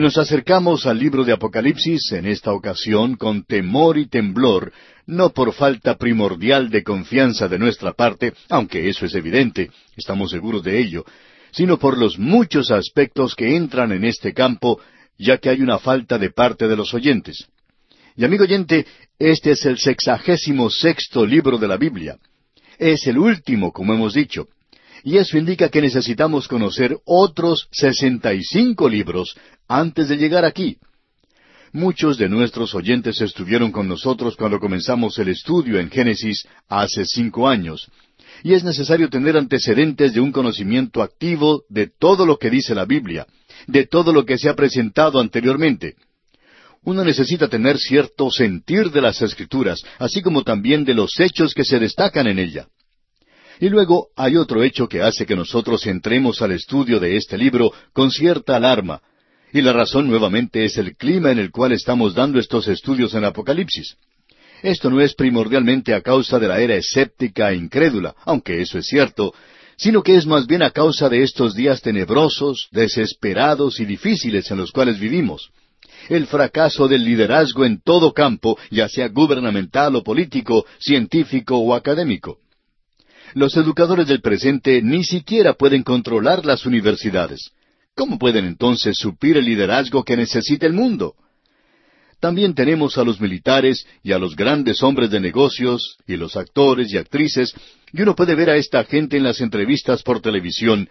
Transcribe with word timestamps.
Nos 0.00 0.16
acercamos 0.16 0.86
al 0.86 0.96
libro 0.96 1.24
de 1.24 1.32
Apocalipsis 1.32 2.12
en 2.12 2.24
esta 2.24 2.52
ocasión 2.52 3.16
con 3.16 3.42
temor 3.42 3.98
y 3.98 4.06
temblor, 4.06 4.72
no 5.06 5.30
por 5.30 5.52
falta 5.52 5.96
primordial 5.96 6.70
de 6.70 6.84
confianza 6.84 7.48
de 7.48 7.58
nuestra 7.58 7.94
parte, 7.94 8.32
aunque 8.48 8.88
eso 8.88 9.06
es 9.06 9.14
evidente, 9.16 9.72
estamos 9.96 10.30
seguros 10.30 10.62
de 10.62 10.78
ello, 10.78 11.04
sino 11.50 11.80
por 11.80 11.98
los 11.98 12.16
muchos 12.16 12.70
aspectos 12.70 13.34
que 13.34 13.56
entran 13.56 13.90
en 13.90 14.04
este 14.04 14.32
campo, 14.32 14.80
ya 15.18 15.38
que 15.38 15.50
hay 15.50 15.62
una 15.62 15.80
falta 15.80 16.16
de 16.16 16.30
parte 16.30 16.68
de 16.68 16.76
los 16.76 16.94
oyentes. 16.94 17.48
Y 18.14 18.24
amigo 18.24 18.44
oyente, 18.44 18.86
este 19.18 19.50
es 19.50 19.66
el 19.66 19.78
sexagésimo 19.78 20.70
sexto 20.70 21.26
libro 21.26 21.58
de 21.58 21.66
la 21.66 21.76
Biblia. 21.76 22.18
Es 22.78 23.04
el 23.08 23.18
último, 23.18 23.72
como 23.72 23.94
hemos 23.94 24.14
dicho. 24.14 24.46
Y 25.08 25.16
eso 25.16 25.38
indica 25.38 25.70
que 25.70 25.80
necesitamos 25.80 26.46
conocer 26.46 26.98
otros 27.06 27.66
sesenta 27.72 28.34
y 28.34 28.44
cinco 28.44 28.90
libros 28.90 29.34
antes 29.66 30.10
de 30.10 30.18
llegar 30.18 30.44
aquí. 30.44 30.76
Muchos 31.72 32.18
de 32.18 32.28
nuestros 32.28 32.74
oyentes 32.74 33.18
estuvieron 33.22 33.72
con 33.72 33.88
nosotros 33.88 34.36
cuando 34.36 34.60
comenzamos 34.60 35.18
el 35.18 35.28
estudio 35.28 35.80
en 35.80 35.90
Génesis 35.90 36.46
hace 36.68 37.06
cinco 37.06 37.48
años, 37.48 37.90
y 38.42 38.52
es 38.52 38.64
necesario 38.64 39.08
tener 39.08 39.38
antecedentes 39.38 40.12
de 40.12 40.20
un 40.20 40.30
conocimiento 40.30 41.02
activo 41.02 41.62
de 41.70 41.86
todo 41.86 42.26
lo 42.26 42.36
que 42.36 42.50
dice 42.50 42.74
la 42.74 42.84
Biblia, 42.84 43.26
de 43.66 43.86
todo 43.86 44.12
lo 44.12 44.26
que 44.26 44.36
se 44.36 44.50
ha 44.50 44.54
presentado 44.54 45.20
anteriormente. 45.20 45.94
Uno 46.84 47.02
necesita 47.02 47.48
tener 47.48 47.78
cierto 47.78 48.30
sentir 48.30 48.90
de 48.90 49.00
las 49.00 49.22
Escrituras, 49.22 49.80
así 49.98 50.20
como 50.20 50.42
también 50.42 50.84
de 50.84 50.92
los 50.92 51.18
hechos 51.18 51.54
que 51.54 51.64
se 51.64 51.78
destacan 51.78 52.26
en 52.26 52.38
ella. 52.38 52.68
Y 53.60 53.68
luego 53.68 54.08
hay 54.16 54.36
otro 54.36 54.62
hecho 54.62 54.88
que 54.88 55.02
hace 55.02 55.26
que 55.26 55.34
nosotros 55.34 55.86
entremos 55.86 56.40
al 56.42 56.52
estudio 56.52 57.00
de 57.00 57.16
este 57.16 57.36
libro 57.36 57.72
con 57.92 58.10
cierta 58.10 58.56
alarma, 58.56 59.00
y 59.52 59.62
la 59.62 59.72
razón 59.72 60.08
nuevamente 60.08 60.64
es 60.64 60.76
el 60.76 60.96
clima 60.96 61.30
en 61.32 61.38
el 61.38 61.50
cual 61.50 61.72
estamos 61.72 62.14
dando 62.14 62.38
estos 62.38 62.68
estudios 62.68 63.14
en 63.14 63.24
Apocalipsis. 63.24 63.96
Esto 64.62 64.90
no 64.90 65.00
es 65.00 65.14
primordialmente 65.14 65.94
a 65.94 66.02
causa 66.02 66.38
de 66.38 66.48
la 66.48 66.60
era 66.60 66.74
escéptica 66.74 67.50
e 67.50 67.56
incrédula, 67.56 68.14
aunque 68.24 68.60
eso 68.60 68.78
es 68.78 68.86
cierto, 68.86 69.32
sino 69.76 70.02
que 70.02 70.16
es 70.16 70.26
más 70.26 70.46
bien 70.46 70.62
a 70.62 70.70
causa 70.70 71.08
de 71.08 71.22
estos 71.22 71.54
días 71.54 71.80
tenebrosos, 71.80 72.68
desesperados 72.72 73.78
y 73.80 73.84
difíciles 73.84 74.50
en 74.50 74.58
los 74.58 74.72
cuales 74.72 74.98
vivimos. 74.98 75.50
El 76.08 76.26
fracaso 76.26 76.88
del 76.88 77.04
liderazgo 77.04 77.64
en 77.64 77.80
todo 77.80 78.12
campo, 78.12 78.58
ya 78.70 78.88
sea 78.88 79.08
gubernamental 79.08 79.94
o 79.96 80.02
político, 80.02 80.66
científico 80.78 81.56
o 81.58 81.74
académico. 81.74 82.38
Los 83.34 83.56
educadores 83.56 84.06
del 84.06 84.20
presente 84.20 84.80
ni 84.82 85.04
siquiera 85.04 85.54
pueden 85.54 85.82
controlar 85.82 86.46
las 86.46 86.66
universidades. 86.66 87.50
¿Cómo 87.94 88.18
pueden 88.18 88.44
entonces 88.44 88.96
suplir 88.96 89.36
el 89.36 89.44
liderazgo 89.44 90.04
que 90.04 90.16
necesita 90.16 90.66
el 90.66 90.72
mundo? 90.72 91.14
También 92.20 92.54
tenemos 92.54 92.98
a 92.98 93.04
los 93.04 93.20
militares 93.20 93.86
y 94.02 94.12
a 94.12 94.18
los 94.18 94.34
grandes 94.34 94.82
hombres 94.82 95.10
de 95.10 95.20
negocios 95.20 95.98
y 96.06 96.16
los 96.16 96.36
actores 96.36 96.92
y 96.92 96.96
actrices, 96.96 97.54
y 97.92 98.02
uno 98.02 98.16
puede 98.16 98.34
ver 98.34 98.50
a 98.50 98.56
esta 98.56 98.84
gente 98.84 99.16
en 99.16 99.22
las 99.22 99.40
entrevistas 99.40 100.02
por 100.02 100.20
televisión, 100.20 100.88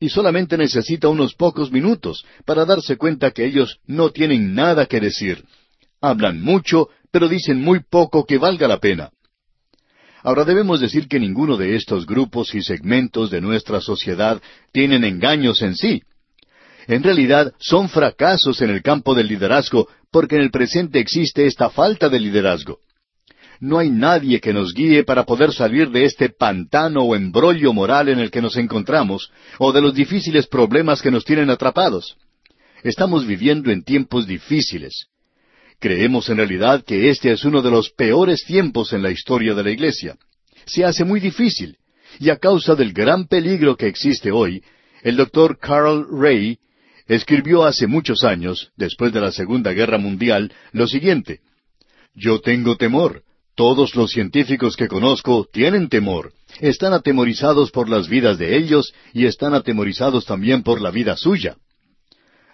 y 0.00 0.08
solamente 0.08 0.56
necesita 0.56 1.08
unos 1.08 1.34
pocos 1.34 1.70
minutos 1.70 2.24
para 2.44 2.64
darse 2.64 2.96
cuenta 2.96 3.30
que 3.30 3.44
ellos 3.44 3.78
no 3.86 4.10
tienen 4.10 4.54
nada 4.54 4.86
que 4.86 5.00
decir. 5.00 5.44
Hablan 6.00 6.42
mucho, 6.42 6.88
pero 7.12 7.28
dicen 7.28 7.60
muy 7.60 7.80
poco 7.80 8.26
que 8.26 8.38
valga 8.38 8.66
la 8.66 8.80
pena. 8.80 9.10
Ahora 10.24 10.46
debemos 10.46 10.80
decir 10.80 11.06
que 11.06 11.20
ninguno 11.20 11.58
de 11.58 11.76
estos 11.76 12.06
grupos 12.06 12.54
y 12.54 12.62
segmentos 12.62 13.30
de 13.30 13.42
nuestra 13.42 13.82
sociedad 13.82 14.40
tienen 14.72 15.04
engaños 15.04 15.60
en 15.60 15.76
sí. 15.76 16.02
En 16.86 17.02
realidad 17.02 17.52
son 17.58 17.90
fracasos 17.90 18.62
en 18.62 18.70
el 18.70 18.82
campo 18.82 19.14
del 19.14 19.28
liderazgo 19.28 19.86
porque 20.10 20.36
en 20.36 20.42
el 20.42 20.50
presente 20.50 20.98
existe 20.98 21.46
esta 21.46 21.68
falta 21.68 22.08
de 22.08 22.20
liderazgo. 22.20 22.78
No 23.60 23.78
hay 23.78 23.90
nadie 23.90 24.40
que 24.40 24.54
nos 24.54 24.72
guíe 24.72 25.04
para 25.04 25.24
poder 25.24 25.52
salir 25.52 25.90
de 25.90 26.06
este 26.06 26.30
pantano 26.30 27.02
o 27.02 27.14
embrollo 27.14 27.74
moral 27.74 28.08
en 28.08 28.18
el 28.18 28.30
que 28.30 28.40
nos 28.40 28.56
encontramos, 28.56 29.30
o 29.58 29.72
de 29.72 29.82
los 29.82 29.94
difíciles 29.94 30.46
problemas 30.46 31.02
que 31.02 31.10
nos 31.10 31.24
tienen 31.24 31.50
atrapados. 31.50 32.16
Estamos 32.82 33.26
viviendo 33.26 33.70
en 33.70 33.84
tiempos 33.84 34.26
difíciles. 34.26 35.06
Creemos 35.78 36.28
en 36.28 36.38
realidad 36.38 36.84
que 36.84 37.10
este 37.10 37.32
es 37.32 37.44
uno 37.44 37.62
de 37.62 37.70
los 37.70 37.90
peores 37.90 38.44
tiempos 38.44 38.92
en 38.92 39.02
la 39.02 39.10
historia 39.10 39.54
de 39.54 39.62
la 39.64 39.70
Iglesia. 39.70 40.16
Se 40.66 40.84
hace 40.84 41.04
muy 41.04 41.20
difícil, 41.20 41.76
y 42.18 42.30
a 42.30 42.36
causa 42.36 42.74
del 42.74 42.92
gran 42.92 43.26
peligro 43.26 43.76
que 43.76 43.86
existe 43.86 44.30
hoy, 44.30 44.62
el 45.02 45.16
doctor 45.16 45.58
Carl 45.58 46.06
Ray 46.10 46.58
escribió 47.06 47.64
hace 47.64 47.86
muchos 47.86 48.24
años, 48.24 48.70
después 48.76 49.12
de 49.12 49.20
la 49.20 49.32
Segunda 49.32 49.72
Guerra 49.72 49.98
Mundial, 49.98 50.52
lo 50.72 50.86
siguiente 50.86 51.40
Yo 52.14 52.40
tengo 52.40 52.76
temor. 52.76 53.22
Todos 53.56 53.94
los 53.94 54.10
científicos 54.10 54.76
que 54.76 54.88
conozco 54.88 55.46
tienen 55.52 55.88
temor. 55.88 56.32
Están 56.60 56.92
atemorizados 56.92 57.70
por 57.70 57.88
las 57.88 58.08
vidas 58.08 58.36
de 58.36 58.56
ellos 58.56 58.92
y 59.12 59.26
están 59.26 59.54
atemorizados 59.54 60.24
también 60.24 60.64
por 60.64 60.80
la 60.80 60.90
vida 60.90 61.16
suya. 61.16 61.56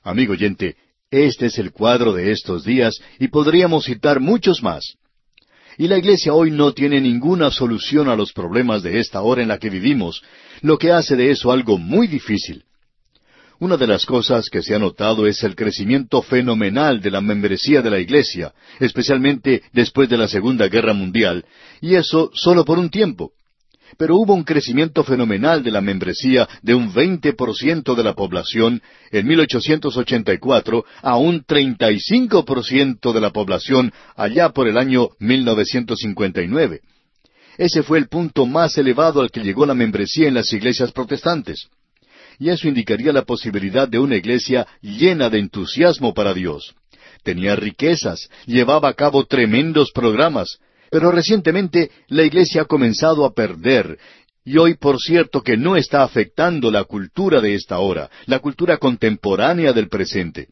Amigo 0.03 0.33
oyente, 0.33 0.77
este 1.11 1.47
es 1.47 1.59
el 1.59 1.73
cuadro 1.73 2.13
de 2.13 2.31
estos 2.31 2.65
días 2.65 3.01
y 3.19 3.29
podríamos 3.29 3.85
citar 3.85 4.21
muchos 4.21 4.63
más. 4.63 4.95
Y 5.77 5.89
la 5.89 5.99
Iglesia 5.99 6.35
hoy 6.35 6.53
no 6.53 6.73
tiene 6.73 7.01
ninguna 7.01 7.51
solución 7.51 8.09
a 8.09 8.15
los 8.15 8.33
problemas 8.33 8.83
de 8.83 9.01
esta 9.01 9.21
hora 9.23 9.43
en 9.43 9.49
la 9.49 9.59
que 9.59 9.71
vivimos, 9.71 10.23
lo 10.61 10.79
que 10.79 10.93
hace 10.93 11.17
de 11.17 11.33
eso 11.33 11.51
algo 11.51 11.79
muy 11.79 12.07
difícil. 12.07 12.65
Una 13.59 13.77
de 13.77 13.89
las 13.89 14.07
cosas 14.07 14.49
que 14.49 14.63
se 14.63 14.75
ha 14.75 14.79
notado 14.79 15.27
es 15.27 15.43
el 15.43 15.57
crecimiento 15.57 16.23
fenomenal 16.23 17.01
de 17.01 17.11
la 17.11 17.21
membresía 17.21 17.83
de 17.83 17.91
la 17.91 17.99
Iglesia, 17.99 18.55
especialmente 18.79 19.63
después 19.73 20.09
de 20.09 20.17
la 20.17 20.29
Segunda 20.29 20.69
Guerra 20.69 20.95
Mundial, 20.95 21.45
y 21.81 21.97
eso 21.97 22.31
solo 22.35 22.65
por 22.65 22.79
un 22.79 22.89
tiempo 22.89 23.33
pero 23.97 24.17
hubo 24.17 24.35
un 24.35 24.45
crecimiento 24.45 25.05
fenomenal 25.05 25.63
de 25.63 25.71
la 25.71 25.81
membresía 25.81 26.49
de 26.63 26.75
un 26.75 26.93
20% 26.93 27.95
de 27.95 28.03
la 28.05 28.15
población 28.15 28.83
en 29.11 29.27
1884 29.27 30.85
a 31.03 31.17
un 31.17 31.45
35% 31.45 33.13
de 33.13 33.21
la 33.21 33.31
población 33.31 33.93
allá 34.17 34.51
por 34.51 34.69
el 34.69 34.79
año 34.79 35.09
1959. 35.19 36.81
Ese 37.59 37.83
fue 37.83 37.99
el 37.99 38.09
punto 38.09 38.47
más 38.47 38.79
elevado 38.79 39.21
al 39.21 39.31
que 39.31 39.43
llegó 39.43 39.67
la 39.67 39.75
membresía 39.75 40.29
en 40.29 40.35
las 40.35 40.53
iglesias 40.53 40.93
protestantes. 40.93 41.69
Y 42.39 42.49
eso 42.49 42.69
indicaría 42.69 43.13
la 43.13 43.23
posibilidad 43.23 43.87
de 43.87 43.99
una 43.99 44.17
iglesia 44.17 44.67
llena 44.81 45.29
de 45.29 45.41
entusiasmo 45.41 46.15
para 46.15 46.33
Dios. 46.33 46.75
Tenía 47.23 47.55
riquezas, 47.57 48.31
llevaba 48.47 48.89
a 48.89 48.95
cabo 48.95 49.27
tremendos 49.27 49.93
programas, 49.93 50.59
pero 50.91 51.13
recientemente 51.13 51.91
la 52.09 52.25
Iglesia 52.25 52.63
ha 52.63 52.65
comenzado 52.65 53.25
a 53.25 53.33
perder, 53.33 53.99
y 54.45 54.59
hoy 54.59 54.75
por 54.75 54.99
cierto 54.99 55.43
que 55.43 55.57
no 55.57 55.77
está 55.77 56.03
afectando 56.03 56.71
la 56.71 56.85
cultura 56.85 57.41
de 57.41 57.55
esta 57.55 57.79
hora, 57.79 58.11
la 58.27 58.41
cultura 58.41 58.79
contemporánea 58.79 59.73
del 59.73 59.89
presente. 59.89 60.49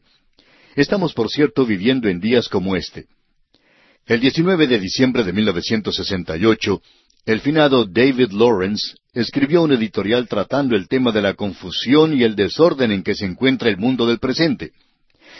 Estamos 0.75 1.13
por 1.13 1.29
cierto 1.29 1.65
viviendo 1.65 2.07
en 2.07 2.19
días 2.19 2.47
como 2.47 2.75
este. 2.75 3.07
El 4.05 4.21
19 4.21 4.67
de 4.67 4.79
diciembre 4.79 5.23
de 5.23 5.33
1968, 5.33 6.81
el 7.25 7.41
finado 7.41 7.85
David 7.85 8.31
Lawrence 8.31 8.95
escribió 9.13 9.61
un 9.61 9.73
editorial 9.73 10.27
tratando 10.27 10.75
el 10.75 10.87
tema 10.87 11.11
de 11.11 11.21
la 11.21 11.33
confusión 11.33 12.17
y 12.17 12.23
el 12.23 12.35
desorden 12.35 12.91
en 12.91 13.03
que 13.03 13.13
se 13.13 13.25
encuentra 13.25 13.69
el 13.69 13.77
mundo 13.77 14.07
del 14.07 14.19
presente 14.19 14.71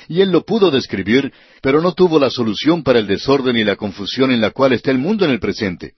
y 0.10 0.22
él 0.22 0.32
lo 0.32 0.44
pudo 0.44 0.72
describir, 0.72 1.32
pero 1.62 1.82
no 1.82 1.94
tuvo 1.94 2.20
la 2.20 2.32
solución 2.32 2.84
para 2.84 2.98
el 2.98 3.06
desorden 3.06 3.56
y 3.56 3.64
la 3.64 3.76
confusión 3.76 4.32
en 4.32 4.42
la 4.42 4.50
cual 4.50 4.74
está 4.74 4.90
el 4.90 4.98
mundo 4.98 5.24
en 5.24 5.32
el 5.32 5.40
presente. 5.40 5.94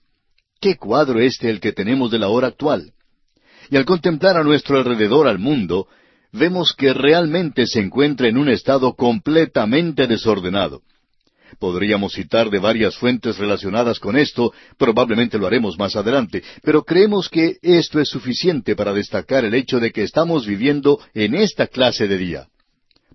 ¿Qué 0.60 0.76
cuadro 0.76 1.18
este 1.18 1.48
el 1.48 1.60
que 1.60 1.72
tenemos 1.72 2.10
de 2.10 2.18
la 2.18 2.28
hora 2.28 2.48
actual? 2.48 2.92
Y 3.70 3.76
al 3.76 3.86
contemplar 3.86 4.36
a 4.36 4.44
nuestro 4.44 4.76
alrededor 4.76 5.26
al 5.26 5.38
mundo, 5.38 5.88
vemos 6.30 6.74
que 6.74 6.92
realmente 6.92 7.66
se 7.66 7.80
encuentra 7.80 8.28
en 8.28 8.36
un 8.36 8.50
estado 8.50 8.94
completamente 8.94 10.06
desordenado. 10.06 10.82
Podríamos 11.58 12.12
citar 12.12 12.50
de 12.50 12.58
varias 12.58 12.96
fuentes 12.96 13.38
relacionadas 13.38 13.98
con 13.98 14.18
esto, 14.18 14.52
probablemente 14.76 15.38
lo 15.38 15.46
haremos 15.46 15.78
más 15.78 15.96
adelante, 15.96 16.42
pero 16.62 16.82
creemos 16.82 17.30
que 17.30 17.56
esto 17.62 17.98
es 17.98 18.10
suficiente 18.10 18.76
para 18.76 18.92
destacar 18.92 19.46
el 19.46 19.54
hecho 19.54 19.80
de 19.80 19.90
que 19.90 20.02
estamos 20.02 20.46
viviendo 20.46 21.00
en 21.14 21.34
esta 21.34 21.66
clase 21.66 22.08
de 22.08 22.18
día. 22.18 22.46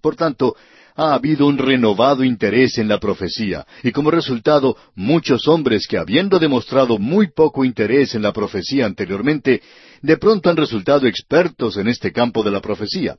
Por 0.01 0.15
tanto, 0.15 0.55
ha 0.97 1.13
habido 1.13 1.45
un 1.45 1.59
renovado 1.59 2.23
interés 2.23 2.79
en 2.79 2.87
la 2.87 2.99
profecía, 2.99 3.67
y 3.83 3.91
como 3.91 4.09
resultado 4.09 4.75
muchos 4.95 5.47
hombres 5.47 5.87
que 5.87 5.99
habiendo 5.99 6.39
demostrado 6.39 6.97
muy 6.97 7.27
poco 7.27 7.63
interés 7.63 8.15
en 8.15 8.23
la 8.23 8.33
profecía 8.33 8.87
anteriormente, 8.87 9.61
de 10.01 10.17
pronto 10.17 10.49
han 10.49 10.57
resultado 10.57 11.05
expertos 11.05 11.77
en 11.77 11.87
este 11.87 12.11
campo 12.11 12.41
de 12.41 12.49
la 12.49 12.61
profecía. 12.61 13.15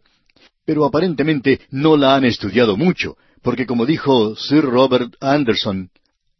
Pero 0.66 0.84
aparentemente 0.84 1.60
no 1.70 1.96
la 1.96 2.16
han 2.16 2.24
estudiado 2.24 2.76
mucho, 2.76 3.16
porque 3.42 3.64
como 3.64 3.86
dijo 3.86 4.34
Sir 4.34 4.64
Robert 4.64 5.14
Anderson, 5.20 5.90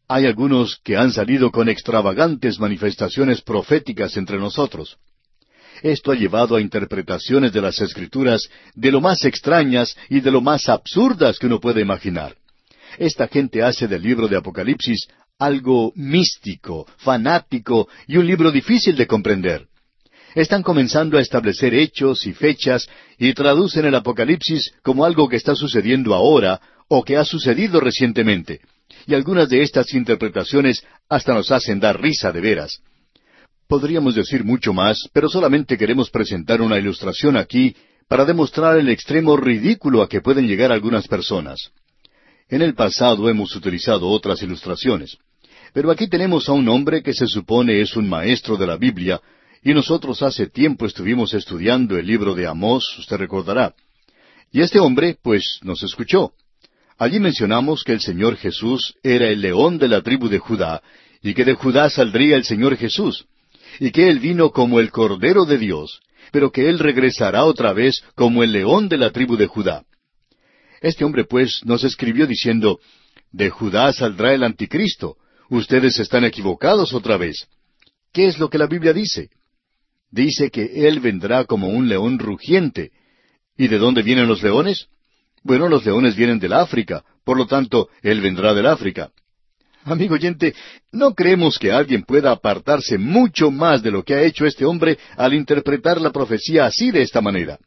hay 0.08 0.26
algunos 0.26 0.80
que 0.82 0.96
han 0.96 1.12
salido 1.12 1.52
con 1.52 1.68
extravagantes 1.68 2.58
manifestaciones 2.58 3.42
proféticas 3.42 4.16
entre 4.16 4.38
nosotros. 4.38 4.96
Esto 5.82 6.12
ha 6.12 6.16
llevado 6.16 6.56
a 6.56 6.60
interpretaciones 6.60 7.52
de 7.52 7.60
las 7.60 7.80
Escrituras 7.80 8.48
de 8.74 8.90
lo 8.90 9.00
más 9.00 9.24
extrañas 9.24 9.96
y 10.08 10.20
de 10.20 10.30
lo 10.30 10.40
más 10.40 10.68
absurdas 10.68 11.38
que 11.38 11.46
uno 11.46 11.60
puede 11.60 11.80
imaginar. 11.80 12.36
Esta 12.98 13.28
gente 13.28 13.62
hace 13.62 13.86
del 13.86 14.02
libro 14.02 14.28
de 14.28 14.36
Apocalipsis 14.36 15.08
algo 15.38 15.92
místico, 15.94 16.86
fanático 16.98 17.88
y 18.06 18.16
un 18.16 18.26
libro 18.26 18.50
difícil 18.50 18.96
de 18.96 19.06
comprender. 19.06 19.66
Están 20.34 20.62
comenzando 20.62 21.16
a 21.16 21.20
establecer 21.20 21.74
hechos 21.74 22.26
y 22.26 22.32
fechas 22.32 22.88
y 23.18 23.32
traducen 23.32 23.86
el 23.86 23.94
Apocalipsis 23.94 24.72
como 24.82 25.04
algo 25.04 25.28
que 25.28 25.36
está 25.36 25.54
sucediendo 25.54 26.14
ahora 26.14 26.60
o 26.88 27.04
que 27.04 27.16
ha 27.16 27.24
sucedido 27.24 27.80
recientemente. 27.80 28.60
Y 29.06 29.14
algunas 29.14 29.48
de 29.48 29.62
estas 29.62 29.94
interpretaciones 29.94 30.82
hasta 31.08 31.34
nos 31.34 31.50
hacen 31.50 31.80
dar 31.80 32.00
risa 32.00 32.32
de 32.32 32.40
veras. 32.40 32.80
Podríamos 33.68 34.14
decir 34.14 34.44
mucho 34.44 34.72
más, 34.72 34.96
pero 35.12 35.28
solamente 35.28 35.76
queremos 35.76 36.08
presentar 36.08 36.62
una 36.62 36.78
ilustración 36.78 37.36
aquí 37.36 37.76
para 38.08 38.24
demostrar 38.24 38.78
el 38.78 38.88
extremo 38.88 39.36
ridículo 39.36 40.00
a 40.00 40.08
que 40.08 40.22
pueden 40.22 40.48
llegar 40.48 40.72
algunas 40.72 41.06
personas. 41.06 41.70
En 42.48 42.62
el 42.62 42.74
pasado 42.74 43.28
hemos 43.28 43.54
utilizado 43.54 44.08
otras 44.08 44.42
ilustraciones. 44.42 45.18
Pero 45.74 45.90
aquí 45.90 46.08
tenemos 46.08 46.48
a 46.48 46.52
un 46.52 46.66
hombre 46.70 47.02
que 47.02 47.12
se 47.12 47.26
supone 47.26 47.82
es 47.82 47.94
un 47.94 48.08
maestro 48.08 48.56
de 48.56 48.66
la 48.66 48.78
Biblia, 48.78 49.20
y 49.62 49.74
nosotros 49.74 50.22
hace 50.22 50.46
tiempo 50.46 50.86
estuvimos 50.86 51.34
estudiando 51.34 51.98
el 51.98 52.06
libro 52.06 52.34
de 52.34 52.46
Amós, 52.46 52.96
usted 52.98 53.18
recordará. 53.18 53.74
Y 54.50 54.62
este 54.62 54.80
hombre, 54.80 55.18
pues, 55.22 55.58
nos 55.60 55.82
escuchó. 55.82 56.32
Allí 56.96 57.20
mencionamos 57.20 57.84
que 57.84 57.92
el 57.92 58.00
Señor 58.00 58.36
Jesús 58.36 58.94
era 59.02 59.28
el 59.28 59.42
león 59.42 59.76
de 59.76 59.88
la 59.88 60.00
tribu 60.00 60.30
de 60.30 60.38
Judá, 60.38 60.80
y 61.22 61.34
que 61.34 61.44
de 61.44 61.52
Judá 61.52 61.90
saldría 61.90 62.36
el 62.36 62.44
Señor 62.44 62.74
Jesús, 62.78 63.26
y 63.78 63.90
que 63.90 64.08
Él 64.08 64.18
vino 64.18 64.50
como 64.50 64.80
el 64.80 64.90
Cordero 64.90 65.44
de 65.44 65.58
Dios, 65.58 66.00
pero 66.32 66.50
que 66.50 66.68
Él 66.68 66.78
regresará 66.78 67.44
otra 67.44 67.72
vez 67.72 68.02
como 68.14 68.42
el 68.42 68.52
león 68.52 68.88
de 68.88 68.98
la 68.98 69.10
tribu 69.10 69.36
de 69.36 69.46
Judá. 69.46 69.84
Este 70.80 71.04
hombre, 71.04 71.24
pues, 71.24 71.60
nos 71.64 71.84
escribió 71.84 72.26
diciendo, 72.26 72.78
De 73.32 73.50
Judá 73.50 73.92
saldrá 73.92 74.34
el 74.34 74.44
anticristo, 74.44 75.16
Ustedes 75.50 75.98
están 75.98 76.24
equivocados 76.24 76.92
otra 76.92 77.16
vez. 77.16 77.48
¿Qué 78.12 78.26
es 78.26 78.38
lo 78.38 78.50
que 78.50 78.58
la 78.58 78.66
Biblia 78.66 78.92
dice? 78.92 79.30
Dice 80.10 80.50
que 80.50 80.86
Él 80.86 81.00
vendrá 81.00 81.44
como 81.44 81.68
un 81.68 81.88
león 81.88 82.18
rugiente. 82.18 82.92
¿Y 83.56 83.68
de 83.68 83.78
dónde 83.78 84.02
vienen 84.02 84.28
los 84.28 84.42
leones? 84.42 84.88
Bueno, 85.42 85.68
los 85.68 85.84
leones 85.86 86.16
vienen 86.16 86.38
del 86.38 86.52
África, 86.52 87.04
por 87.24 87.38
lo 87.38 87.46
tanto, 87.46 87.88
Él 88.02 88.20
vendrá 88.20 88.52
del 88.54 88.66
África. 88.66 89.10
Amigo 89.88 90.14
oyente, 90.14 90.54
no 90.92 91.14
creemos 91.14 91.58
que 91.58 91.72
alguien 91.72 92.02
pueda 92.02 92.30
apartarse 92.30 92.98
mucho 92.98 93.50
más 93.50 93.82
de 93.82 93.90
lo 93.90 94.02
que 94.02 94.14
ha 94.14 94.22
hecho 94.22 94.44
este 94.44 94.64
hombre 94.64 94.98
al 95.16 95.34
interpretar 95.34 96.00
la 96.00 96.10
profecía 96.10 96.66
así 96.66 96.90
de 96.90 97.02
esta 97.02 97.20
manera. 97.20 97.58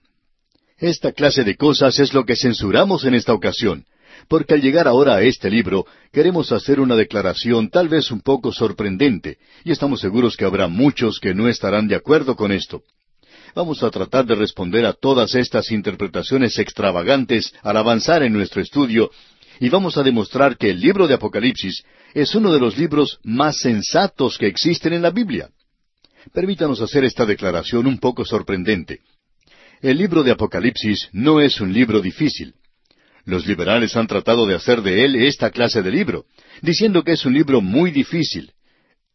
Esta 0.77 1.11
clase 1.11 1.43
de 1.43 1.55
cosas 1.55 1.99
es 1.99 2.13
lo 2.13 2.25
que 2.25 2.35
censuramos 2.35 3.05
en 3.05 3.15
esta 3.15 3.33
ocasión 3.33 3.85
porque 4.27 4.53
al 4.53 4.61
llegar 4.61 4.87
ahora 4.87 5.15
a 5.15 5.23
este 5.23 5.49
libro 5.49 5.85
queremos 6.11 6.51
hacer 6.51 6.79
una 6.79 6.95
declaración 6.95 7.69
tal 7.69 7.89
vez 7.89 8.11
un 8.11 8.21
poco 8.21 8.51
sorprendente, 8.51 9.37
y 9.63 9.71
estamos 9.71 9.99
seguros 9.99 10.37
que 10.37 10.45
habrá 10.45 10.67
muchos 10.67 11.19
que 11.19 11.33
no 11.33 11.47
estarán 11.47 11.87
de 11.87 11.95
acuerdo 11.95 12.35
con 12.35 12.51
esto. 12.51 12.83
Vamos 13.55 13.83
a 13.83 13.89
tratar 13.89 14.25
de 14.25 14.35
responder 14.35 14.85
a 14.85 14.93
todas 14.93 15.35
estas 15.35 15.71
interpretaciones 15.71 16.57
extravagantes 16.59 17.53
al 17.63 17.77
avanzar 17.77 18.23
en 18.23 18.31
nuestro 18.31 18.61
estudio, 18.61 19.11
y 19.61 19.69
vamos 19.69 19.95
a 19.95 20.01
demostrar 20.01 20.57
que 20.57 20.71
el 20.71 20.81
libro 20.81 21.07
de 21.07 21.13
Apocalipsis 21.13 21.83
es 22.15 22.33
uno 22.33 22.51
de 22.51 22.59
los 22.59 22.79
libros 22.79 23.19
más 23.23 23.59
sensatos 23.59 24.39
que 24.39 24.47
existen 24.47 24.91
en 24.91 25.03
la 25.03 25.11
Biblia. 25.11 25.51
Permítanos 26.33 26.81
hacer 26.81 27.03
esta 27.03 27.27
declaración 27.27 27.85
un 27.85 27.99
poco 27.99 28.25
sorprendente. 28.25 29.01
El 29.79 29.99
libro 29.99 30.23
de 30.23 30.31
Apocalipsis 30.31 31.09
no 31.13 31.39
es 31.39 31.61
un 31.61 31.71
libro 31.73 32.01
difícil. 32.01 32.55
Los 33.23 33.45
liberales 33.45 33.95
han 33.95 34.07
tratado 34.07 34.47
de 34.47 34.55
hacer 34.55 34.81
de 34.81 35.05
él 35.05 35.15
esta 35.15 35.51
clase 35.51 35.83
de 35.83 35.91
libro, 35.91 36.25
diciendo 36.63 37.03
que 37.03 37.11
es 37.11 37.23
un 37.23 37.33
libro 37.33 37.61
muy 37.61 37.91
difícil. 37.91 38.51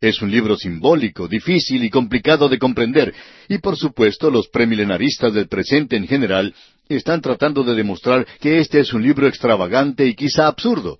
Es 0.01 0.23
un 0.23 0.31
libro 0.31 0.57
simbólico, 0.57 1.27
difícil 1.27 1.83
y 1.83 1.91
complicado 1.91 2.49
de 2.49 2.61
comprender, 2.61 3.13
y 3.49 3.59
por 3.59 3.77
supuesto 3.77 4.31
los 4.31 4.47
premilenaristas 4.47 5.35
del 5.35 5.49
presente 5.49 5.97
en 5.97 6.07
general 6.07 6.55
están 6.89 7.21
tratando 7.21 7.65
de 7.65 7.75
demostrar 7.75 8.27
que 8.41 8.59
este 8.59 8.81
es 8.81 8.93
un 8.93 9.03
libro 9.03 9.27
extravagante 9.27 10.07
y 10.07 10.15
quizá 10.15 10.47
absurdo. 10.47 10.99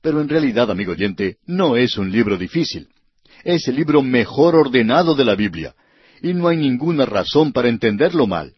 Pero 0.00 0.20
en 0.20 0.28
realidad, 0.28 0.70
amigo 0.70 0.92
oyente, 0.92 1.36
no 1.46 1.76
es 1.76 1.96
un 1.96 2.10
libro 2.10 2.36
difícil. 2.36 2.88
Es 3.44 3.68
el 3.68 3.76
libro 3.76 4.02
mejor 4.02 4.54
ordenado 4.54 5.14
de 5.14 5.24
la 5.24 5.34
Biblia, 5.34 5.74
y 6.22 6.34
no 6.34 6.48
hay 6.48 6.56
ninguna 6.56 7.06
razón 7.06 7.52
para 7.52 7.68
entenderlo 7.68 8.26
mal. 8.26 8.54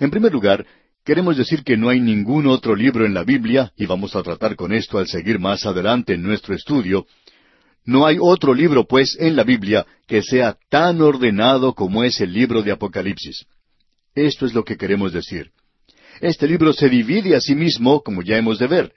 En 0.00 0.10
primer 0.10 0.32
lugar, 0.32 0.66
Queremos 1.04 1.36
decir 1.36 1.64
que 1.64 1.76
no 1.76 1.88
hay 1.88 1.98
ningún 1.98 2.46
otro 2.46 2.76
libro 2.76 3.04
en 3.04 3.12
la 3.12 3.24
Biblia, 3.24 3.72
y 3.76 3.86
vamos 3.86 4.14
a 4.14 4.22
tratar 4.22 4.54
con 4.54 4.72
esto 4.72 4.98
al 4.98 5.08
seguir 5.08 5.40
más 5.40 5.66
adelante 5.66 6.14
en 6.14 6.22
nuestro 6.22 6.54
estudio, 6.54 7.06
no 7.84 8.06
hay 8.06 8.18
otro 8.20 8.54
libro, 8.54 8.86
pues, 8.86 9.16
en 9.18 9.34
la 9.34 9.42
Biblia 9.42 9.84
que 10.06 10.22
sea 10.22 10.56
tan 10.68 11.00
ordenado 11.00 11.74
como 11.74 12.04
es 12.04 12.20
el 12.20 12.32
libro 12.32 12.62
de 12.62 12.70
Apocalipsis. 12.70 13.44
Esto 14.14 14.46
es 14.46 14.54
lo 14.54 14.62
que 14.62 14.76
queremos 14.76 15.12
decir. 15.12 15.50
Este 16.22 16.46
libro 16.46 16.72
se 16.72 16.88
divide 16.88 17.34
a 17.34 17.40
sí 17.40 17.56
mismo, 17.56 18.00
como 18.00 18.22
ya 18.22 18.36
hemos 18.38 18.60
de 18.60 18.68
ver. 18.68 18.92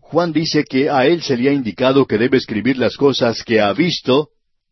Juan 0.00 0.32
dice 0.32 0.62
que 0.62 0.88
a 0.88 1.04
él 1.04 1.20
se 1.20 1.36
le 1.36 1.50
ha 1.50 1.52
indicado 1.52 2.06
que 2.06 2.16
debe 2.16 2.38
escribir 2.38 2.78
las 2.78 2.96
cosas 2.96 3.42
que 3.42 3.60
ha 3.60 3.72
visto, 3.72 4.28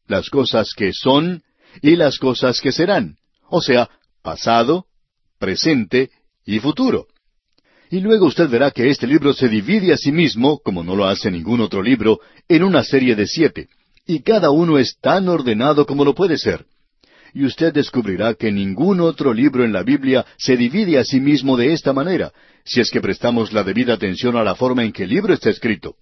las 0.06 0.30
cosas 0.30 0.72
que 0.76 0.92
son 0.92 1.42
y 1.82 1.96
las 1.96 2.18
cosas 2.18 2.60
que 2.60 2.70
serán, 2.70 3.16
o 3.50 3.60
sea, 3.60 3.90
pasado, 4.22 4.86
presente 5.40 6.10
y 6.44 6.60
futuro. 6.60 7.08
Y 7.90 7.98
luego 7.98 8.26
usted 8.26 8.48
verá 8.48 8.70
que 8.70 8.88
este 8.88 9.08
libro 9.08 9.32
se 9.32 9.48
divide 9.48 9.92
a 9.92 9.96
sí 9.96 10.12
mismo, 10.12 10.60
como 10.60 10.84
no 10.84 10.94
lo 10.94 11.06
hace 11.06 11.32
ningún 11.32 11.60
otro 11.60 11.82
libro, 11.82 12.20
en 12.48 12.62
una 12.62 12.84
serie 12.84 13.16
de 13.16 13.26
siete, 13.26 13.68
y 14.06 14.20
cada 14.20 14.50
uno 14.50 14.78
es 14.78 14.98
tan 15.00 15.28
ordenado 15.28 15.84
como 15.84 16.04
lo 16.04 16.14
puede 16.14 16.38
ser. 16.38 16.64
Y 17.34 17.44
usted 17.44 17.72
descubrirá 17.72 18.34
que 18.34 18.50
ningún 18.50 19.00
otro 19.00 19.32
libro 19.34 19.64
en 19.64 19.72
la 19.72 19.82
Biblia 19.82 20.24
se 20.38 20.56
divide 20.56 20.98
a 20.98 21.04
sí 21.04 21.20
mismo 21.20 21.56
de 21.56 21.72
esta 21.72 21.92
manera, 21.92 22.32
si 22.64 22.80
es 22.80 22.90
que 22.90 23.00
prestamos 23.00 23.52
la 23.52 23.62
debida 23.62 23.94
atención 23.94 24.36
a 24.36 24.44
la 24.44 24.54
forma 24.54 24.84
en 24.84 24.92
que 24.92 25.04
el 25.04 25.10
libro 25.10 25.32
está 25.32 25.50
escrito. 25.50 25.96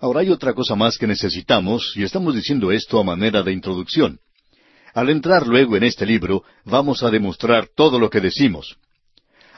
Ahora 0.00 0.20
hay 0.20 0.30
otra 0.30 0.52
cosa 0.52 0.74
más 0.74 0.98
que 0.98 1.06
necesitamos, 1.06 1.92
y 1.94 2.02
estamos 2.02 2.34
diciendo 2.34 2.72
esto 2.72 2.98
a 2.98 3.04
manera 3.04 3.42
de 3.42 3.52
introducción. 3.52 4.18
Al 4.94 5.08
entrar 5.10 5.46
luego 5.46 5.76
en 5.76 5.84
este 5.84 6.04
libro, 6.04 6.42
vamos 6.64 7.02
a 7.02 7.10
demostrar 7.10 7.68
todo 7.74 7.98
lo 7.98 8.10
que 8.10 8.20
decimos. 8.20 8.76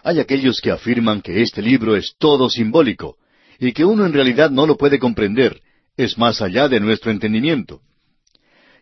Hay 0.02 0.20
aquellos 0.20 0.60
que 0.60 0.70
afirman 0.70 1.22
que 1.22 1.40
este 1.40 1.62
libro 1.62 1.96
es 1.96 2.14
todo 2.18 2.50
simbólico, 2.50 3.16
y 3.58 3.72
que 3.72 3.84
uno 3.84 4.04
en 4.04 4.12
realidad 4.12 4.50
no 4.50 4.66
lo 4.66 4.76
puede 4.76 4.98
comprender, 4.98 5.60
es 5.96 6.18
más 6.18 6.42
allá 6.42 6.68
de 6.68 6.78
nuestro 6.78 7.10
entendimiento. 7.10 7.80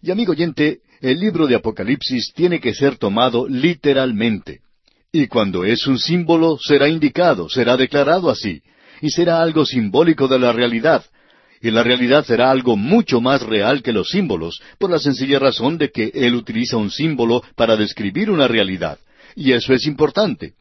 Y 0.02 0.10
amigo 0.10 0.32
oyente, 0.32 0.80
el 1.02 1.18
libro 1.18 1.48
de 1.48 1.56
Apocalipsis 1.56 2.32
tiene 2.32 2.60
que 2.60 2.72
ser 2.74 2.96
tomado 2.96 3.48
literalmente. 3.48 4.60
Y 5.10 5.26
cuando 5.26 5.64
es 5.64 5.86
un 5.88 5.98
símbolo, 5.98 6.58
será 6.58 6.88
indicado, 6.88 7.48
será 7.48 7.76
declarado 7.76 8.30
así, 8.30 8.62
y 9.00 9.10
será 9.10 9.42
algo 9.42 9.66
simbólico 9.66 10.28
de 10.28 10.38
la 10.38 10.52
realidad, 10.52 11.04
y 11.60 11.72
la 11.72 11.82
realidad 11.82 12.24
será 12.24 12.52
algo 12.52 12.76
mucho 12.76 13.20
más 13.20 13.42
real 13.42 13.82
que 13.82 13.92
los 13.92 14.10
símbolos, 14.10 14.62
por 14.78 14.90
la 14.90 15.00
sencilla 15.00 15.40
razón 15.40 15.76
de 15.76 15.90
que 15.90 16.12
él 16.14 16.36
utiliza 16.36 16.76
un 16.76 16.90
símbolo 16.90 17.42
para 17.56 17.76
describir 17.76 18.30
una 18.30 18.46
realidad. 18.46 18.98
Y 19.34 19.52
eso 19.52 19.72
es 19.72 19.86
importante. 19.86 20.54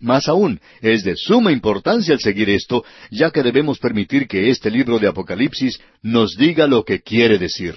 Más 0.00 0.28
aún, 0.28 0.60
es 0.80 1.02
de 1.02 1.16
suma 1.16 1.50
importancia 1.50 2.14
el 2.14 2.20
seguir 2.20 2.50
esto, 2.50 2.84
ya 3.10 3.30
que 3.30 3.42
debemos 3.42 3.78
permitir 3.78 4.28
que 4.28 4.48
este 4.50 4.70
libro 4.70 5.00
de 5.00 5.08
Apocalipsis 5.08 5.80
nos 6.02 6.36
diga 6.36 6.68
lo 6.68 6.84
que 6.84 7.00
quiere 7.00 7.38
decir. 7.38 7.74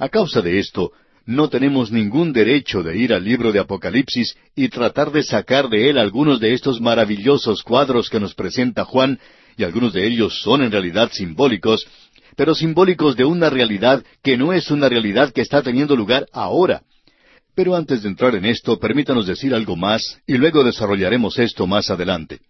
A 0.00 0.08
causa 0.08 0.40
de 0.40 0.58
esto, 0.58 0.92
no 1.26 1.50
tenemos 1.50 1.92
ningún 1.92 2.32
derecho 2.32 2.82
de 2.82 2.96
ir 2.96 3.12
al 3.12 3.22
libro 3.22 3.52
de 3.52 3.58
Apocalipsis 3.58 4.34
y 4.56 4.70
tratar 4.70 5.12
de 5.12 5.22
sacar 5.22 5.68
de 5.68 5.90
él 5.90 5.98
algunos 5.98 6.40
de 6.40 6.54
estos 6.54 6.80
maravillosos 6.80 7.62
cuadros 7.62 8.08
que 8.08 8.18
nos 8.18 8.34
presenta 8.34 8.86
Juan 8.86 9.20
y 9.58 9.62
algunos 9.62 9.92
de 9.92 10.06
ellos 10.06 10.40
son 10.40 10.62
en 10.62 10.72
realidad 10.72 11.10
simbólicos, 11.12 11.86
pero 12.34 12.54
simbólicos 12.54 13.14
de 13.14 13.26
una 13.26 13.50
realidad 13.50 14.02
que 14.22 14.38
no 14.38 14.54
es 14.54 14.70
una 14.70 14.88
realidad 14.88 15.34
que 15.34 15.42
está 15.42 15.60
teniendo 15.62 15.94
lugar 15.94 16.26
ahora. 16.32 16.80
Pero 17.54 17.76
antes 17.76 18.02
de 18.02 18.08
entrar 18.08 18.34
en 18.34 18.46
esto, 18.46 18.78
permítanos 18.78 19.26
decir 19.26 19.54
algo 19.54 19.76
más 19.76 20.18
y 20.26 20.38
luego 20.38 20.64
desarrollaremos 20.64 21.38
esto 21.38 21.66
más 21.66 21.90
adelante. 21.90 22.40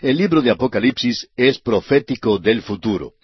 El 0.00 0.16
libro 0.16 0.42
de 0.42 0.52
Apocalipsis 0.52 1.26
es 1.36 1.58
profético 1.58 2.38
del 2.38 2.62
futuro. 2.62 3.14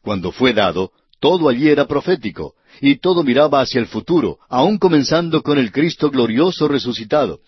Cuando 0.00 0.32
fue 0.32 0.54
dado, 0.54 0.92
todo 1.20 1.50
allí 1.50 1.68
era 1.68 1.86
profético, 1.86 2.54
y 2.80 2.96
todo 2.96 3.22
miraba 3.22 3.60
hacia 3.60 3.80
el 3.80 3.86
futuro, 3.86 4.38
aun 4.48 4.78
comenzando 4.78 5.42
con 5.42 5.58
el 5.58 5.72
Cristo 5.72 6.10
glorioso 6.10 6.68
resucitado. 6.68 7.40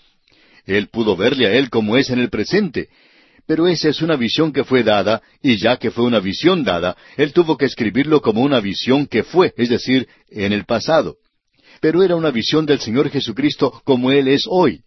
Él 0.66 0.88
pudo 0.88 1.16
verle 1.16 1.46
a 1.46 1.52
Él 1.52 1.70
como 1.70 1.96
es 1.96 2.10
en 2.10 2.18
el 2.18 2.30
presente, 2.30 2.88
pero 3.46 3.66
esa 3.66 3.88
es 3.88 4.00
una 4.00 4.16
visión 4.16 4.52
que 4.52 4.64
fue 4.64 4.82
dada, 4.82 5.22
y 5.42 5.56
ya 5.56 5.76
que 5.76 5.90
fue 5.90 6.04
una 6.04 6.20
visión 6.20 6.64
dada, 6.64 6.96
él 7.16 7.32
tuvo 7.32 7.58
que 7.58 7.66
escribirlo 7.66 8.22
como 8.22 8.40
una 8.40 8.60
visión 8.60 9.06
que 9.06 9.22
fue, 9.22 9.52
es 9.56 9.68
decir, 9.68 10.08
en 10.30 10.52
el 10.52 10.64
pasado. 10.64 11.16
pero 11.80 12.02
era 12.02 12.16
una 12.16 12.30
visión 12.30 12.64
del 12.64 12.80
Señor 12.80 13.10
Jesucristo 13.10 13.82
como 13.84 14.10
Él 14.10 14.28
es 14.28 14.46
hoy. 14.48 14.80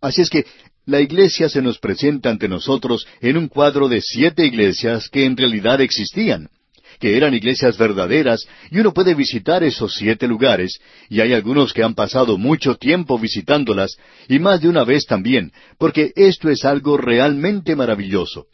Así 0.00 0.22
es 0.22 0.30
que 0.30 0.46
la 0.86 1.00
iglesia 1.00 1.50
se 1.50 1.60
nos 1.60 1.78
presenta 1.78 2.30
ante 2.30 2.48
nosotros 2.48 3.06
en 3.20 3.36
un 3.36 3.48
cuadro 3.48 3.88
de 3.88 4.00
siete 4.00 4.46
iglesias 4.46 5.10
que 5.10 5.26
en 5.26 5.36
realidad 5.36 5.82
existían, 5.82 6.48
que 6.98 7.16
eran 7.16 7.34
iglesias 7.34 7.78
verdaderas, 7.78 8.46
y 8.70 8.80
uno 8.80 8.92
puede 8.92 9.14
visitar 9.14 9.62
esos 9.62 9.94
siete 9.94 10.26
lugares, 10.26 10.78
y 11.08 11.20
hay 11.20 11.32
algunos 11.32 11.72
que 11.72 11.82
han 11.82 11.94
pasado 11.94 12.38
mucho 12.38 12.76
tiempo 12.76 13.18
visitándolas, 13.18 13.96
y 14.28 14.38
más 14.38 14.60
de 14.60 14.68
una 14.68 14.84
vez 14.84 15.06
también, 15.06 15.52
porque 15.78 16.12
esto 16.16 16.50
es 16.50 16.64
algo 16.64 16.96
realmente 16.96 17.76
maravilloso, 17.76 18.46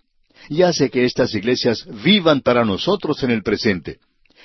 y 0.49 0.63
hace 0.63 0.91
que 0.91 1.05
estas 1.05 1.35
iglesias 1.35 1.87
vivan 2.05 2.41
para 2.41 2.65
nosotros 2.65 3.23
en 3.23 3.31
el 3.31 3.43
presente 3.43 3.99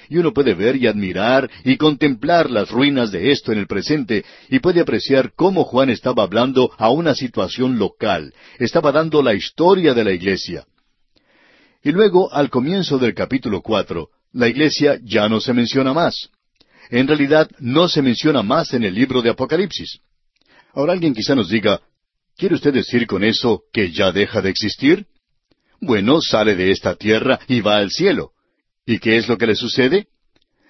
y 0.10 0.18
uno 0.18 0.34
puede 0.34 0.54
ver 0.54 0.76
y 0.76 0.88
admirar 0.88 1.50
y 1.64 1.78
contemplar 1.78 2.50
las 2.50 2.70
ruinas 2.70 3.12
de 3.12 3.32
esto 3.32 3.52
en 3.52 3.60
el 3.60 3.68
presente 3.68 4.24
y 4.50 4.60
puede 4.60 4.82
apreciar 4.82 5.32
cómo 5.36 5.64
Juan 5.64 5.90
estaba 5.90 6.24
hablando 6.24 6.72
a 6.78 6.90
una 6.90 7.16
situación 7.16 7.78
local, 7.78 8.34
estaba 8.60 8.92
dando 8.92 9.22
la 9.22 9.34
historia 9.34 9.94
de 9.94 10.04
la 10.04 10.12
iglesia. 10.12 10.66
Y 11.86 11.92
luego, 11.92 12.34
al 12.34 12.50
comienzo 12.50 12.98
del 12.98 13.14
capítulo 13.14 13.62
cuatro, 13.62 14.10
la 14.34 14.48
iglesia 14.48 15.00
ya 15.04 15.30
no 15.30 15.40
se 15.40 15.54
menciona 15.54 15.94
más. 15.94 16.32
En 16.90 17.08
realidad, 17.08 17.48
no 17.60 17.88
se 17.88 18.02
menciona 18.02 18.42
más 18.42 18.74
en 18.74 18.84
el 18.84 18.96
libro 18.96 19.22
de 19.22 19.30
Apocalipsis. 19.30 20.00
Ahora 20.74 20.94
alguien 20.94 21.14
quizá 21.14 21.36
nos 21.36 21.48
diga, 21.48 21.80
¿quiere 22.36 22.56
usted 22.56 22.74
decir 22.74 23.06
con 23.06 23.24
eso 23.24 23.66
que 23.72 23.92
ya 23.92 24.12
deja 24.12 24.42
de 24.42 24.50
existir? 24.50 25.06
Bueno, 25.80 26.22
sale 26.22 26.56
de 26.56 26.72
esta 26.72 26.96
tierra 26.96 27.40
y 27.48 27.62
va 27.62 27.78
al 27.78 27.92
cielo. 27.92 28.32
¿Y 28.84 28.98
qué 28.98 29.18
es 29.18 29.28
lo 29.28 29.38
que 29.38 29.46
le 29.46 29.56
sucede? 29.56 30.08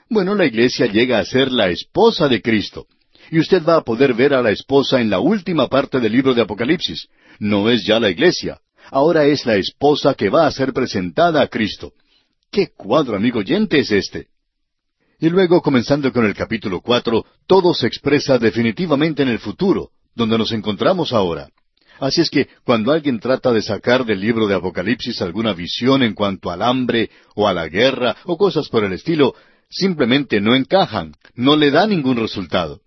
Bueno, 0.09 0.35
la 0.35 0.45
iglesia 0.45 0.85
llega 0.85 1.19
a 1.19 1.23
ser 1.23 1.49
la 1.49 1.69
esposa 1.69 2.27
de 2.27 2.41
Cristo. 2.41 2.87
Y 3.31 3.39
usted 3.39 3.63
va 3.63 3.77
a 3.77 3.83
poder 3.85 4.15
ver 4.15 4.33
a 4.33 4.41
la 4.41 4.51
esposa 4.51 4.99
en 4.99 5.09
la 5.09 5.19
última 5.19 5.69
parte 5.69 6.01
del 6.01 6.11
libro 6.11 6.33
de 6.33 6.41
Apocalipsis. 6.41 7.07
No 7.39 7.69
es 7.69 7.85
ya 7.85 8.01
la 8.01 8.09
iglesia. 8.09 8.59
Ahora 8.91 9.25
es 9.25 9.45
la 9.45 9.55
esposa 9.55 10.13
que 10.13 10.29
va 10.29 10.47
a 10.47 10.51
ser 10.51 10.73
presentada 10.73 11.41
a 11.41 11.47
Cristo. 11.47 11.93
¿Qué 12.51 12.69
cuadro, 12.75 13.15
amigo 13.15 13.39
oyente, 13.39 13.79
es 13.79 13.91
este? 13.91 14.27
Y 15.19 15.29
luego, 15.29 15.61
comenzando 15.61 16.11
con 16.11 16.25
el 16.25 16.33
capítulo 16.33 16.81
cuatro, 16.81 17.25
todo 17.47 17.73
se 17.73 17.87
expresa 17.87 18.37
definitivamente 18.37 19.23
en 19.23 19.29
el 19.29 19.39
futuro, 19.39 19.89
donde 20.13 20.37
nos 20.37 20.51
encontramos 20.51 21.13
ahora. 21.13 21.49
Así 21.99 22.21
es 22.21 22.29
que 22.29 22.49
cuando 22.65 22.91
alguien 22.91 23.19
trata 23.19 23.53
de 23.53 23.61
sacar 23.61 24.05
del 24.05 24.19
libro 24.19 24.47
de 24.47 24.55
Apocalipsis 24.55 25.21
alguna 25.21 25.53
visión 25.53 26.03
en 26.03 26.13
cuanto 26.13 26.51
al 26.51 26.61
hambre 26.61 27.09
o 27.35 27.47
a 27.47 27.53
la 27.53 27.69
guerra 27.69 28.17
o 28.25 28.37
cosas 28.37 28.67
por 28.67 28.83
el 28.83 28.91
estilo, 28.91 29.33
simplemente 29.69 30.41
no 30.41 30.55
encajan, 30.55 31.13
no 31.35 31.55
le 31.55 31.71
da 31.71 31.87
ningún 31.87 32.17
resultado. 32.17 32.81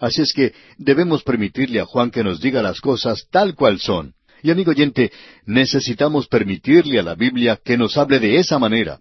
Así 0.00 0.22
es 0.22 0.32
que 0.32 0.54
debemos 0.76 1.22
permitirle 1.22 1.80
a 1.80 1.86
Juan 1.86 2.10
que 2.10 2.24
nos 2.24 2.40
diga 2.40 2.62
las 2.62 2.80
cosas 2.80 3.26
tal 3.30 3.54
cual 3.54 3.78
son. 3.78 4.14
Y 4.42 4.50
amigo 4.50 4.70
oyente, 4.70 5.10
necesitamos 5.46 6.28
permitirle 6.28 6.98
a 6.98 7.02
la 7.02 7.14
Biblia 7.14 7.58
que 7.62 7.76
nos 7.76 7.96
hable 7.96 8.18
de 8.20 8.36
esa 8.38 8.58
manera. 8.58 9.00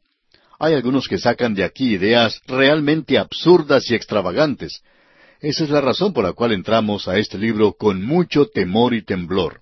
Hay 0.60 0.74
algunos 0.74 1.08
que 1.08 1.20
sacan 1.20 1.54
de 1.54 1.64
aquí 1.64 1.94
ideas 1.94 2.42
realmente 2.48 3.18
absurdas 3.18 3.90
y 3.92 3.96
extravagantes, 3.96 4.82
esa 5.40 5.64
es 5.64 5.70
la 5.70 5.82
razón 5.82 6.14
por 6.14 6.24
la 6.24 6.34
cual 6.34 6.52
entramos 6.52 7.08
a 7.08 7.18
este 7.18 7.38
libro 7.38 7.74
con 7.74 8.04
mucho 8.04 8.48
temor 8.48 8.94
y 8.94 9.04
temblor. 9.04 9.62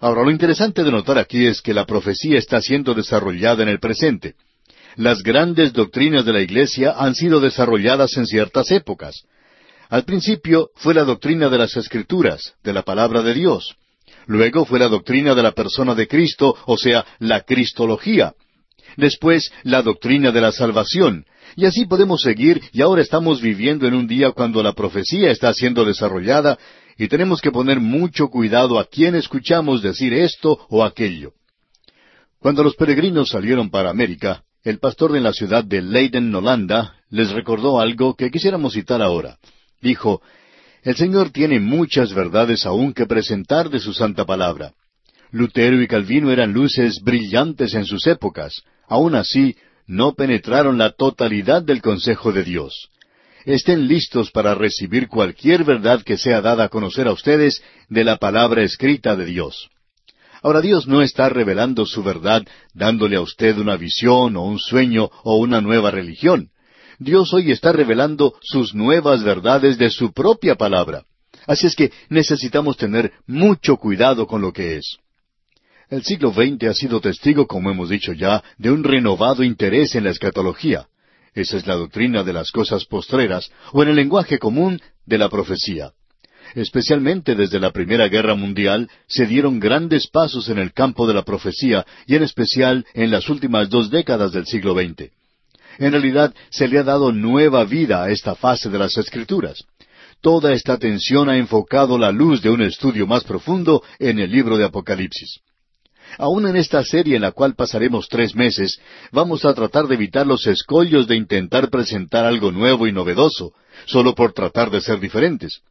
Ahora, 0.00 0.22
lo 0.22 0.30
interesante 0.30 0.84
de 0.84 0.90
notar 0.90 1.18
aquí 1.18 1.46
es 1.46 1.62
que 1.62 1.74
la 1.74 1.86
profecía 1.86 2.38
está 2.38 2.60
siendo 2.60 2.94
desarrollada 2.94 3.62
en 3.62 3.68
el 3.68 3.80
presente. 3.80 4.34
Las 4.96 5.22
grandes 5.22 5.72
doctrinas 5.72 6.24
de 6.24 6.32
la 6.32 6.40
Iglesia 6.40 6.94
han 6.96 7.14
sido 7.14 7.40
desarrolladas 7.40 8.16
en 8.16 8.26
ciertas 8.26 8.70
épocas. 8.70 9.22
Al 9.88 10.04
principio 10.04 10.70
fue 10.74 10.94
la 10.94 11.04
doctrina 11.04 11.48
de 11.48 11.58
las 11.58 11.76
Escrituras, 11.76 12.54
de 12.62 12.72
la 12.72 12.82
palabra 12.82 13.22
de 13.22 13.34
Dios. 13.34 13.76
Luego 14.26 14.64
fue 14.64 14.78
la 14.78 14.88
doctrina 14.88 15.34
de 15.34 15.42
la 15.42 15.52
persona 15.52 15.94
de 15.94 16.06
Cristo, 16.06 16.56
o 16.66 16.76
sea, 16.76 17.04
la 17.18 17.40
Cristología. 17.40 18.34
Después, 18.96 19.52
la 19.62 19.82
doctrina 19.82 20.32
de 20.32 20.40
la 20.40 20.52
salvación, 20.52 21.24
y 21.56 21.66
así 21.66 21.86
podemos 21.86 22.20
seguir 22.20 22.60
y 22.72 22.82
ahora 22.82 23.02
estamos 23.02 23.40
viviendo 23.40 23.86
en 23.86 23.94
un 23.94 24.06
día 24.06 24.32
cuando 24.32 24.62
la 24.62 24.72
profecía 24.72 25.30
está 25.30 25.52
siendo 25.52 25.84
desarrollada 25.84 26.58
y 26.96 27.08
tenemos 27.08 27.40
que 27.40 27.50
poner 27.50 27.80
mucho 27.80 28.28
cuidado 28.28 28.78
a 28.78 28.84
quién 28.84 29.14
escuchamos 29.14 29.82
decir 29.82 30.12
esto 30.12 30.66
o 30.68 30.84
aquello. 30.84 31.32
Cuando 32.38 32.62
los 32.62 32.74
peregrinos 32.76 33.30
salieron 33.30 33.70
para 33.70 33.90
América, 33.90 34.44
el 34.64 34.78
pastor 34.78 35.12
de 35.12 35.20
la 35.20 35.32
ciudad 35.32 35.64
de 35.64 35.82
Leiden, 35.82 36.34
Holanda, 36.34 36.94
les 37.10 37.30
recordó 37.30 37.80
algo 37.80 38.14
que 38.14 38.30
quisiéramos 38.30 38.74
citar 38.74 39.02
ahora. 39.02 39.38
Dijo, 39.80 40.22
El 40.82 40.96
Señor 40.96 41.30
tiene 41.30 41.60
muchas 41.60 42.14
verdades 42.14 42.64
aún 42.64 42.94
que 42.94 43.06
presentar 43.06 43.68
de 43.68 43.80
su 43.80 43.92
santa 43.92 44.24
palabra. 44.24 44.72
Lutero 45.30 45.80
y 45.80 45.86
Calvino 45.86 46.30
eran 46.30 46.52
luces 46.52 47.00
brillantes 47.02 47.74
en 47.74 47.84
sus 47.84 48.06
épocas. 48.06 48.62
Aún 48.88 49.14
así, 49.14 49.56
no 49.86 50.14
penetraron 50.14 50.78
la 50.78 50.92
totalidad 50.92 51.62
del 51.62 51.82
consejo 51.82 52.32
de 52.32 52.44
Dios. 52.44 52.88
Estén 53.44 53.88
listos 53.88 54.30
para 54.30 54.54
recibir 54.54 55.08
cualquier 55.08 55.64
verdad 55.64 56.02
que 56.02 56.16
sea 56.16 56.40
dada 56.40 56.64
a 56.64 56.68
conocer 56.68 57.08
a 57.08 57.12
ustedes 57.12 57.62
de 57.88 58.04
la 58.04 58.16
palabra 58.16 58.62
escrita 58.62 59.16
de 59.16 59.26
Dios. 59.26 59.68
Ahora 60.42 60.60
Dios 60.60 60.86
no 60.86 61.02
está 61.02 61.28
revelando 61.28 61.84
su 61.84 62.02
verdad 62.02 62.42
dándole 62.72 63.16
a 63.16 63.20
usted 63.20 63.58
una 63.58 63.76
visión 63.76 64.36
o 64.36 64.44
un 64.44 64.58
sueño 64.58 65.10
o 65.24 65.36
una 65.36 65.60
nueva 65.60 65.90
religión. 65.90 66.48
Dios 67.00 67.32
hoy 67.32 67.50
está 67.50 67.72
revelando 67.72 68.34
sus 68.42 68.74
nuevas 68.74 69.24
verdades 69.24 69.78
de 69.78 69.88
su 69.88 70.12
propia 70.12 70.56
palabra. 70.56 71.04
Así 71.46 71.66
es 71.66 71.74
que 71.74 71.90
necesitamos 72.10 72.76
tener 72.76 73.12
mucho 73.26 73.78
cuidado 73.78 74.26
con 74.26 74.42
lo 74.42 74.52
que 74.52 74.76
es. 74.76 74.98
El 75.88 76.02
siglo 76.02 76.30
XX 76.30 76.64
ha 76.64 76.74
sido 76.74 77.00
testigo, 77.00 77.46
como 77.46 77.70
hemos 77.70 77.88
dicho 77.88 78.12
ya, 78.12 78.44
de 78.58 78.70
un 78.70 78.84
renovado 78.84 79.42
interés 79.42 79.94
en 79.94 80.04
la 80.04 80.10
escatología. 80.10 80.88
Esa 81.34 81.56
es 81.56 81.66
la 81.66 81.74
doctrina 81.74 82.22
de 82.22 82.34
las 82.34 82.52
cosas 82.52 82.84
postreras, 82.84 83.50
o 83.72 83.82
en 83.82 83.88
el 83.88 83.96
lenguaje 83.96 84.38
común, 84.38 84.78
de 85.06 85.16
la 85.16 85.30
profecía. 85.30 85.92
Especialmente 86.54 87.34
desde 87.34 87.60
la 87.60 87.70
Primera 87.70 88.08
Guerra 88.08 88.34
Mundial 88.34 88.90
se 89.06 89.24
dieron 89.24 89.58
grandes 89.58 90.06
pasos 90.06 90.50
en 90.50 90.58
el 90.58 90.74
campo 90.74 91.06
de 91.06 91.14
la 91.14 91.22
profecía, 91.22 91.86
y 92.06 92.16
en 92.16 92.24
especial 92.24 92.84
en 92.92 93.10
las 93.10 93.30
últimas 93.30 93.70
dos 93.70 93.88
décadas 93.88 94.32
del 94.32 94.44
siglo 94.44 94.74
XX. 94.74 95.10
En 95.80 95.92
realidad 95.92 96.34
se 96.50 96.68
le 96.68 96.78
ha 96.78 96.82
dado 96.82 97.10
nueva 97.10 97.64
vida 97.64 98.04
a 98.04 98.10
esta 98.10 98.34
fase 98.34 98.68
de 98.68 98.78
las 98.78 98.98
Escrituras. 98.98 99.64
Toda 100.20 100.52
esta 100.52 100.74
atención 100.74 101.30
ha 101.30 101.38
enfocado 101.38 101.96
la 101.96 102.12
luz 102.12 102.42
de 102.42 102.50
un 102.50 102.60
estudio 102.60 103.06
más 103.06 103.24
profundo 103.24 103.82
en 103.98 104.18
el 104.18 104.30
libro 104.30 104.58
de 104.58 104.66
Apocalipsis. 104.66 105.40
Aún 106.18 106.46
en 106.46 106.56
esta 106.56 106.84
serie 106.84 107.16
en 107.16 107.22
la 107.22 107.32
cual 107.32 107.54
pasaremos 107.54 108.08
tres 108.10 108.34
meses, 108.34 108.78
vamos 109.10 109.46
a 109.46 109.54
tratar 109.54 109.86
de 109.86 109.94
evitar 109.94 110.26
los 110.26 110.46
escollos 110.46 111.08
de 111.08 111.16
intentar 111.16 111.70
presentar 111.70 112.26
algo 112.26 112.52
nuevo 112.52 112.86
y 112.86 112.92
novedoso, 112.92 113.54
solo 113.86 114.14
por 114.14 114.34
tratar 114.34 114.70
de 114.70 114.82
ser 114.82 115.00
diferentes. 115.00 115.62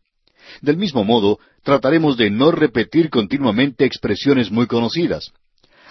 Del 0.62 0.78
mismo 0.78 1.04
modo, 1.04 1.38
trataremos 1.62 2.18
de 2.18 2.32
no 2.32 2.50
repetir 2.50 3.12
continuamente 3.12 3.86
expresiones 3.86 4.50
muy 4.50 4.66
conocidas. 4.66 5.32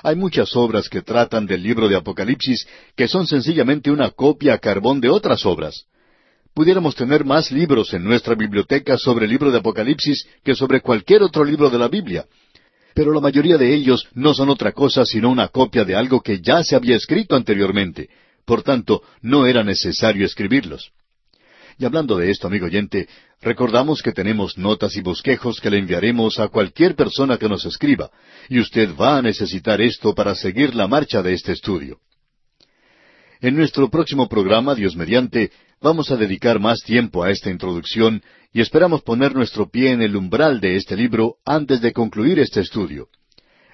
Hay 0.03 0.17
muchas 0.17 0.55
obras 0.57 0.89
que 0.89 1.03
tratan 1.03 1.47
del 1.47 1.63
libro 1.63 1.89
de 1.89 1.97
Apocalipsis 1.97 2.67
que 2.97 3.09
son 3.09 3.27
sencillamente 3.27 3.91
una 3.91 4.11
copia 4.11 4.55
a 4.55 4.59
carbón 4.59 5.01
de 5.01 5.09
otras 5.09 5.45
obras. 5.47 5.85
Pudiéramos 6.55 6.95
tener 6.95 7.25
más 7.25 7.53
libros 7.53 7.93
en 7.95 8.05
nuestra 8.05 8.35
biblioteca 8.35 8.97
sobre 8.99 9.27
el 9.27 9.31
libro 9.31 9.51
de 9.51 9.59
Apocalipsis 9.59 10.27
que 10.45 10.55
sobre 10.55 10.81
cualquier 10.81 11.23
otro 11.23 11.45
libro 11.45 11.71
de 11.71 11.79
la 11.79 11.89
Biblia, 11.89 12.27
pero 12.99 13.13
la 13.13 13.21
mayoría 13.21 13.57
de 13.57 13.73
ellos 13.73 14.09
no 14.15 14.35
son 14.35 14.49
otra 14.49 14.73
cosa 14.73 15.05
sino 15.05 15.31
una 15.31 15.47
copia 15.47 15.85
de 15.85 15.95
algo 15.95 16.21
que 16.21 16.41
ya 16.41 16.65
se 16.65 16.75
había 16.75 16.97
escrito 16.97 17.37
anteriormente. 17.37 18.09
Por 18.45 18.65
tanto, 18.65 19.03
no 19.23 19.47
era 19.47 19.63
necesario 19.63 20.27
escribirlos. 20.27 20.91
Y 21.79 21.85
hablando 21.85 22.17
de 22.17 22.31
esto, 22.31 22.49
amigo 22.49 22.67
oyente, 22.67 23.09
recordamos 23.41 24.03
que 24.03 24.11
tenemos 24.11 24.59
notas 24.59 24.97
y 24.97 25.01
bosquejos 25.01 25.61
que 25.61 25.71
le 25.71 25.79
enviaremos 25.79 26.41
a 26.41 26.49
cualquier 26.49 26.97
persona 26.97 27.39
que 27.39 27.49
nos 27.49 27.65
escriba, 27.65 28.11
y 28.49 28.59
usted 28.59 28.91
va 29.01 29.17
a 29.17 29.23
necesitar 29.23 29.81
esto 29.81 30.13
para 30.13 30.35
seguir 30.35 30.75
la 30.75 30.89
marcha 30.89 31.23
de 31.23 31.35
este 31.35 31.53
estudio. 31.53 32.01
En 33.41 33.57
nuestro 33.57 33.89
próximo 33.89 34.29
programa, 34.29 34.75
Dios 34.75 34.97
mediante, 34.97 35.53
vamos 35.81 36.11
a 36.11 36.17
dedicar 36.17 36.59
más 36.59 36.81
tiempo 36.83 37.23
a 37.23 37.31
esta 37.31 37.51
introducción 37.51 38.23
y 38.53 38.61
esperamos 38.61 39.03
poner 39.03 39.37
nuestro 39.37 39.71
pie 39.71 39.93
en 39.93 40.03
el 40.03 40.17
umbral 40.17 40.61
de 40.61 40.75
este 40.75 40.97
libro 40.97 41.37
antes 41.45 41.81
de 41.81 41.93
concluir 41.93 42.41
este 42.41 42.61
estudio. 42.61 43.07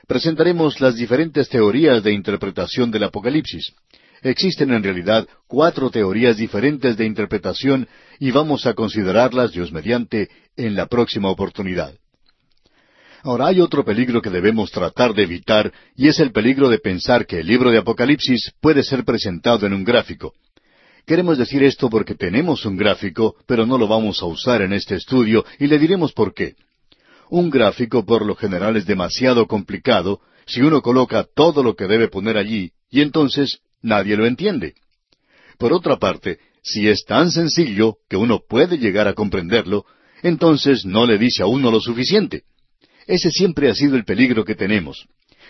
Presentaremos 0.06 0.82
las 0.82 0.96
diferentes 0.96 1.48
teorías 1.48 2.02
de 2.02 2.12
interpretación 2.12 2.90
del 2.90 3.04
Apocalipsis. 3.04 3.72
Existen 4.24 4.72
en 4.72 4.82
realidad 4.82 5.28
cuatro 5.46 5.90
teorías 5.90 6.38
diferentes 6.38 6.96
de 6.96 7.04
interpretación 7.04 7.86
y 8.18 8.30
vamos 8.30 8.64
a 8.64 8.72
considerarlas, 8.72 9.52
Dios 9.52 9.70
mediante, 9.70 10.30
en 10.56 10.74
la 10.74 10.86
próxima 10.86 11.28
oportunidad. 11.28 11.94
Ahora 13.22 13.48
hay 13.48 13.60
otro 13.60 13.84
peligro 13.84 14.22
que 14.22 14.30
debemos 14.30 14.70
tratar 14.70 15.12
de 15.12 15.24
evitar 15.24 15.70
y 15.94 16.08
es 16.08 16.20
el 16.20 16.32
peligro 16.32 16.70
de 16.70 16.78
pensar 16.78 17.26
que 17.26 17.40
el 17.40 17.46
libro 17.46 17.70
de 17.70 17.76
Apocalipsis 17.76 18.52
puede 18.62 18.82
ser 18.82 19.04
presentado 19.04 19.66
en 19.66 19.74
un 19.74 19.84
gráfico. 19.84 20.32
Queremos 21.04 21.36
decir 21.36 21.62
esto 21.62 21.90
porque 21.90 22.14
tenemos 22.14 22.64
un 22.64 22.78
gráfico, 22.78 23.36
pero 23.46 23.66
no 23.66 23.76
lo 23.76 23.86
vamos 23.86 24.22
a 24.22 24.26
usar 24.26 24.62
en 24.62 24.72
este 24.72 24.94
estudio 24.94 25.44
y 25.58 25.66
le 25.66 25.78
diremos 25.78 26.14
por 26.14 26.32
qué. 26.32 26.54
Un 27.28 27.50
gráfico 27.50 28.06
por 28.06 28.24
lo 28.24 28.36
general 28.36 28.78
es 28.78 28.86
demasiado 28.86 29.46
complicado 29.46 30.20
si 30.46 30.62
uno 30.62 30.80
coloca 30.80 31.26
todo 31.34 31.62
lo 31.62 31.76
que 31.76 31.86
debe 31.86 32.08
poner 32.08 32.38
allí 32.38 32.72
y 32.90 33.02
entonces 33.02 33.58
nadie 33.84 34.16
lo 34.16 34.26
entiende. 34.26 34.74
Por 35.58 35.72
otra 35.72 35.96
parte, 35.98 36.38
si 36.62 36.88
es 36.88 37.04
tan 37.04 37.30
sencillo 37.30 37.98
que 38.08 38.16
uno 38.16 38.40
puede 38.48 38.78
llegar 38.78 39.06
a 39.06 39.14
comprenderlo, 39.14 39.84
entonces 40.22 40.84
no 40.84 41.06
le 41.06 41.18
dice 41.18 41.42
a 41.42 41.46
uno 41.46 41.70
lo 41.70 41.80
suficiente. 41.80 42.42
Ese 43.06 43.30
siempre 43.30 43.68
ha 43.68 43.74
sido 43.74 43.96
el 43.96 44.04
peligro 44.04 44.44
que 44.44 44.54
tenemos. 44.54 45.06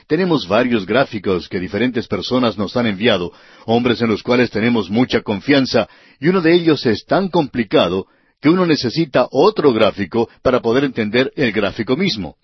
Tenemos 0.08 0.48
varios 0.48 0.84
gráficos 0.84 1.48
que 1.48 1.60
diferentes 1.60 2.08
personas 2.08 2.58
nos 2.58 2.76
han 2.76 2.86
enviado, 2.86 3.32
hombres 3.64 4.02
en 4.02 4.08
los 4.08 4.22
cuales 4.22 4.50
tenemos 4.50 4.90
mucha 4.90 5.22
confianza, 5.22 5.88
y 6.20 6.28
uno 6.28 6.42
de 6.42 6.54
ellos 6.54 6.84
es 6.84 7.06
tan 7.06 7.28
complicado 7.28 8.06
que 8.40 8.50
uno 8.50 8.66
necesita 8.66 9.26
otro 9.30 9.72
gráfico 9.72 10.28
para 10.42 10.60
poder 10.60 10.84
entender 10.84 11.32
el 11.36 11.52
gráfico 11.52 11.96
mismo. 11.96 12.36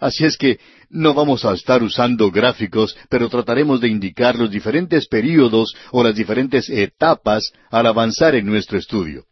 Así 0.00 0.24
es 0.24 0.36
que 0.36 0.58
no 0.90 1.14
vamos 1.14 1.44
a 1.44 1.54
estar 1.54 1.82
usando 1.82 2.30
gráficos, 2.30 2.96
pero 3.08 3.28
trataremos 3.28 3.80
de 3.80 3.88
indicar 3.88 4.36
los 4.36 4.50
diferentes 4.50 5.08
períodos 5.08 5.74
o 5.90 6.02
las 6.02 6.14
diferentes 6.14 6.68
etapas 6.68 7.52
al 7.70 7.86
avanzar 7.86 8.34
en 8.34 8.46
nuestro 8.46 8.78
estudio. 8.78 9.24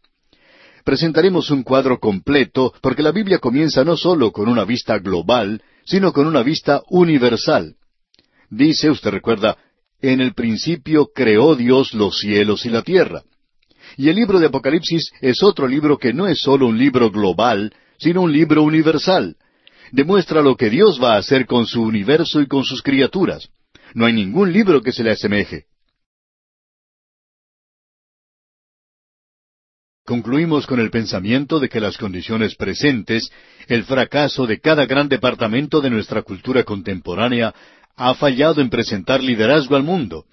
Presentaremos 0.83 1.49
un 1.49 1.63
cuadro 1.63 1.99
completo 1.99 2.73
porque 2.81 3.01
la 3.01 3.11
Biblia 3.11 3.39
comienza 3.39 3.83
no 3.83 3.97
solo 3.97 4.31
con 4.31 4.47
una 4.47 4.65
vista 4.65 4.99
global, 4.99 5.61
sino 5.83 6.13
con 6.13 6.27
una 6.27 6.43
vista 6.43 6.81
universal. 6.89 7.75
Dice, 8.49 8.89
usted 8.89 9.09
recuerda, 9.09 9.57
en 10.01 10.21
el 10.21 10.33
principio 10.33 11.07
creó 11.13 11.55
Dios 11.55 11.93
los 11.93 12.19
cielos 12.19 12.65
y 12.65 12.69
la 12.69 12.83
tierra. 12.83 13.23
Y 13.97 14.09
el 14.09 14.15
libro 14.15 14.39
de 14.39 14.47
Apocalipsis 14.47 15.11
es 15.21 15.41
otro 15.41 15.67
libro 15.67 15.97
que 15.97 16.13
no 16.13 16.27
es 16.27 16.39
solo 16.41 16.67
un 16.67 16.77
libro 16.77 17.09
global, 17.11 17.73
sino 17.97 18.21
un 18.21 18.31
libro 18.31 18.63
universal. 18.63 19.37
Demuestra 19.91 20.41
lo 20.41 20.55
que 20.55 20.69
Dios 20.69 21.01
va 21.01 21.15
a 21.15 21.17
hacer 21.17 21.45
con 21.45 21.65
su 21.65 21.81
universo 21.81 22.41
y 22.41 22.47
con 22.47 22.63
sus 22.63 22.81
criaturas. 22.81 23.49
No 23.93 24.05
hay 24.05 24.13
ningún 24.13 24.51
libro 24.51 24.81
que 24.81 24.91
se 24.91 25.03
le 25.03 25.11
asemeje. 25.11 25.65
Concluimos 30.05 30.67
con 30.67 30.79
el 30.79 30.91
pensamiento 30.91 31.59
de 31.59 31.67
que 31.67 31.79
las 31.79 31.97
condiciones 31.97 32.55
presentes, 32.55 33.31
el 33.67 33.85
fracaso 33.85 34.45
de 34.45 34.59
cada 34.59 34.85
gran 34.85 35.09
departamento 35.09 35.81
de 35.81 35.89
nuestra 35.89 36.21
cultura 36.21 36.63
contemporánea, 36.63 37.55
ha 37.95 38.13
fallado 38.13 38.61
en 38.61 38.69
presentar 38.69 39.23
liderazgo 39.23 39.75
al 39.75 39.81
mundo, 39.81 40.25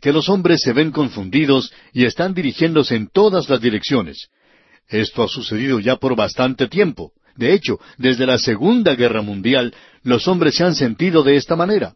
que 0.00 0.12
los 0.12 0.28
hombres 0.28 0.62
se 0.62 0.72
ven 0.72 0.90
confundidos 0.90 1.72
y 1.92 2.04
están 2.04 2.34
dirigiéndose 2.34 2.96
en 2.96 3.08
todas 3.08 3.48
las 3.48 3.60
direcciones. 3.60 4.28
Esto 4.88 5.22
ha 5.22 5.28
sucedido 5.28 5.78
ya 5.78 5.96
por 5.96 6.16
bastante 6.16 6.66
tiempo. 6.66 7.12
De 7.36 7.52
hecho, 7.52 7.78
desde 7.98 8.26
la 8.26 8.38
Segunda 8.38 8.94
Guerra 8.94 9.22
Mundial, 9.22 9.74
los 10.02 10.28
hombres 10.28 10.54
se 10.56 10.64
han 10.64 10.74
sentido 10.74 11.22
de 11.22 11.36
esta 11.36 11.56
manera. 11.56 11.94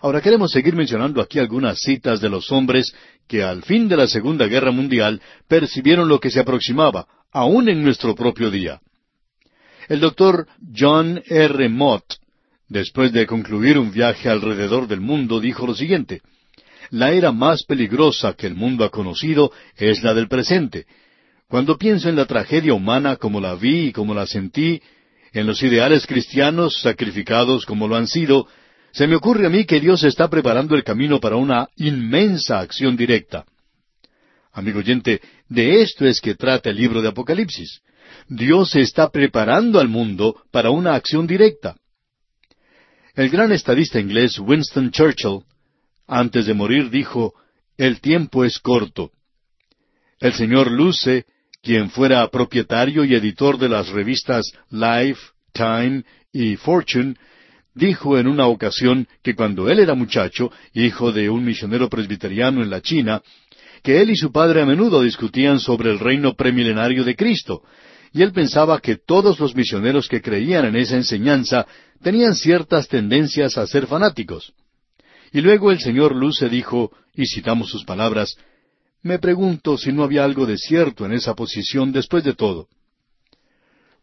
Ahora 0.00 0.20
queremos 0.20 0.50
seguir 0.50 0.76
mencionando 0.76 1.20
aquí 1.20 1.38
algunas 1.38 1.78
citas 1.80 2.20
de 2.20 2.28
los 2.28 2.52
hombres 2.52 2.94
que 3.26 3.42
al 3.42 3.62
fin 3.62 3.88
de 3.88 3.96
la 3.96 4.06
Segunda 4.06 4.46
Guerra 4.46 4.70
Mundial 4.70 5.20
percibieron 5.48 6.08
lo 6.08 6.20
que 6.20 6.30
se 6.30 6.40
aproximaba, 6.40 7.06
aún 7.32 7.68
en 7.68 7.82
nuestro 7.82 8.14
propio 8.14 8.50
día. 8.50 8.80
El 9.88 10.00
doctor 10.00 10.46
John 10.76 11.22
R. 11.26 11.68
Mott, 11.68 12.04
después 12.68 13.12
de 13.12 13.26
concluir 13.26 13.78
un 13.78 13.92
viaje 13.92 14.28
alrededor 14.28 14.86
del 14.88 15.00
mundo, 15.00 15.40
dijo 15.40 15.66
lo 15.66 15.74
siguiente, 15.74 16.20
La 16.90 17.12
era 17.12 17.32
más 17.32 17.64
peligrosa 17.64 18.34
que 18.34 18.46
el 18.46 18.54
mundo 18.54 18.84
ha 18.84 18.90
conocido 18.90 19.52
es 19.76 20.02
la 20.02 20.14
del 20.14 20.28
presente. 20.28 20.86
Cuando 21.48 21.76
pienso 21.76 22.08
en 22.08 22.16
la 22.16 22.26
tragedia 22.26 22.74
humana 22.74 23.16
como 23.16 23.40
la 23.40 23.54
vi 23.54 23.88
y 23.88 23.92
como 23.92 24.14
la 24.14 24.26
sentí, 24.26 24.80
en 25.32 25.46
los 25.46 25.62
ideales 25.62 26.06
cristianos 26.06 26.80
sacrificados 26.80 27.66
como 27.66 27.88
lo 27.88 27.96
han 27.96 28.06
sido, 28.06 28.46
se 28.92 29.06
me 29.06 29.16
ocurre 29.16 29.46
a 29.46 29.50
mí 29.50 29.64
que 29.64 29.80
Dios 29.80 30.04
está 30.04 30.28
preparando 30.28 30.76
el 30.76 30.84
camino 30.84 31.20
para 31.20 31.36
una 31.36 31.68
inmensa 31.76 32.60
acción 32.60 32.96
directa. 32.96 33.44
Amigo 34.52 34.78
oyente, 34.78 35.20
de 35.48 35.82
esto 35.82 36.06
es 36.06 36.20
que 36.20 36.36
trata 36.36 36.70
el 36.70 36.76
libro 36.76 37.02
de 37.02 37.08
Apocalipsis. 37.08 37.80
Dios 38.28 38.76
está 38.76 39.10
preparando 39.10 39.80
al 39.80 39.88
mundo 39.88 40.40
para 40.52 40.70
una 40.70 40.94
acción 40.94 41.26
directa. 41.26 41.76
El 43.14 43.30
gran 43.30 43.50
estadista 43.50 43.98
inglés 43.98 44.38
Winston 44.38 44.92
Churchill, 44.92 45.40
antes 46.06 46.46
de 46.46 46.54
morir, 46.54 46.90
dijo, 46.90 47.34
El 47.76 48.00
tiempo 48.00 48.44
es 48.44 48.60
corto. 48.60 49.10
El 50.20 50.34
señor 50.34 50.70
Luce, 50.70 51.26
quien 51.64 51.90
fuera 51.90 52.28
propietario 52.28 53.04
y 53.04 53.14
editor 53.14 53.58
de 53.58 53.70
las 53.70 53.88
revistas 53.88 54.52
Life, 54.70 55.20
Time 55.52 56.04
y 56.32 56.56
Fortune, 56.56 57.16
dijo 57.74 58.18
en 58.18 58.28
una 58.28 58.46
ocasión 58.46 59.08
que 59.22 59.34
cuando 59.34 59.68
él 59.70 59.80
era 59.80 59.94
muchacho, 59.94 60.52
hijo 60.74 61.10
de 61.10 61.30
un 61.30 61.44
misionero 61.44 61.88
presbiteriano 61.88 62.62
en 62.62 62.70
la 62.70 62.82
China, 62.82 63.22
que 63.82 64.00
él 64.00 64.10
y 64.10 64.16
su 64.16 64.30
padre 64.30 64.60
a 64.60 64.66
menudo 64.66 65.02
discutían 65.02 65.58
sobre 65.58 65.90
el 65.90 65.98
reino 65.98 66.34
premilenario 66.34 67.02
de 67.02 67.16
Cristo, 67.16 67.62
y 68.12 68.22
él 68.22 68.32
pensaba 68.32 68.80
que 68.80 68.96
todos 68.96 69.40
los 69.40 69.56
misioneros 69.56 70.06
que 70.06 70.22
creían 70.22 70.66
en 70.66 70.76
esa 70.76 70.96
enseñanza 70.96 71.66
tenían 72.02 72.34
ciertas 72.34 72.88
tendencias 72.88 73.58
a 73.58 73.66
ser 73.66 73.86
fanáticos. 73.86 74.52
Y 75.32 75.40
luego 75.40 75.72
el 75.72 75.80
señor 75.80 76.14
Luce 76.14 76.48
dijo, 76.48 76.92
y 77.14 77.26
citamos 77.26 77.70
sus 77.70 77.84
palabras, 77.84 78.36
Me 79.04 79.18
pregunto 79.18 79.76
si 79.76 79.92
no 79.92 80.02
había 80.02 80.24
algo 80.24 80.46
de 80.46 80.56
cierto 80.56 81.04
en 81.04 81.12
esa 81.12 81.34
posición 81.34 81.92
después 81.92 82.24
de 82.24 82.32
todo. 82.32 82.68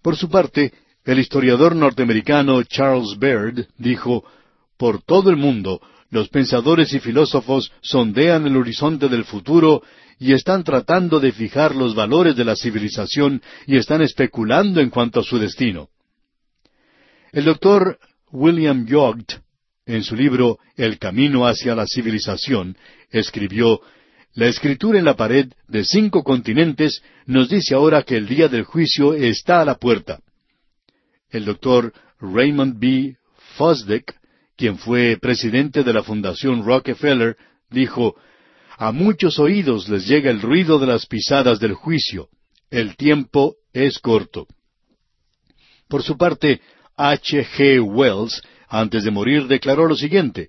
Por 0.03 0.15
su 0.15 0.29
parte, 0.29 0.71
el 1.03 1.17
historiador 1.17 1.75
norteamericano 1.75 2.61
Charles 2.63 3.17
Baird 3.17 3.67
dijo, 3.79 4.23
Por 4.77 5.01
todo 5.01 5.31
el 5.31 5.37
mundo, 5.37 5.81
los 6.11 6.29
pensadores 6.29 6.93
y 6.93 6.99
filósofos 6.99 7.71
sondean 7.81 8.45
el 8.45 8.55
horizonte 8.55 9.09
del 9.09 9.25
futuro 9.25 9.81
y 10.19 10.33
están 10.33 10.63
tratando 10.63 11.19
de 11.19 11.31
fijar 11.31 11.75
los 11.75 11.95
valores 11.95 12.35
de 12.35 12.45
la 12.45 12.55
civilización 12.55 13.41
y 13.65 13.77
están 13.77 14.03
especulando 14.03 14.81
en 14.81 14.91
cuanto 14.91 15.21
a 15.21 15.23
su 15.23 15.39
destino. 15.39 15.89
El 17.31 17.45
doctor 17.45 17.97
William 18.31 18.85
Yogt, 18.85 19.33
en 19.87 20.03
su 20.03 20.15
libro 20.15 20.59
El 20.75 20.99
camino 20.99 21.47
hacia 21.47 21.73
la 21.73 21.87
civilización, 21.87 22.77
escribió 23.09 23.81
La 24.33 24.47
escritura 24.47 24.97
en 24.97 25.03
la 25.03 25.15
pared 25.15 25.51
de 25.67 25.83
cinco 25.83 26.23
continentes 26.23 27.03
nos 27.25 27.49
dice 27.49 27.75
ahora 27.75 28.03
que 28.03 28.15
el 28.15 28.27
día 28.27 28.47
del 28.47 28.63
juicio 28.63 29.13
está 29.13 29.61
a 29.61 29.65
la 29.65 29.75
puerta. 29.75 30.21
El 31.29 31.43
doctor 31.43 31.93
Raymond 32.19 32.79
B. 32.79 33.17
Fosdick, 33.57 34.15
quien 34.55 34.77
fue 34.77 35.17
presidente 35.21 35.83
de 35.83 35.91
la 35.91 36.01
Fundación 36.01 36.63
Rockefeller, 36.63 37.35
dijo, 37.69 38.15
A 38.77 38.93
muchos 38.93 39.37
oídos 39.37 39.89
les 39.89 40.07
llega 40.07 40.31
el 40.31 40.41
ruido 40.41 40.79
de 40.79 40.87
las 40.87 41.05
pisadas 41.07 41.59
del 41.59 41.73
juicio. 41.73 42.29
El 42.69 42.95
tiempo 42.95 43.55
es 43.73 43.99
corto. 43.99 44.47
Por 45.89 46.03
su 46.03 46.17
parte, 46.17 46.61
H. 46.95 47.45
G. 47.57 47.81
Wells, 47.83 48.41
antes 48.69 49.03
de 49.03 49.11
morir, 49.11 49.47
declaró 49.47 49.87
lo 49.87 49.95
siguiente, 49.95 50.47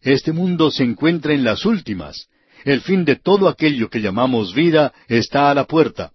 Este 0.00 0.32
mundo 0.32 0.72
se 0.72 0.82
encuentra 0.82 1.34
en 1.34 1.44
las 1.44 1.64
últimas. 1.64 2.26
El 2.64 2.80
fin 2.80 3.04
de 3.04 3.16
todo 3.16 3.48
aquello 3.48 3.88
que 3.88 4.00
llamamos 4.00 4.54
vida 4.54 4.92
está 5.08 5.50
a 5.50 5.54
la 5.54 5.64
puerta. 5.64 6.12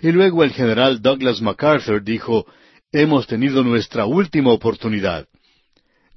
Y 0.00 0.12
luego 0.12 0.44
el 0.44 0.52
general 0.52 1.02
Douglas 1.02 1.40
MacArthur 1.40 2.02
dijo, 2.02 2.46
hemos 2.92 3.26
tenido 3.26 3.64
nuestra 3.64 4.06
última 4.06 4.52
oportunidad. 4.52 5.26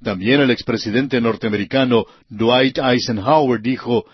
También 0.02 0.40
el 0.40 0.50
expresidente 0.50 1.20
norteamericano 1.20 2.06
Dwight 2.28 2.78
Eisenhower 2.78 3.60
dijo, 3.60 4.04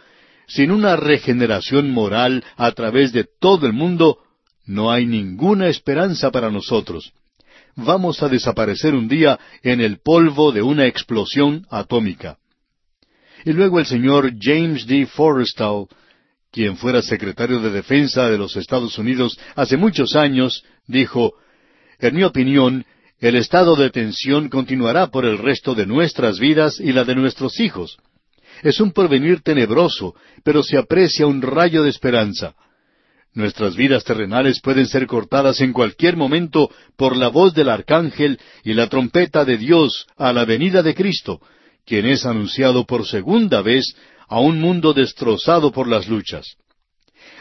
sin 0.47 0.71
una 0.71 0.97
regeneración 0.97 1.91
moral 1.91 2.45
a 2.57 2.73
través 2.73 3.12
de 3.12 3.27
todo 3.38 3.67
el 3.67 3.75
mundo, 3.75 4.19
no 4.67 4.91
hay 4.91 5.07
ninguna 5.07 5.69
esperanza 5.69 6.31
para 6.31 6.51
nosotros. 6.51 7.12
Vamos 7.77 8.23
a 8.23 8.29
desaparecer 8.29 8.95
un 8.95 9.09
día 9.09 9.38
en 9.62 9.81
el 9.81 10.01
polvo 10.01 10.53
de 10.53 10.62
una 10.62 10.87
explosión 10.87 11.67
atómica. 11.71 12.38
Y 13.49 13.55
luego 13.55 13.79
el 13.79 13.87
señor 13.87 14.31
James 14.39 14.87
D. 14.87 15.07
Forrestal, 15.07 15.87
quien 16.53 16.77
fuera 16.77 17.01
secretario 17.01 17.61
de 17.61 17.71
Defensa 17.71 18.29
de 18.29 18.37
los 18.37 18.55
Estados 18.57 18.99
Unidos 18.99 19.41
hace 19.57 19.79
muchos 19.79 20.17
años, 20.17 20.65
dijo, 20.87 21.33
en 21.99 22.15
mi 22.15 22.25
opinión, 22.25 22.85
el 23.21 23.37
estado 23.37 23.75
de 23.75 23.89
tensión 23.89 24.51
continuará 24.51 25.07
por 25.07 25.25
el 25.25 25.39
resto 25.39 25.75
de 25.75 25.87
nuestras 25.87 26.39
vidas 26.39 26.79
y 26.79 26.93
la 26.93 27.05
de 27.05 27.15
nuestros 27.15 27.59
hijos. 27.59 27.97
Es 28.63 28.81
un 28.81 28.93
porvenir 28.93 29.41
tenebroso, 29.41 30.15
pero 30.45 30.63
se 30.63 30.77
aprecia 30.77 31.27
un 31.27 31.41
rayo 31.41 31.83
de 31.85 31.89
esperanza. 31.89 32.55
Nuestras 33.33 33.77
vidas 33.77 34.05
terrenales 34.05 34.61
pueden 34.61 34.87
ser 34.87 35.07
cortadas 35.07 35.63
en 35.63 35.73
cualquier 35.73 36.19
momento 36.19 36.71
por 36.99 37.17
la 37.17 37.29
voz 37.29 37.55
del 37.55 37.71
arcángel 37.71 38.39
y 38.63 38.75
la 38.75 38.89
trompeta 38.89 39.47
de 39.47 39.57
Dios 39.57 40.07
a 40.19 40.35
la 40.35 40.45
venida 40.45 40.83
de 40.83 40.95
Cristo, 40.95 41.41
quien 41.88 42.05
es 42.05 42.27
anunciado 42.27 42.85
por 42.85 43.07
segunda 43.07 43.62
vez 43.62 43.94
a 44.29 44.40
un 44.40 44.61
mundo 44.61 44.92
destrozado 44.92 45.72
por 45.72 45.88
las 45.88 46.07
luchas. 46.07 46.57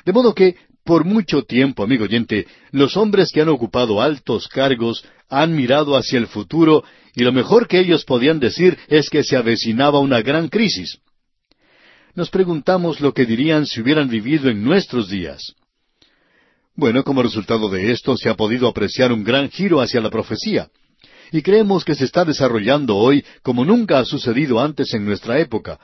De 0.05 0.13
modo 0.13 0.33
que, 0.33 0.55
por 0.85 1.03
mucho 1.03 1.43
tiempo, 1.43 1.83
amigo 1.83 2.05
oyente, 2.05 2.47
los 2.71 2.95
hombres 2.95 3.31
que 3.33 3.41
han 3.41 3.49
ocupado 3.49 4.01
altos 4.01 4.47
cargos 4.47 5.03
han 5.27 5.53
mirado 5.53 5.97
hacia 5.97 6.17
el 6.17 6.27
futuro 6.27 6.85
y 7.13 7.23
lo 7.23 7.33
mejor 7.33 7.67
que 7.67 7.79
ellos 7.79 8.05
podían 8.05 8.39
decir 8.39 8.77
es 8.87 9.09
que 9.09 9.23
se 9.23 9.35
avecinaba 9.35 9.99
una 9.99 10.21
gran 10.21 10.47
crisis. 10.47 10.99
Nos 12.15 12.29
preguntamos 12.29 13.01
lo 13.01 13.13
que 13.13 13.25
dirían 13.25 13.65
si 13.65 13.81
hubieran 13.81 14.07
vivido 14.07 14.49
en 14.49 14.63
nuestros 14.63 15.09
días. 15.09 15.55
Bueno, 16.73 17.03
como 17.03 17.21
resultado 17.21 17.69
de 17.69 17.91
esto 17.91 18.15
se 18.15 18.29
ha 18.29 18.35
podido 18.35 18.67
apreciar 18.67 19.11
un 19.11 19.25
gran 19.25 19.49
giro 19.49 19.81
hacia 19.81 19.99
la 19.99 20.09
profecía, 20.09 20.69
y 21.31 21.41
creemos 21.41 21.83
que 21.83 21.95
se 21.95 22.05
está 22.05 22.25
desarrollando 22.25 22.95
hoy 22.95 23.23
como 23.41 23.65
nunca 23.65 23.99
ha 23.99 24.05
sucedido 24.05 24.59
antes 24.59 24.93
en 24.93 25.05
nuestra 25.05 25.39
época. 25.39 25.79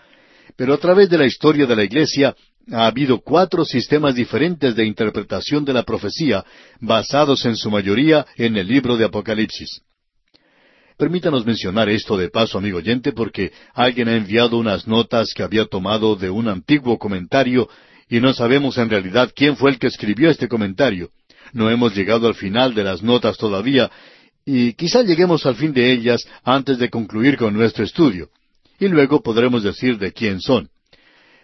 Pero 0.55 0.73
a 0.73 0.77
través 0.77 1.09
de 1.09 1.17
la 1.17 1.25
historia 1.25 1.65
de 1.65 1.75
la 1.75 1.83
Iglesia 1.83 2.35
ha 2.71 2.87
habido 2.87 3.19
cuatro 3.19 3.65
sistemas 3.65 4.15
diferentes 4.15 4.75
de 4.75 4.85
interpretación 4.85 5.65
de 5.65 5.73
la 5.73 5.83
profecía, 5.83 6.45
basados 6.79 7.45
en 7.45 7.57
su 7.57 7.69
mayoría 7.69 8.25
en 8.37 8.55
el 8.55 8.67
libro 8.67 8.95
de 8.95 9.05
Apocalipsis. 9.05 9.81
Permítanos 10.97 11.45
mencionar 11.45 11.89
esto 11.89 12.15
de 12.17 12.29
paso, 12.29 12.57
amigo 12.57 12.77
oyente, 12.77 13.11
porque 13.11 13.51
alguien 13.73 14.07
ha 14.07 14.15
enviado 14.15 14.57
unas 14.57 14.87
notas 14.87 15.33
que 15.33 15.43
había 15.43 15.65
tomado 15.65 16.15
de 16.15 16.29
un 16.29 16.47
antiguo 16.47 16.97
comentario 16.99 17.67
y 18.07 18.19
no 18.19 18.33
sabemos 18.33 18.77
en 18.77 18.89
realidad 18.89 19.31
quién 19.35 19.57
fue 19.57 19.71
el 19.71 19.79
que 19.79 19.87
escribió 19.87 20.29
este 20.29 20.47
comentario. 20.47 21.09
No 21.51 21.69
hemos 21.69 21.95
llegado 21.95 22.27
al 22.27 22.35
final 22.35 22.73
de 22.73 22.83
las 22.83 23.01
notas 23.01 23.37
todavía 23.37 23.89
y 24.45 24.73
quizá 24.73 25.03
lleguemos 25.03 25.45
al 25.45 25.55
fin 25.55 25.73
de 25.73 25.91
ellas 25.91 26.25
antes 26.43 26.77
de 26.77 26.89
concluir 26.89 27.37
con 27.37 27.53
nuestro 27.53 27.83
estudio. 27.83 28.29
Y 28.79 28.87
luego 28.87 29.21
podremos 29.21 29.63
decir 29.63 29.97
de 29.97 30.11
quién 30.11 30.41
son. 30.41 30.69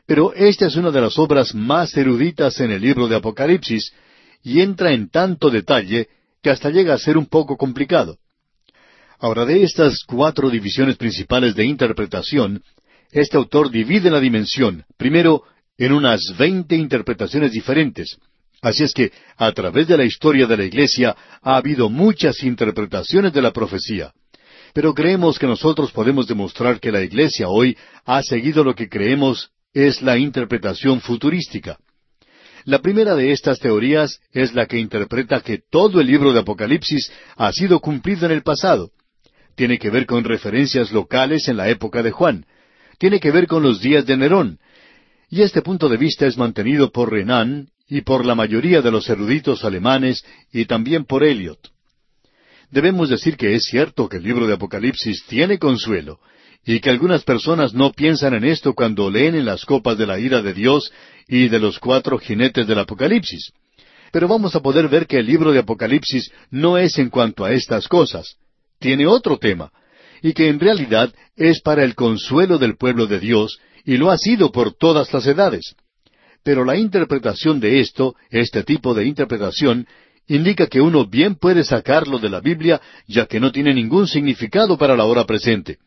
Pero 0.05 0.33
esta 0.33 0.65
es 0.67 0.75
una 0.75 0.91
de 0.91 1.01
las 1.01 1.17
obras 1.17 1.53
más 1.53 1.95
eruditas 1.95 2.59
en 2.59 2.71
el 2.71 2.81
libro 2.81 3.07
de 3.07 3.15
Apocalipsis 3.15 3.93
y 4.43 4.61
entra 4.61 4.91
en 4.91 5.09
tanto 5.09 5.49
detalle 5.49 6.09
que 6.41 6.49
hasta 6.49 6.69
llega 6.69 6.93
a 6.93 6.97
ser 6.97 7.17
un 7.17 7.27
poco 7.27 7.57
complicado. 7.57 8.17
Ahora, 9.19 9.45
de 9.45 9.63
estas 9.63 10.03
cuatro 10.05 10.49
divisiones 10.49 10.97
principales 10.97 11.53
de 11.55 11.65
interpretación, 11.65 12.63
este 13.11 13.37
autor 13.37 13.69
divide 13.69 14.09
la 14.09 14.19
dimensión, 14.19 14.85
primero, 14.97 15.43
en 15.77 15.93
unas 15.93 16.21
veinte 16.37 16.75
interpretaciones 16.75 17.51
diferentes. 17.51 18.17
Así 18.61 18.83
es 18.83 18.93
que, 18.93 19.11
a 19.37 19.51
través 19.53 19.87
de 19.87 19.97
la 19.97 20.03
historia 20.03 20.45
de 20.45 20.57
la 20.57 20.65
Iglesia, 20.65 21.15
ha 21.41 21.55
habido 21.55 21.89
muchas 21.89 22.43
interpretaciones 22.43 23.31
de 23.31 23.41
la 23.41 23.53
profecía. 23.53 24.11
Pero 24.73 24.93
creemos 24.93 25.39
que 25.39 25.47
nosotros 25.47 25.91
podemos 25.91 26.27
demostrar 26.27 26.79
que 26.79 26.91
la 26.91 27.01
Iglesia 27.01 27.47
hoy 27.47 27.77
ha 28.05 28.21
seguido 28.21 28.63
lo 28.63 28.75
que 28.75 28.89
creemos 28.89 29.51
es 29.73 30.01
la 30.01 30.17
interpretación 30.17 30.99
futurística. 30.99 31.77
La 32.65 32.79
primera 32.79 33.15
de 33.15 33.31
estas 33.31 33.59
teorías 33.59 34.19
es 34.31 34.53
la 34.53 34.65
que 34.65 34.77
interpreta 34.77 35.41
que 35.41 35.59
todo 35.71 36.01
el 36.01 36.07
libro 36.07 36.33
de 36.33 36.41
Apocalipsis 36.41 37.11
ha 37.37 37.51
sido 37.53 37.79
cumplido 37.79 38.25
en 38.25 38.33
el 38.33 38.43
pasado. 38.43 38.91
Tiene 39.55 39.79
que 39.79 39.89
ver 39.89 40.05
con 40.05 40.23
referencias 40.23 40.91
locales 40.91 41.47
en 41.47 41.57
la 41.57 41.69
época 41.69 42.03
de 42.03 42.11
Juan. 42.11 42.45
Tiene 42.97 43.19
que 43.19 43.31
ver 43.31 43.47
con 43.47 43.63
los 43.63 43.81
días 43.81 44.05
de 44.05 44.17
Nerón. 44.17 44.59
Y 45.29 45.41
este 45.41 45.61
punto 45.61 45.87
de 45.87 45.97
vista 45.97 46.27
es 46.27 46.37
mantenido 46.37 46.91
por 46.91 47.11
Renan 47.11 47.69
y 47.89 48.01
por 48.01 48.23
la 48.23 48.35
mayoría 48.35 48.81
de 48.81 48.91
los 48.91 49.09
eruditos 49.09 49.65
alemanes 49.65 50.23
y 50.53 50.65
también 50.65 51.05
por 51.05 51.23
Eliot. 51.23 51.59
Debemos 52.69 53.09
decir 53.09 53.35
que 53.35 53.55
es 53.55 53.63
cierto 53.63 54.07
que 54.07 54.17
el 54.17 54.23
libro 54.23 54.45
de 54.45 54.53
Apocalipsis 54.53 55.25
tiene 55.25 55.57
consuelo, 55.57 56.19
y 56.63 56.81
que 56.81 56.91
algunas 56.91 57.23
personas 57.23 57.73
no 57.73 57.91
piensan 57.91 58.35
en 58.35 58.43
esto 58.43 58.75
cuando 58.75 59.09
leen 59.09 59.33
en 59.33 59.45
las 59.45 59.65
copas 59.65 59.97
de 59.97 60.05
la 60.05 60.19
ira 60.19 60.43
de 60.43 60.53
Dios 60.53 60.91
y 61.27 61.47
de 61.47 61.57
los 61.57 61.79
cuatro 61.79 62.19
jinetes 62.19 62.67
del 62.67 62.77
Apocalipsis. 62.77 63.51
Pero 64.11 64.27
vamos 64.27 64.55
a 64.55 64.59
poder 64.59 64.87
ver 64.87 65.07
que 65.07 65.17
el 65.17 65.25
libro 65.25 65.51
de 65.51 65.59
Apocalipsis 65.59 66.31
no 66.51 66.77
es 66.77 66.97
en 66.99 67.09
cuanto 67.09 67.43
a 67.43 67.53
estas 67.53 67.87
cosas. 67.87 68.35
Tiene 68.77 69.07
otro 69.07 69.37
tema, 69.39 69.71
y 70.21 70.33
que 70.33 70.49
en 70.49 70.59
realidad 70.59 71.11
es 71.35 71.61
para 71.61 71.83
el 71.83 71.95
consuelo 71.95 72.59
del 72.59 72.77
pueblo 72.77 73.07
de 73.07 73.19
Dios, 73.19 73.59
y 73.83 73.97
lo 73.97 74.11
ha 74.11 74.17
sido 74.17 74.51
por 74.51 74.75
todas 74.75 75.11
las 75.11 75.25
edades. 75.25 75.75
Pero 76.43 76.63
la 76.63 76.77
interpretación 76.77 77.59
de 77.59 77.79
esto, 77.79 78.15
este 78.29 78.63
tipo 78.63 78.93
de 78.93 79.05
interpretación, 79.05 79.87
indica 80.27 80.67
que 80.67 80.79
uno 80.79 81.05
bien 81.05 81.35
puede 81.35 81.63
sacarlo 81.63 82.19
de 82.19 82.29
la 82.29 82.39
Biblia, 82.39 82.81
ya 83.07 83.25
que 83.25 83.39
no 83.39 83.51
tiene 83.51 83.73
ningún 83.73 84.07
significado 84.07 84.77
para 84.77 84.95
la 84.95 85.05
hora 85.05 85.25
presente. 85.25 85.79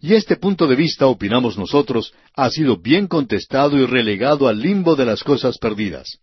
Y 0.00 0.14
este 0.14 0.36
punto 0.36 0.66
de 0.66 0.76
vista, 0.76 1.06
opinamos 1.06 1.56
nosotros, 1.56 2.12
ha 2.34 2.50
sido 2.50 2.76
bien 2.76 3.06
contestado 3.06 3.78
y 3.78 3.86
relegado 3.86 4.46
al 4.46 4.60
limbo 4.60 4.94
de 4.94 5.06
las 5.06 5.24
cosas 5.24 5.58
perdidas. 5.58 6.18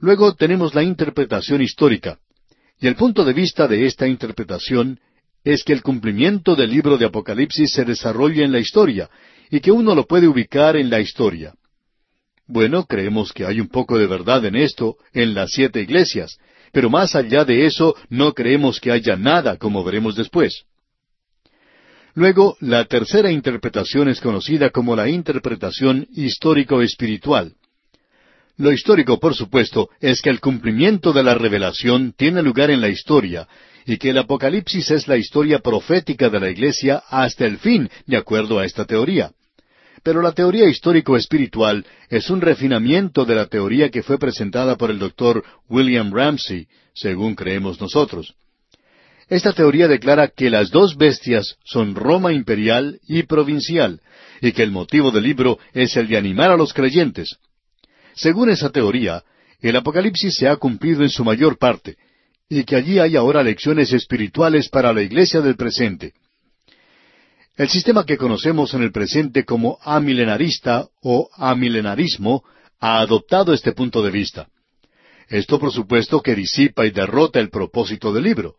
Luego 0.00 0.34
tenemos 0.34 0.74
la 0.74 0.82
interpretación 0.82 1.60
histórica. 1.60 2.18
Y 2.80 2.86
el 2.86 2.96
punto 2.96 3.24
de 3.24 3.32
vista 3.32 3.66
de 3.68 3.86
esta 3.86 4.06
interpretación 4.06 5.00
es 5.44 5.64
que 5.64 5.72
el 5.72 5.82
cumplimiento 5.82 6.54
del 6.54 6.70
libro 6.70 6.96
de 6.96 7.06
Apocalipsis 7.06 7.72
se 7.72 7.84
desarrolla 7.84 8.44
en 8.44 8.52
la 8.52 8.60
historia 8.60 9.10
y 9.50 9.60
que 9.60 9.72
uno 9.72 9.94
lo 9.94 10.06
puede 10.06 10.28
ubicar 10.28 10.76
en 10.76 10.88
la 10.90 11.00
historia. 11.00 11.54
Bueno, 12.48 12.86
creemos 12.86 13.34
que 13.34 13.44
hay 13.44 13.60
un 13.60 13.68
poco 13.68 13.98
de 13.98 14.06
verdad 14.06 14.42
en 14.46 14.56
esto, 14.56 14.96
en 15.12 15.34
las 15.34 15.50
siete 15.52 15.82
iglesias, 15.82 16.38
pero 16.72 16.88
más 16.88 17.14
allá 17.14 17.44
de 17.44 17.66
eso 17.66 17.94
no 18.08 18.32
creemos 18.32 18.80
que 18.80 18.90
haya 18.90 19.16
nada, 19.16 19.58
como 19.58 19.84
veremos 19.84 20.16
después. 20.16 20.64
Luego, 22.14 22.56
la 22.60 22.86
tercera 22.86 23.30
interpretación 23.30 24.08
es 24.08 24.20
conocida 24.22 24.70
como 24.70 24.96
la 24.96 25.10
interpretación 25.10 26.08
histórico-espiritual. 26.14 27.52
Lo 28.56 28.72
histórico, 28.72 29.20
por 29.20 29.34
supuesto, 29.34 29.90
es 30.00 30.22
que 30.22 30.30
el 30.30 30.40
cumplimiento 30.40 31.12
de 31.12 31.22
la 31.22 31.34
revelación 31.34 32.14
tiene 32.16 32.42
lugar 32.42 32.70
en 32.70 32.80
la 32.80 32.88
historia, 32.88 33.46
y 33.84 33.98
que 33.98 34.10
el 34.10 34.18
Apocalipsis 34.18 34.90
es 34.90 35.06
la 35.06 35.18
historia 35.18 35.58
profética 35.58 36.30
de 36.30 36.40
la 36.40 36.50
Iglesia 36.50 37.02
hasta 37.08 37.44
el 37.44 37.58
fin, 37.58 37.90
de 38.06 38.16
acuerdo 38.16 38.58
a 38.58 38.64
esta 38.64 38.86
teoría. 38.86 39.32
Pero 40.08 40.22
la 40.22 40.32
teoría 40.32 40.66
histórico-espiritual 40.66 41.84
es 42.08 42.30
un 42.30 42.40
refinamiento 42.40 43.26
de 43.26 43.34
la 43.34 43.44
teoría 43.44 43.90
que 43.90 44.02
fue 44.02 44.18
presentada 44.18 44.78
por 44.78 44.90
el 44.90 44.98
doctor 44.98 45.44
William 45.68 46.10
Ramsey, 46.10 46.66
según 46.94 47.34
creemos 47.34 47.78
nosotros. 47.78 48.34
Esta 49.28 49.52
teoría 49.52 49.86
declara 49.86 50.28
que 50.28 50.48
las 50.48 50.70
dos 50.70 50.96
bestias 50.96 51.56
son 51.62 51.94
Roma 51.94 52.32
imperial 52.32 52.98
y 53.06 53.24
provincial, 53.24 54.00
y 54.40 54.52
que 54.52 54.62
el 54.62 54.70
motivo 54.70 55.10
del 55.10 55.24
libro 55.24 55.58
es 55.74 55.94
el 55.98 56.08
de 56.08 56.16
animar 56.16 56.52
a 56.52 56.56
los 56.56 56.72
creyentes. 56.72 57.36
Según 58.14 58.48
esa 58.48 58.70
teoría, 58.70 59.24
el 59.60 59.76
Apocalipsis 59.76 60.36
se 60.36 60.48
ha 60.48 60.56
cumplido 60.56 61.02
en 61.02 61.10
su 61.10 61.22
mayor 61.22 61.58
parte, 61.58 61.98
y 62.48 62.64
que 62.64 62.76
allí 62.76 62.98
hay 62.98 63.14
ahora 63.14 63.42
lecciones 63.42 63.92
espirituales 63.92 64.70
para 64.70 64.94
la 64.94 65.02
iglesia 65.02 65.42
del 65.42 65.56
presente. 65.56 66.14
El 67.58 67.68
sistema 67.68 68.06
que 68.06 68.16
conocemos 68.16 68.72
en 68.74 68.84
el 68.84 68.92
presente 68.92 69.44
como 69.44 69.78
amilenarista 69.82 70.86
o 71.02 71.28
amilenarismo 71.34 72.44
ha 72.78 73.00
adoptado 73.00 73.52
este 73.52 73.72
punto 73.72 74.00
de 74.00 74.12
vista. 74.12 74.46
Esto 75.28 75.58
por 75.58 75.72
supuesto 75.72 76.22
que 76.22 76.36
disipa 76.36 76.86
y 76.86 76.92
derrota 76.92 77.40
el 77.40 77.50
propósito 77.50 78.12
del 78.12 78.22
libro. 78.22 78.54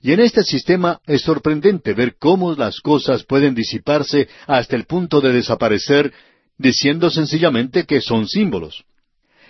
Y 0.00 0.12
en 0.12 0.20
este 0.20 0.44
sistema 0.44 1.00
es 1.04 1.22
sorprendente 1.22 1.94
ver 1.94 2.14
cómo 2.16 2.54
las 2.54 2.78
cosas 2.78 3.24
pueden 3.24 3.56
disiparse 3.56 4.28
hasta 4.46 4.76
el 4.76 4.84
punto 4.84 5.20
de 5.20 5.32
desaparecer, 5.32 6.12
diciendo 6.56 7.10
sencillamente 7.10 7.86
que 7.86 8.00
son 8.00 8.28
símbolos. 8.28 8.84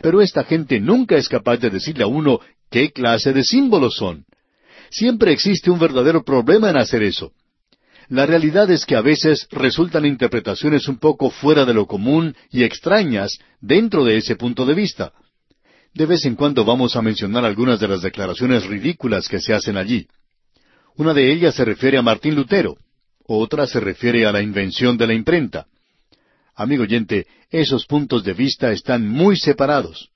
Pero 0.00 0.22
esta 0.22 0.44
gente 0.44 0.80
nunca 0.80 1.16
es 1.16 1.28
capaz 1.28 1.58
de 1.58 1.68
decirle 1.68 2.04
a 2.04 2.06
uno 2.06 2.40
qué 2.70 2.90
clase 2.90 3.34
de 3.34 3.44
símbolos 3.44 3.96
son. 3.96 4.24
Siempre 4.88 5.30
existe 5.32 5.70
un 5.70 5.78
verdadero 5.78 6.24
problema 6.24 6.70
en 6.70 6.78
hacer 6.78 7.02
eso. 7.02 7.32
La 8.08 8.24
realidad 8.24 8.70
es 8.70 8.86
que 8.86 8.96
a 8.96 9.02
veces 9.02 9.46
resultan 9.50 10.06
interpretaciones 10.06 10.88
un 10.88 10.98
poco 10.98 11.30
fuera 11.30 11.66
de 11.66 11.74
lo 11.74 11.86
común 11.86 12.34
y 12.50 12.64
extrañas 12.64 13.38
dentro 13.60 14.04
de 14.04 14.16
ese 14.16 14.34
punto 14.36 14.64
de 14.64 14.74
vista. 14.74 15.12
De 15.92 16.06
vez 16.06 16.24
en 16.24 16.34
cuando 16.34 16.64
vamos 16.64 16.96
a 16.96 17.02
mencionar 17.02 17.44
algunas 17.44 17.80
de 17.80 17.88
las 17.88 18.00
declaraciones 18.00 18.64
ridículas 18.66 19.28
que 19.28 19.40
se 19.40 19.52
hacen 19.52 19.76
allí. 19.76 20.06
Una 20.96 21.12
de 21.12 21.30
ellas 21.30 21.54
se 21.54 21.64
refiere 21.64 21.98
a 21.98 22.02
Martín 22.02 22.34
Lutero, 22.34 22.78
otra 23.26 23.66
se 23.66 23.78
refiere 23.78 24.26
a 24.26 24.32
la 24.32 24.40
invención 24.40 24.96
de 24.96 25.06
la 25.06 25.12
imprenta. 25.12 25.66
Amigo 26.54 26.84
oyente, 26.84 27.26
esos 27.50 27.84
puntos 27.84 28.24
de 28.24 28.32
vista 28.32 28.72
están 28.72 29.06
muy 29.06 29.36
separados. 29.36 30.08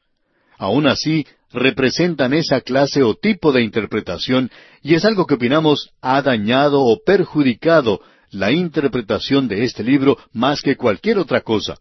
Aún 0.57 0.87
así, 0.87 1.27
representan 1.53 2.33
esa 2.35 2.61
clase 2.61 3.03
o 3.03 3.15
tipo 3.15 3.53
de 3.53 3.63
interpretación 3.63 4.51
y 4.83 4.95
es 4.95 5.05
algo 5.05 5.27
que 5.27 5.35
opinamos 5.35 5.91
ha 6.01 6.23
dañado 6.23 6.83
o 6.83 7.01
perjudicado 7.05 8.01
la 8.31 8.51
interpretación 8.51 9.49
de 9.49 9.65
este 9.65 9.85
libro 9.85 10.19
más 10.33 10.63
que 10.63 10.77
cualquier 10.77 11.19
otra 11.19 11.43
cosa. 11.43 11.77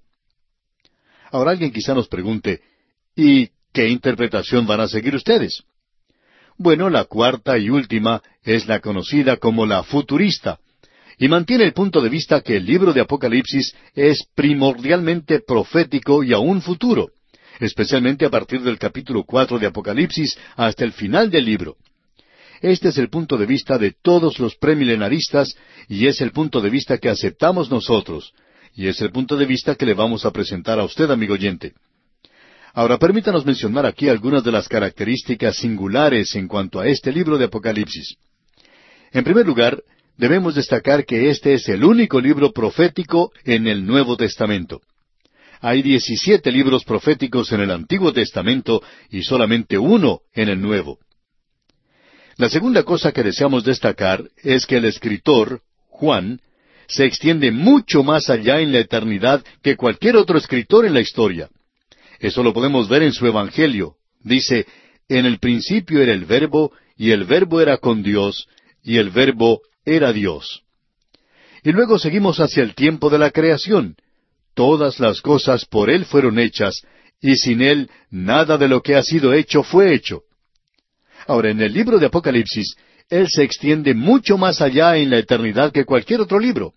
Ahora 1.31 1.51
alguien 1.51 1.71
quizá 1.71 1.93
nos 1.93 2.07
pregunte, 2.07 2.61
¿y 3.15 3.49
qué 3.71 3.87
interpretación 3.87 4.67
van 4.67 4.81
a 4.81 4.87
seguir 4.87 5.15
ustedes? 5.15 5.63
Bueno, 6.57 6.89
la 6.89 7.05
cuarta 7.05 7.57
y 7.57 7.69
última 7.69 8.21
es 8.43 8.67
la 8.67 8.81
conocida 8.81 9.37
como 9.37 9.65
la 9.65 9.83
futurista, 9.83 10.59
y 11.17 11.27
mantiene 11.27 11.63
el 11.63 11.73
punto 11.73 12.01
de 12.01 12.09
vista 12.09 12.41
que 12.41 12.57
el 12.57 12.65
libro 12.65 12.93
de 12.93 13.01
Apocalipsis 13.01 13.75
es 13.93 14.25
primordialmente 14.35 15.39
profético 15.39 16.23
y 16.23 16.33
aún 16.33 16.61
futuro. 16.61 17.09
Especialmente 17.61 18.25
a 18.25 18.29
partir 18.29 18.61
del 18.61 18.77
capítulo 18.77 19.23
cuatro 19.23 19.59
de 19.59 19.67
Apocalipsis 19.67 20.37
hasta 20.55 20.83
el 20.83 20.91
final 20.91 21.29
del 21.29 21.45
libro. 21.45 21.77
Este 22.59 22.89
es 22.89 22.97
el 22.97 23.09
punto 23.09 23.37
de 23.37 23.45
vista 23.45 23.77
de 23.77 23.93
todos 24.01 24.39
los 24.39 24.55
premilenaristas 24.55 25.55
y 25.87 26.07
es 26.07 26.21
el 26.21 26.31
punto 26.31 26.59
de 26.59 26.69
vista 26.69 26.97
que 26.97 27.09
aceptamos 27.09 27.71
nosotros, 27.71 28.33
y 28.75 28.87
es 28.87 29.01
el 29.01 29.11
punto 29.11 29.35
de 29.35 29.45
vista 29.45 29.75
que 29.75 29.85
le 29.85 29.93
vamos 29.93 30.25
a 30.25 30.31
presentar 30.31 30.79
a 30.79 30.83
usted, 30.83 31.09
amigo 31.09 31.33
oyente. 31.33 31.73
Ahora 32.73 32.97
permítanos 32.97 33.45
mencionar 33.45 33.85
aquí 33.85 34.09
algunas 34.09 34.43
de 34.43 34.51
las 34.51 34.67
características 34.67 35.57
singulares 35.57 36.35
en 36.35 36.47
cuanto 36.47 36.79
a 36.79 36.87
este 36.87 37.11
libro 37.11 37.37
de 37.37 37.45
Apocalipsis. 37.45 38.15
En 39.11 39.23
primer 39.23 39.45
lugar, 39.45 39.81
debemos 40.17 40.55
destacar 40.55 41.05
que 41.05 41.29
este 41.29 41.53
es 41.53 41.67
el 41.67 41.83
único 41.83 42.19
libro 42.21 42.51
profético 42.51 43.31
en 43.43 43.67
el 43.67 43.85
Nuevo 43.85 44.15
Testamento. 44.15 44.81
Hay 45.61 45.83
diecisiete 45.83 46.51
libros 46.51 46.83
proféticos 46.83 47.51
en 47.51 47.61
el 47.61 47.69
Antiguo 47.69 48.11
Testamento 48.11 48.81
y 49.11 49.21
solamente 49.21 49.77
uno 49.77 50.21
en 50.33 50.49
el 50.49 50.59
Nuevo. 50.59 50.97
La 52.37 52.49
segunda 52.49 52.81
cosa 52.81 53.11
que 53.11 53.21
deseamos 53.21 53.63
destacar 53.63 54.23
es 54.37 54.65
que 54.65 54.77
el 54.77 54.85
escritor, 54.85 55.61
Juan, 55.87 56.41
se 56.87 57.05
extiende 57.05 57.51
mucho 57.51 58.03
más 58.03 58.31
allá 58.31 58.59
en 58.59 58.71
la 58.71 58.79
eternidad 58.79 59.43
que 59.61 59.77
cualquier 59.77 60.15
otro 60.15 60.39
escritor 60.39 60.85
en 60.85 60.95
la 60.95 61.01
historia. 61.01 61.49
Eso 62.19 62.41
lo 62.41 62.53
podemos 62.53 62.89
ver 62.89 63.03
en 63.03 63.13
su 63.13 63.27
Evangelio. 63.27 63.97
Dice, 64.23 64.65
en 65.07 65.27
el 65.27 65.37
principio 65.37 66.01
era 66.01 66.11
el 66.11 66.25
verbo, 66.25 66.71
y 66.97 67.11
el 67.11 67.25
verbo 67.25 67.61
era 67.61 67.77
con 67.77 68.01
Dios, 68.01 68.47
y 68.83 68.97
el 68.97 69.11
verbo 69.11 69.61
era 69.85 70.11
Dios. 70.11 70.63
Y 71.63 71.71
luego 71.71 71.99
seguimos 71.99 72.39
hacia 72.39 72.63
el 72.63 72.73
tiempo 72.73 73.11
de 73.11 73.19
la 73.19 73.29
creación. 73.29 73.95
Todas 74.53 74.99
las 74.99 75.21
cosas 75.21 75.65
por 75.65 75.89
Él 75.89 76.05
fueron 76.05 76.39
hechas, 76.39 76.81
y 77.21 77.35
sin 77.35 77.61
Él 77.61 77.89
nada 78.09 78.57
de 78.57 78.67
lo 78.67 78.81
que 78.81 78.95
ha 78.95 79.03
sido 79.03 79.33
hecho 79.33 79.63
fue 79.63 79.93
hecho. 79.93 80.23
Ahora, 81.27 81.51
en 81.51 81.61
el 81.61 81.73
libro 81.73 81.99
de 81.99 82.07
Apocalipsis, 82.07 82.75
Él 83.09 83.27
se 83.29 83.43
extiende 83.43 83.93
mucho 83.93 84.37
más 84.37 84.61
allá 84.61 84.97
en 84.97 85.09
la 85.09 85.19
eternidad 85.19 85.71
que 85.71 85.85
cualquier 85.85 86.21
otro 86.21 86.39
libro. 86.39 86.73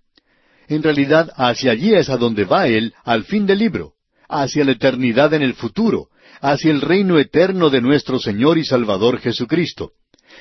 En 0.69 0.83
realidad, 0.83 1.31
hacia 1.37 1.73
allí 1.73 1.95
es 1.95 2.09
a 2.09 2.17
donde 2.17 2.45
va 2.45 2.69
Él 2.69 2.95
al 3.05 3.25
fin 3.25 3.47
del 3.47 3.59
libro, 3.59 3.95
hacia 4.29 4.65
la 4.65 4.73
eternidad 4.73 5.35
en 5.35 5.43
el 5.43 5.55
futuro, 5.55 6.09
hacia 6.41 6.71
el 6.71 6.81
reino 6.81 7.19
eterno 7.19 7.71
de 7.71 7.81
nuestro 7.81 8.19
Señor 8.19 8.59
y 8.59 8.65
Salvador 8.65 9.19
Jesucristo 9.19 9.93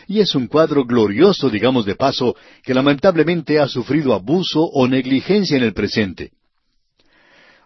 y 0.08 0.20
es 0.20 0.36
un 0.36 0.48
cuadro 0.48 0.86
glorioso, 0.86 1.50
digamos 1.50 1.86
de 1.86 1.96
paso, 1.96 2.36
que 2.64 2.74
lamentablemente 2.74 3.60
ha 3.60 3.68
sufrido 3.68 4.14
abuso 4.14 4.62
o 4.62 4.88
negligencia 4.88 5.58
en 5.58 5.64
el 5.64 5.74
presente. 5.74 6.32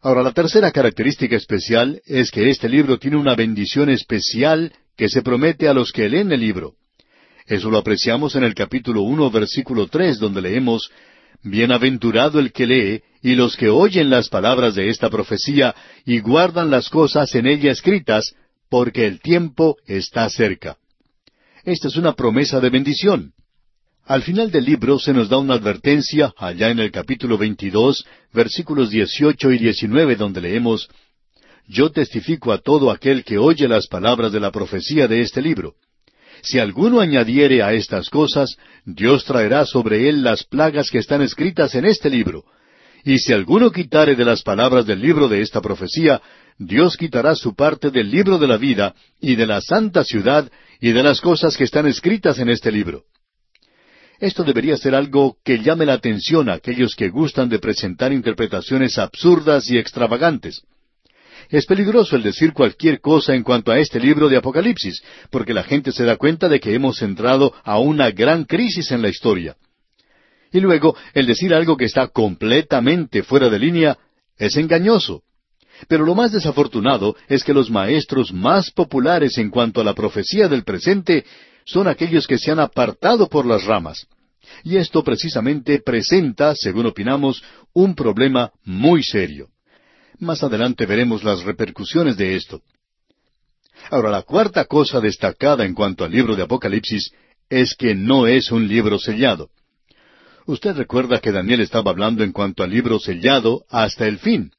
Ahora, 0.02 0.22
la 0.22 0.32
tercera 0.32 0.72
característica 0.72 1.36
especial 1.36 2.02
es 2.06 2.32
que 2.32 2.50
este 2.50 2.70
libro 2.70 2.98
tiene 3.00 3.18
una 3.18 3.36
bendición 3.36 3.90
especial 3.90 4.72
que 4.96 5.10
se 5.10 5.22
promete 5.22 5.68
a 5.68 5.74
los 5.74 5.92
que 5.92 6.10
leen 6.10 6.32
el 6.32 6.40
libro. 6.40 6.74
Eso 7.46 7.70
lo 7.70 7.78
apreciamos 7.78 8.36
en 8.36 8.44
el 8.44 8.54
capítulo 8.54 9.02
uno, 9.02 9.32
versículo 9.32 9.88
tres, 9.88 10.20
donde 10.20 10.42
leemos 10.42 10.92
Bienaventurado 11.44 12.40
el 12.40 12.52
que 12.52 12.66
lee 12.66 13.04
y 13.22 13.36
los 13.36 13.56
que 13.56 13.70
oyen 13.70 14.10
las 14.10 14.28
palabras 14.28 14.76
de 14.76 14.90
esta 14.90 15.10
profecía 15.10 15.76
y 16.06 16.20
guardan 16.20 16.70
las 16.70 16.90
cosas 16.90 17.34
en 17.36 17.46
ella 17.46 17.72
escritas, 17.72 18.34
porque 18.70 19.06
el 19.06 19.22
tiempo 19.22 19.78
está 19.86 20.30
cerca. 20.30 20.78
Esta 21.64 21.88
es 21.88 21.96
una 21.96 22.14
promesa 22.14 22.60
de 22.60 22.70
bendición. 22.70 23.34
Al 24.08 24.24
final 24.24 24.52
del 24.52 24.64
libro 24.64 24.98
se 25.00 25.12
nos 25.12 25.28
da 25.28 25.38
una 25.38 25.56
advertencia, 25.56 26.34
allá 26.38 26.70
en 26.70 26.80
el 26.80 26.92
capítulo 26.92 27.38
22, 27.38 28.06
versículos 28.34 28.90
18 28.90 29.52
y 29.52 29.58
19, 29.58 30.16
donde 30.16 30.40
leemos, 30.40 30.88
Yo 31.68 31.92
testifico 31.92 32.54
a 32.54 32.60
todo 32.60 32.90
aquel 32.90 33.26
que 33.26 33.38
oye 33.38 33.68
las 33.68 33.88
palabras 33.88 34.32
de 34.32 34.40
la 34.40 34.50
profecía 34.50 35.10
de 35.10 35.20
este 35.20 35.42
libro. 35.42 35.76
Si 36.42 36.58
alguno 36.58 37.02
añadiere 37.02 37.62
a 37.62 37.74
estas 37.74 38.10
cosas, 38.10 38.56
Dios 38.86 39.26
traerá 39.26 39.66
sobre 39.66 40.08
él 40.08 40.24
las 40.24 40.46
plagas 40.46 40.90
que 40.90 41.00
están 41.00 41.22
escritas 41.22 41.76
en 41.76 41.84
este 41.84 42.10
libro. 42.10 42.46
Y 43.04 43.20
si 43.20 43.34
alguno 43.34 43.72
quitare 43.72 44.16
de 44.16 44.24
las 44.24 44.42
palabras 44.42 44.86
del 44.86 45.02
libro 45.02 45.28
de 45.28 45.42
esta 45.42 45.60
profecía, 45.60 46.22
Dios 46.58 46.96
quitará 46.96 47.36
su 47.36 47.56
parte 47.56 47.92
del 47.92 48.10
libro 48.10 48.38
de 48.38 48.48
la 48.48 48.56
vida 48.56 48.96
y 49.20 49.36
de 49.36 49.48
la 49.48 49.60
santa 49.60 50.06
ciudad 50.06 50.50
y 50.80 50.94
de 50.94 51.04
las 51.04 51.20
cosas 51.20 51.58
que 51.58 51.66
están 51.66 51.88
escritas 51.88 52.40
en 52.40 52.48
este 52.48 52.72
libro. 52.72 53.04
Esto 54.20 54.44
debería 54.44 54.78
ser 54.78 54.96
algo 54.96 55.38
que 55.44 55.60
llame 55.60 55.86
la 55.86 55.94
atención 55.94 56.50
a 56.50 56.54
aquellos 56.54 56.96
que 56.96 57.10
gustan 57.10 57.50
de 57.50 57.60
presentar 57.60 58.12
interpretaciones 58.12 58.98
absurdas 58.98 59.70
y 59.70 59.78
extravagantes. 59.78 60.64
Es 61.50 61.66
peligroso 61.66 62.16
el 62.16 62.24
decir 62.24 62.52
cualquier 62.52 63.00
cosa 63.00 63.36
en 63.36 63.44
cuanto 63.44 63.72
a 63.72 63.80
este 63.80 64.00
libro 64.00 64.28
de 64.28 64.38
Apocalipsis, 64.38 65.02
porque 65.30 65.54
la 65.54 65.64
gente 65.64 65.92
se 65.92 66.04
da 66.04 66.18
cuenta 66.18 66.50
de 66.50 66.60
que 66.60 66.74
hemos 66.74 67.02
entrado 67.02 67.54
a 67.64 67.80
una 67.80 68.12
gran 68.12 68.44
crisis 68.44 68.92
en 68.92 69.02
la 69.02 69.10
historia. 69.10 69.56
Y 70.52 70.60
luego, 70.60 70.96
el 71.14 71.28
decir 71.28 71.54
algo 71.54 71.78
que 71.78 71.86
está 71.86 72.08
completamente 72.08 73.24
fuera 73.24 73.50
de 73.50 73.60
línea 73.60 73.98
es 74.38 74.58
engañoso. 74.58 75.22
Pero 75.88 76.06
lo 76.06 76.16
más 76.16 76.32
desafortunado 76.32 77.16
es 77.28 77.44
que 77.44 77.54
los 77.54 77.70
maestros 77.70 78.34
más 78.34 78.72
populares 78.72 79.38
en 79.38 79.52
cuanto 79.52 79.80
a 79.80 79.84
la 79.84 79.94
profecía 79.94 80.48
del 80.48 80.64
presente 80.64 81.24
son 81.68 81.88
aquellos 81.88 82.26
que 82.26 82.40
se 82.40 82.50
han 82.50 82.60
apartado 82.60 83.28
por 83.28 83.46
las 83.46 83.66
ramas. 83.66 84.08
Y 84.64 84.78
esto 84.78 85.04
precisamente 85.04 85.80
presenta, 85.80 86.56
según 86.56 86.86
opinamos, 86.86 87.44
un 87.74 87.94
problema 87.94 88.52
muy 88.64 89.04
serio. 89.04 89.50
Más 90.20 90.42
adelante 90.42 90.86
veremos 90.86 91.24
las 91.24 91.44
repercusiones 91.44 92.16
de 92.16 92.38
esto. 92.38 92.62
Ahora, 93.92 94.10
la 94.10 94.22
cuarta 94.22 94.66
cosa 94.66 95.02
destacada 95.02 95.66
en 95.66 95.76
cuanto 95.76 96.06
al 96.06 96.12
libro 96.12 96.36
de 96.36 96.44
Apocalipsis 96.44 97.12
es 97.50 97.76
que 97.76 97.94
no 97.94 98.26
es 98.28 98.50
un 98.52 98.68
libro 98.68 98.98
sellado. 98.98 99.50
Usted 100.46 100.76
recuerda 100.76 101.20
que 101.20 101.34
Daniel 101.34 101.60
estaba 101.60 101.92
hablando 101.92 102.24
en 102.24 102.32
cuanto 102.32 102.64
al 102.64 102.72
libro 102.72 102.98
sellado 103.00 103.66
hasta 103.70 104.08
el 104.08 104.20
fin. 104.20 104.52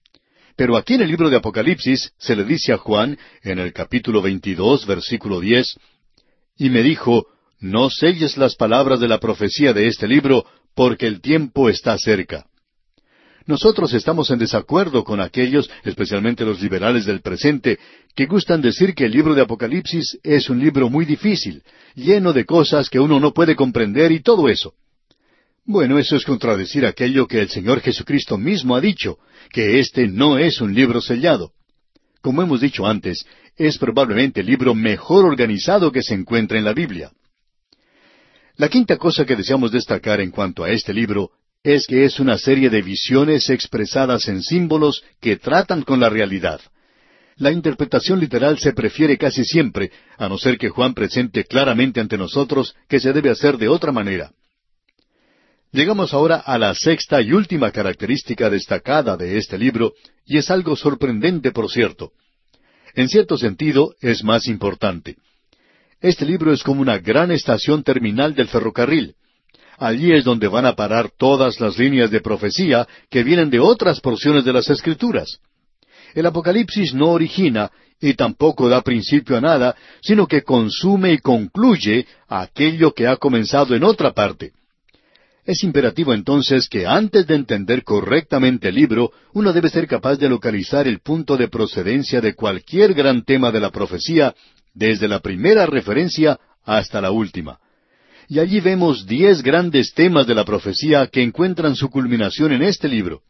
Pero 0.57 0.77
aquí 0.77 0.95
en 0.95 1.03
el 1.03 1.09
libro 1.09 1.31
de 1.31 1.37
Apocalipsis 1.37 2.13
se 2.19 2.37
le 2.37 2.45
dice 2.45 2.75
a 2.75 2.77
Juan, 2.77 3.19
en 3.43 3.59
el 3.59 3.73
capítulo 3.73 4.21
22, 4.21 4.87
versículo 4.87 5.41
10, 5.41 5.79
y 6.59 6.71
me 6.71 6.83
dijo, 6.83 7.27
no 7.61 7.89
selles 7.89 8.37
las 8.37 8.57
palabras 8.57 9.01
de 9.01 9.09
la 9.09 9.19
profecía 9.19 9.73
de 9.73 9.87
este 9.87 10.07
libro, 10.07 10.45
porque 10.75 11.07
el 11.07 11.21
tiempo 11.21 11.69
está 11.69 11.97
cerca. 11.97 12.47
Nosotros 13.47 13.95
estamos 13.95 14.31
en 14.31 14.39
desacuerdo 14.39 15.05
con 15.05 15.21
aquellos, 15.21 15.71
especialmente 15.83 16.45
los 16.45 16.61
liberales 16.61 17.07
del 17.07 17.23
presente, 17.23 17.79
que 18.15 18.27
gustan 18.27 18.61
decir 18.61 18.95
que 18.95 19.07
el 19.07 19.13
libro 19.13 19.35
de 19.35 19.41
Apocalipsis 19.41 20.19
es 20.23 20.51
un 20.51 20.61
libro 20.61 20.91
muy 20.91 21.07
difícil, 21.07 21.63
lleno 21.95 22.35
de 22.35 22.45
cosas 22.45 22.91
que 22.91 23.01
uno 23.01 23.19
no 23.19 23.33
puede 23.33 23.57
comprender 23.57 24.13
y 24.13 24.21
todo 24.21 24.49
eso. 24.49 24.75
Bueno, 25.65 25.99
eso 25.99 26.17
es 26.17 26.25
contradecir 26.25 26.85
aquello 26.85 27.27
que 27.27 27.41
el 27.41 27.49
Señor 27.49 27.81
Jesucristo 27.81 28.37
mismo 28.37 28.77
ha 28.77 28.81
dicho, 28.81 29.19
que 29.51 29.79
este 29.79 30.09
no 30.09 30.37
es 30.39 30.61
un 30.61 30.75
libro 30.75 31.01
sellado. 31.01 31.53
Como 32.21 32.43
hemos 32.43 32.61
dicho 32.61 32.87
antes, 32.87 33.25
es 33.59 33.77
probablemente 33.79 34.41
el 34.41 34.47
libro 34.47 34.75
mejor 34.75 35.25
organizado 35.25 35.93
que 35.93 36.03
se 36.03 36.15
encuentra 36.15 36.59
en 36.59 36.65
la 36.65 36.73
Biblia. 36.73 37.11
La 38.57 38.69
quinta 38.69 38.97
cosa 38.97 39.25
que 39.25 39.37
deseamos 39.37 39.71
destacar 39.71 40.21
en 40.21 40.31
cuanto 40.31 40.65
a 40.65 40.71
este 40.71 40.95
libro 40.95 41.31
es 41.63 41.87
que 41.87 42.05
es 42.05 42.21
una 42.21 42.39
serie 42.39 42.71
de 42.71 42.83
visiones 42.83 43.51
expresadas 43.51 44.29
en 44.29 44.43
símbolos 44.43 45.03
que 45.21 45.37
tratan 45.37 45.83
con 45.83 46.01
la 46.01 46.09
realidad. 46.09 46.61
La 47.37 47.53
interpretación 47.53 48.19
literal 48.19 48.59
se 48.59 48.73
prefiere 48.73 49.17
casi 49.17 49.45
siempre, 49.45 49.93
a 50.17 50.29
no 50.29 50.39
ser 50.39 50.59
que 50.59 50.71
Juan 50.71 50.95
presente 50.95 51.45
claramente 51.45 52.01
ante 52.01 52.19
nosotros 52.19 52.75
que 52.89 52.99
se 52.99 53.13
debe 53.13 53.31
hacer 53.31 53.59
de 53.59 53.69
otra 53.69 53.93
manera. 53.93 54.33
Llegamos 55.71 56.15
ahora 56.15 56.37
a 56.37 56.59
la 56.59 56.75
sexta 56.75 57.21
y 57.21 57.33
última 57.33 57.71
característica 57.71 58.49
destacada 58.49 59.17
de 59.17 59.37
este 59.37 59.59
libro, 59.59 59.93
y 60.25 60.39
es 60.39 60.51
algo 60.51 60.75
sorprendente, 60.75 61.53
por 61.53 61.71
cierto. 61.71 62.13
En 62.99 63.09
cierto 63.09 63.39
sentido, 63.39 63.95
es 64.01 64.25
más 64.25 64.49
importante. 64.49 65.15
Este 66.01 66.27
libro 66.27 66.53
es 66.53 66.65
como 66.65 66.83
una 66.83 66.99
gran 66.99 67.31
estación 67.31 67.85
terminal 67.85 68.35
del 68.35 68.49
ferrocarril. 68.49 69.15
Allí 69.79 70.13
es 70.13 70.25
donde 70.25 70.49
van 70.49 70.67
a 70.67 70.75
parar 70.75 71.09
todas 71.17 71.61
las 71.61 71.79
líneas 71.79 72.11
de 72.11 72.21
profecía 72.21 72.89
que 73.09 73.23
vienen 73.23 73.51
de 73.51 73.61
otras 73.61 74.01
porciones 74.01 74.45
de 74.45 74.53
las 74.53 74.69
Escrituras. 74.69 75.39
El 76.13 76.27
Apocalipsis 76.27 76.93
no 76.93 77.11
origina 77.11 77.71
y 78.01 78.15
tampoco 78.15 78.69
da 78.69 78.83
principio 78.83 79.37
a 79.37 79.41
nada, 79.41 79.77
sino 80.03 80.27
que 80.27 80.43
consume 80.43 81.13
y 81.13 81.19
concluye 81.19 82.05
aquello 82.27 82.93
que 82.93 83.07
ha 83.07 83.17
comenzado 83.17 83.77
en 83.77 83.85
otra 83.85 84.13
parte. 84.13 84.55
Es 85.49 85.65
imperativo 85.65 86.13
entonces 86.13 86.69
que 86.69 86.85
antes 86.85 87.27
de 87.27 87.35
entender 87.35 87.83
correctamente 87.83 88.69
el 88.69 88.75
libro, 88.75 89.13
uno 89.33 89.55
debe 89.55 89.71
ser 89.71 89.89
capaz 89.89 90.17
de 90.17 90.29
localizar 90.29 90.87
el 90.87 91.01
punto 91.01 91.39
de 91.39 91.49
procedencia 91.49 92.21
de 92.21 92.35
cualquier 92.35 92.93
gran 92.93 93.25
tema 93.25 93.51
de 93.51 93.59
la 93.59 93.71
profecía, 93.71 94.35
desde 94.75 95.09
la 95.09 95.21
primera 95.21 95.65
referencia 95.65 96.39
hasta 96.67 97.01
la 97.01 97.13
última. 97.13 97.59
Y 98.29 98.41
allí 98.41 98.61
vemos 98.61 99.07
diez 99.07 99.43
grandes 99.43 99.95
temas 99.95 100.27
de 100.27 100.35
la 100.35 100.45
profecía 100.45 101.07
que 101.07 101.23
encuentran 101.23 101.77
su 101.77 101.89
culminación 101.89 102.53
en 102.53 102.61
este 102.61 102.87
libro. 102.87 103.23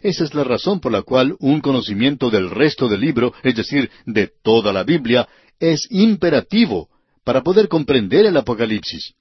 Esa 0.00 0.24
es 0.24 0.32
la 0.32 0.44
razón 0.44 0.80
por 0.80 0.92
la 0.92 1.02
cual 1.02 1.36
un 1.40 1.60
conocimiento 1.60 2.30
del 2.30 2.48
resto 2.48 2.88
del 2.88 3.02
libro, 3.02 3.34
es 3.42 3.54
decir, 3.54 3.90
de 4.06 4.30
toda 4.42 4.72
la 4.72 4.82
Biblia, 4.82 5.28
es 5.60 5.86
imperativo 5.90 6.88
para 7.22 7.42
poder 7.42 7.68
comprender 7.68 8.24
el 8.24 8.38
Apocalipsis. 8.38 9.12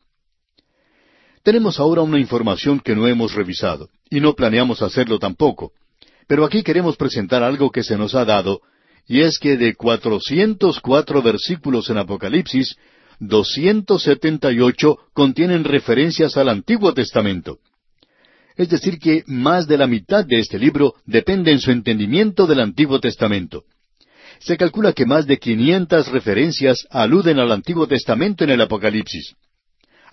Tenemos 1.43 1.77
ahora 1.77 2.01
una 2.01 2.19
información 2.19 2.79
que 2.79 2.95
no 2.95 3.05
hemos 3.05 3.33
revisado, 3.33 3.89
y 4.09 4.21
no 4.21 4.33
planeamos 4.33 4.81
hacerlo 4.81 5.19
tampoco. 5.19 5.73
Pero 6.25 6.45
aquí 6.45 6.63
queremos 6.63 6.95
presentar 6.95 7.43
algo 7.43 7.69
que 7.69 7.83
se 7.83 7.97
nos 7.97 8.15
ha 8.15 8.23
dado, 8.23 8.61
y 9.05 9.19
es 9.19 9.37
que 9.39 9.57
de 9.57 9.75
404 9.75 11.21
versículos 11.21 11.89
en 11.89 11.97
Apocalipsis, 11.97 12.77
278 13.19 14.97
contienen 15.13 15.65
referencias 15.65 16.37
al 16.37 16.47
Antiguo 16.47 16.93
Testamento. 16.93 17.59
Es 18.55 18.69
decir, 18.69 18.97
que 18.97 19.23
más 19.27 19.67
de 19.67 19.77
la 19.77 19.87
mitad 19.87 20.25
de 20.25 20.39
este 20.39 20.57
libro 20.57 20.93
depende 21.05 21.51
en 21.51 21.59
su 21.59 21.71
entendimiento 21.71 22.47
del 22.47 22.61
Antiguo 22.61 23.01
Testamento. 23.01 23.63
Se 24.39 24.55
calcula 24.55 24.93
que 24.93 25.05
más 25.05 25.27
de 25.27 25.39
500 25.39 26.07
referencias 26.07 26.87
aluden 26.89 27.39
al 27.39 27.51
Antiguo 27.51 27.87
Testamento 27.87 28.45
en 28.45 28.51
el 28.51 28.61
Apocalipsis. 28.61 29.35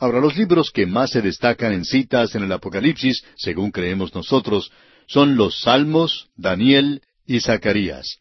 Ahora, 0.00 0.18
los 0.18 0.34
libros 0.34 0.70
que 0.70 0.86
más 0.86 1.10
se 1.10 1.20
destacan 1.20 1.74
en 1.74 1.84
citas 1.84 2.34
en 2.34 2.42
el 2.42 2.52
Apocalipsis, 2.52 3.22
según 3.36 3.70
creemos 3.70 4.14
nosotros, 4.14 4.72
son 5.06 5.36
los 5.36 5.60
Salmos, 5.60 6.30
Daniel 6.36 7.02
y 7.26 7.40
Zacarías. 7.40 8.16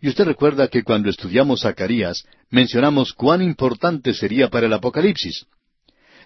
Y 0.00 0.08
usted 0.08 0.24
recuerda 0.24 0.68
que 0.68 0.84
cuando 0.84 1.10
estudiamos 1.10 1.62
Zacarías, 1.62 2.22
mencionamos 2.48 3.12
cuán 3.12 3.42
importante 3.42 4.14
sería 4.14 4.50
para 4.50 4.66
el 4.66 4.72
Apocalipsis. 4.72 5.46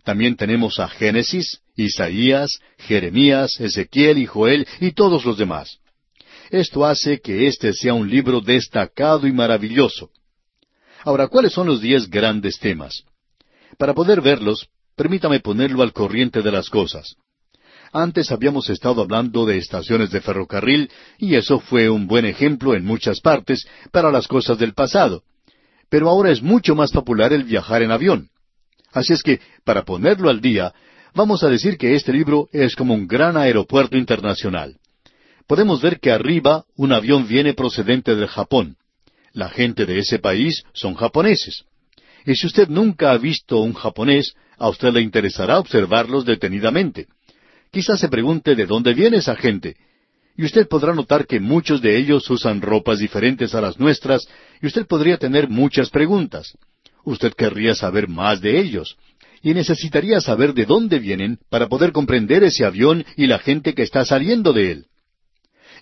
También 0.04 0.36
tenemos 0.36 0.78
a 0.78 0.88
Génesis, 0.88 1.62
Isaías, 1.76 2.60
Jeremías, 2.76 3.58
Ezequiel 3.58 4.18
y 4.18 4.26
Joel 4.26 4.66
y 4.80 4.92
todos 4.92 5.24
los 5.24 5.38
demás. 5.38 5.78
Esto 6.50 6.84
hace 6.84 7.20
que 7.20 7.46
este 7.46 7.72
sea 7.72 7.94
un 7.94 8.10
libro 8.10 8.42
destacado 8.42 9.26
y 9.26 9.32
maravilloso. 9.32 10.10
Ahora, 11.04 11.28
¿cuáles 11.28 11.54
son 11.54 11.68
los 11.68 11.80
diez 11.80 12.10
grandes 12.10 12.58
temas? 12.58 13.04
Para 13.78 13.94
poder 13.94 14.20
verlos, 14.20 14.68
permítame 15.00 15.40
ponerlo 15.40 15.82
al 15.82 15.94
corriente 15.94 16.42
de 16.42 16.52
las 16.52 16.68
cosas. 16.68 17.16
Antes 17.90 18.30
habíamos 18.30 18.68
estado 18.68 19.00
hablando 19.00 19.46
de 19.46 19.56
estaciones 19.56 20.10
de 20.10 20.20
ferrocarril, 20.20 20.90
y 21.16 21.36
eso 21.36 21.58
fue 21.58 21.88
un 21.88 22.06
buen 22.06 22.26
ejemplo 22.26 22.74
en 22.74 22.84
muchas 22.84 23.22
partes 23.22 23.66
para 23.92 24.10
las 24.10 24.28
cosas 24.28 24.58
del 24.58 24.74
pasado. 24.74 25.22
Pero 25.88 26.10
ahora 26.10 26.30
es 26.30 26.42
mucho 26.42 26.74
más 26.74 26.92
popular 26.92 27.32
el 27.32 27.44
viajar 27.44 27.82
en 27.82 27.92
avión. 27.92 28.28
Así 28.92 29.14
es 29.14 29.22
que, 29.22 29.40
para 29.64 29.86
ponerlo 29.86 30.28
al 30.28 30.42
día, 30.42 30.74
vamos 31.14 31.42
a 31.44 31.48
decir 31.48 31.78
que 31.78 31.94
este 31.94 32.12
libro 32.12 32.50
es 32.52 32.76
como 32.76 32.92
un 32.92 33.08
gran 33.08 33.38
aeropuerto 33.38 33.96
internacional. 33.96 34.76
Podemos 35.46 35.80
ver 35.80 35.98
que 35.98 36.12
arriba 36.12 36.66
un 36.76 36.92
avión 36.92 37.26
viene 37.26 37.54
procedente 37.54 38.14
del 38.16 38.28
Japón. 38.28 38.76
La 39.32 39.48
gente 39.48 39.86
de 39.86 40.00
ese 40.00 40.18
país 40.18 40.62
son 40.74 40.92
japoneses. 40.92 41.64
Y 42.26 42.34
si 42.34 42.46
usted 42.46 42.68
nunca 42.68 43.12
ha 43.12 43.16
visto 43.16 43.60
un 43.60 43.72
japonés, 43.72 44.34
a 44.60 44.68
usted 44.68 44.92
le 44.92 45.00
interesará 45.00 45.58
observarlos 45.58 46.24
detenidamente. 46.26 47.06
Quizás 47.72 47.98
se 47.98 48.08
pregunte 48.08 48.54
de 48.54 48.66
dónde 48.66 48.92
viene 48.92 49.16
esa 49.16 49.34
gente. 49.34 49.76
Y 50.36 50.44
usted 50.44 50.68
podrá 50.68 50.94
notar 50.94 51.26
que 51.26 51.40
muchos 51.40 51.80
de 51.80 51.96
ellos 51.96 52.28
usan 52.28 52.60
ropas 52.60 52.98
diferentes 52.98 53.54
a 53.54 53.60
las 53.62 53.80
nuestras, 53.80 54.28
y 54.60 54.66
usted 54.66 54.86
podría 54.86 55.16
tener 55.16 55.48
muchas 55.48 55.88
preguntas. 55.88 56.56
Usted 57.04 57.32
querría 57.32 57.74
saber 57.74 58.06
más 58.06 58.42
de 58.42 58.60
ellos, 58.60 58.96
y 59.42 59.54
necesitaría 59.54 60.20
saber 60.20 60.52
de 60.52 60.66
dónde 60.66 60.98
vienen 60.98 61.38
para 61.48 61.68
poder 61.68 61.92
comprender 61.92 62.44
ese 62.44 62.64
avión 62.66 63.04
y 63.16 63.26
la 63.26 63.38
gente 63.38 63.74
que 63.74 63.82
está 63.82 64.04
saliendo 64.04 64.52
de 64.52 64.72
él. 64.72 64.86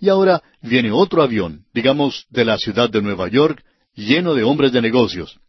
Y 0.01 0.09
ahora 0.09 0.43
viene 0.63 0.93
otro 0.93 1.23
avión, 1.23 1.65
digamos 1.75 2.27
de 2.31 2.45
la 2.45 2.59
ciudad 2.59 2.89
de 2.89 3.03
Nueva 3.03 3.29
York, 3.29 3.65
lleno 3.97 4.35
de 4.35 4.45
hombres 4.45 4.71
de 4.71 4.83
negocios. 4.83 5.41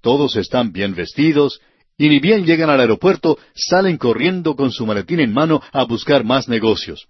Todos 0.00 0.36
están 0.36 0.72
bien 0.72 0.94
vestidos, 0.94 1.60
y 1.98 2.08
ni 2.08 2.20
bien 2.20 2.46
llegan 2.46 2.70
al 2.70 2.80
aeropuerto, 2.80 3.38
salen 3.54 3.98
corriendo 3.98 4.54
con 4.54 4.70
su 4.70 4.86
maletín 4.86 5.18
en 5.18 5.32
mano 5.32 5.60
a 5.72 5.84
buscar 5.84 6.24
más 6.24 6.48
negocios. 6.48 7.08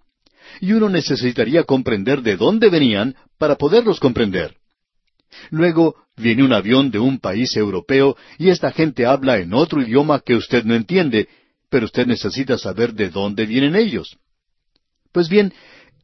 Y 0.60 0.72
uno 0.72 0.88
necesitaría 0.88 1.64
comprender 1.64 2.22
de 2.22 2.36
dónde 2.36 2.70
venían 2.70 3.14
para 3.36 3.56
poderlos 3.56 4.00
comprender. 4.00 4.56
Luego 5.50 5.96
viene 6.16 6.42
un 6.42 6.54
avión 6.54 6.90
de 6.90 6.98
un 6.98 7.18
país 7.18 7.54
europeo 7.54 8.16
y 8.38 8.48
esta 8.48 8.72
gente 8.72 9.04
habla 9.04 9.38
en 9.38 9.52
otro 9.52 9.82
idioma 9.82 10.20
que 10.20 10.34
usted 10.34 10.64
no 10.64 10.74
entiende, 10.74 11.28
pero 11.68 11.84
usted 11.84 12.06
necesita 12.06 12.56
saber 12.56 12.94
de 12.94 13.10
dónde 13.10 13.44
vienen 13.44 13.76
ellos. 13.76 14.16
Pues 15.12 15.28
bien, 15.28 15.52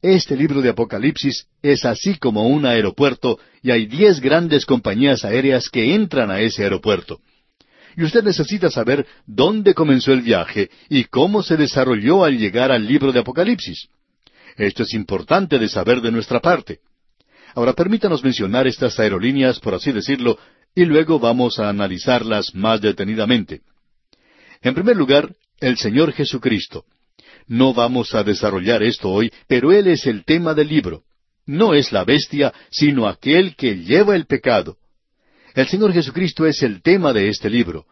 este 0.02 0.36
libro 0.36 0.60
de 0.60 0.68
Apocalipsis 0.68 1.46
es 1.62 1.86
así 1.86 2.16
como 2.16 2.46
un 2.46 2.66
aeropuerto 2.66 3.38
y 3.62 3.70
hay 3.70 3.86
diez 3.86 4.20
grandes 4.20 4.66
compañías 4.66 5.24
aéreas 5.24 5.70
que 5.70 5.94
entran 5.94 6.30
a 6.30 6.40
ese 6.40 6.64
aeropuerto. 6.64 7.20
Y 7.96 8.04
usted 8.04 8.24
necesita 8.24 8.70
saber 8.70 9.06
dónde 9.26 9.74
comenzó 9.74 10.12
el 10.12 10.22
viaje 10.22 10.70
y 10.88 11.04
cómo 11.04 11.42
se 11.42 11.56
desarrolló 11.56 12.24
al 12.24 12.38
llegar 12.38 12.72
al 12.72 12.86
libro 12.86 13.12
de 13.12 13.20
Apocalipsis. 13.20 13.88
Esto 14.56 14.82
es 14.82 14.94
importante 14.94 15.58
de 15.58 15.68
saber 15.68 16.00
de 16.00 16.10
nuestra 16.10 16.40
parte. 16.40 16.80
Ahora 17.54 17.72
permítanos 17.72 18.24
mencionar 18.24 18.66
estas 18.66 18.98
aerolíneas, 18.98 19.60
por 19.60 19.74
así 19.74 19.92
decirlo, 19.92 20.38
y 20.74 20.84
luego 20.84 21.18
vamos 21.18 21.58
a 21.58 21.68
analizarlas 21.68 22.54
más 22.54 22.80
detenidamente. 22.80 23.62
En 24.60 24.74
primer 24.74 24.96
lugar, 24.96 25.34
el 25.60 25.76
Señor 25.76 26.12
Jesucristo. 26.12 26.84
No 27.46 27.74
vamos 27.74 28.14
a 28.14 28.24
desarrollar 28.24 28.82
esto 28.82 29.10
hoy, 29.10 29.30
pero 29.46 29.72
Él 29.72 29.86
es 29.86 30.06
el 30.06 30.24
tema 30.24 30.54
del 30.54 30.68
libro. 30.68 31.02
No 31.46 31.74
es 31.74 31.92
la 31.92 32.04
bestia, 32.04 32.52
sino 32.70 33.06
aquel 33.06 33.54
que 33.54 33.76
lleva 33.76 34.16
el 34.16 34.26
pecado. 34.26 34.78
El 35.54 35.68
Señor 35.68 35.92
Jesucristo 35.92 36.46
es 36.46 36.62
el 36.62 36.82
tema 36.82 37.12
de 37.12 37.28
este 37.28 37.48
libro. 37.48 37.86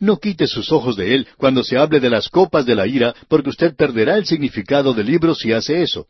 No 0.00 0.18
quite 0.18 0.46
sus 0.46 0.72
ojos 0.72 0.96
de 0.96 1.14
Él 1.14 1.28
cuando 1.36 1.62
se 1.62 1.76
hable 1.76 2.00
de 2.00 2.10
las 2.10 2.28
copas 2.28 2.66
de 2.66 2.74
la 2.74 2.86
ira, 2.86 3.14
porque 3.28 3.50
usted 3.50 3.76
perderá 3.76 4.16
el 4.16 4.24
significado 4.24 4.94
del 4.94 5.06
libro 5.06 5.34
si 5.34 5.52
hace 5.52 5.82
eso. 5.82 6.06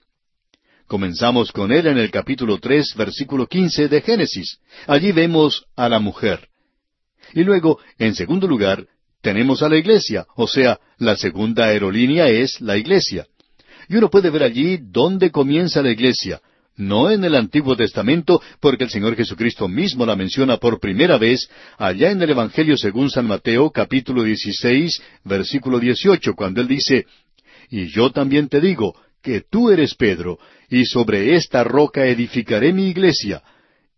Comenzamos 0.86 1.50
con 1.50 1.72
él 1.72 1.86
en 1.86 1.96
el 1.96 2.10
capítulo 2.10 2.58
tres, 2.58 2.94
versículo 2.94 3.46
quince 3.46 3.88
de 3.88 4.02
Génesis. 4.02 4.58
Allí 4.86 5.12
vemos 5.12 5.64
a 5.76 5.88
la 5.88 5.98
mujer. 5.98 6.48
Y 7.32 7.42
luego, 7.42 7.80
en 7.98 8.14
segundo 8.14 8.46
lugar, 8.46 8.86
tenemos 9.22 9.62
a 9.62 9.70
la 9.70 9.76
iglesia, 9.76 10.26
o 10.36 10.46
sea, 10.46 10.78
la 10.98 11.16
segunda 11.16 11.64
aerolínea 11.64 12.28
es 12.28 12.60
la 12.60 12.76
iglesia. 12.76 13.26
Y 13.88 13.96
uno 13.96 14.10
puede 14.10 14.28
ver 14.28 14.42
allí 14.42 14.78
dónde 14.78 15.30
comienza 15.30 15.82
la 15.82 15.90
iglesia, 15.90 16.42
no 16.76 17.10
en 17.10 17.24
el 17.24 17.34
Antiguo 17.34 17.76
Testamento, 17.76 18.40
porque 18.60 18.84
el 18.84 18.90
Señor 18.90 19.16
Jesucristo 19.16 19.68
mismo 19.68 20.04
la 20.06 20.16
menciona 20.16 20.56
por 20.56 20.80
primera 20.80 21.18
vez 21.18 21.48
allá 21.78 22.10
en 22.10 22.20
el 22.22 22.30
Evangelio 22.30 22.76
según 22.76 23.10
San 23.10 23.26
Mateo 23.26 23.70
capítulo 23.70 24.22
16, 24.22 25.02
versículo 25.24 25.78
18, 25.78 26.34
cuando 26.34 26.60
él 26.60 26.68
dice, 26.68 27.06
Y 27.70 27.86
yo 27.86 28.10
también 28.10 28.48
te 28.48 28.60
digo, 28.60 28.94
que 29.24 29.40
tú 29.40 29.70
eres 29.70 29.94
Pedro, 29.94 30.38
y 30.68 30.84
sobre 30.84 31.34
esta 31.34 31.64
roca 31.64 32.06
edificaré 32.06 32.72
mi 32.72 32.88
iglesia, 32.88 33.42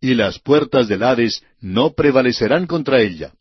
y 0.01 0.15
las 0.15 0.39
puertas 0.39 0.87
del 0.87 1.03
Hades 1.03 1.43
no 1.61 1.95
prevalecerán 1.95 2.67
contra 2.67 3.01
ella. 3.01 3.33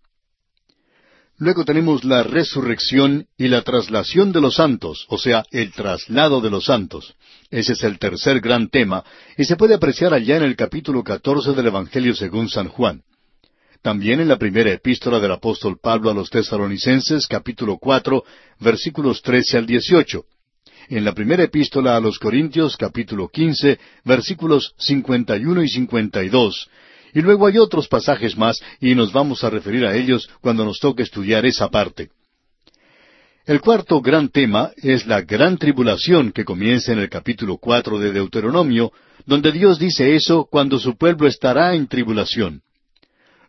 Luego 1.37 1.65
tenemos 1.65 2.03
la 2.03 2.23
resurrección 2.23 3.27
y 3.37 3.49
la 3.49 3.61
traslación 3.61 4.31
de 4.31 4.41
los 4.41 4.55
santos, 4.55 5.05
o 5.09 5.17
sea, 5.17 5.43
el 5.51 5.73
traslado 5.73 6.41
de 6.41 6.49
los 6.49 6.65
santos. 6.65 7.13
Ese 7.49 7.73
es 7.73 7.83
el 7.83 7.99
tercer 7.99 8.39
gran 8.41 8.69
tema, 8.69 9.03
y 9.37 9.45
se 9.45 9.55
puede 9.55 9.75
apreciar 9.75 10.13
allá 10.13 10.37
en 10.37 10.43
el 10.43 10.55
capítulo 10.55 11.03
catorce 11.03 11.53
del 11.53 11.67
Evangelio 11.67 12.15
según 12.15 12.49
San 12.49 12.67
Juan. 12.67 13.03
También 13.81 14.19
en 14.19 14.27
la 14.27 14.37
primera 14.37 14.71
epístola 14.71 15.19
del 15.19 15.31
apóstol 15.31 15.77
Pablo 15.81 16.09
a 16.09 16.13
los 16.13 16.29
tesalonicenses, 16.29 17.27
capítulo 17.27 17.77
cuatro, 17.77 18.23
versículos 18.59 19.21
trece 19.21 19.57
al 19.57 19.65
dieciocho 19.65 20.25
en 20.89 21.03
la 21.03 21.13
primera 21.13 21.43
epístola 21.43 21.95
a 21.95 21.99
los 21.99 22.19
Corintios 22.19 22.77
capítulo 22.77 23.29
quince 23.29 23.79
versículos 24.03 24.73
cincuenta 24.77 25.37
y 25.37 25.45
uno 25.45 25.63
y 25.63 25.69
cincuenta 25.69 26.23
y 26.23 26.29
dos. 26.29 26.69
Y 27.13 27.21
luego 27.21 27.47
hay 27.47 27.57
otros 27.57 27.87
pasajes 27.87 28.37
más 28.37 28.59
y 28.79 28.93
nos 28.93 29.11
vamos 29.13 29.43
a 29.43 29.49
referir 29.49 29.85
a 29.85 29.95
ellos 29.95 30.29
cuando 30.41 30.65
nos 30.65 30.79
toque 30.79 31.03
estudiar 31.03 31.45
esa 31.45 31.69
parte. 31.69 32.09
El 33.45 33.61
cuarto 33.61 34.01
gran 34.01 34.29
tema 34.29 34.71
es 34.77 35.05
la 35.05 35.21
gran 35.21 35.59
tribulación 35.59 36.31
que 36.31 36.43
comienza 36.43 36.91
en 36.93 36.97
el 36.97 37.09
capítulo 37.09 37.57
cuatro 37.57 37.99
de 37.99 38.11
Deuteronomio, 38.11 38.91
donde 39.27 39.51
Dios 39.51 39.77
dice 39.77 40.15
eso 40.15 40.47
cuando 40.49 40.79
su 40.79 40.97
pueblo 40.97 41.27
estará 41.27 41.75
en 41.75 41.87
tribulación. 41.87 42.63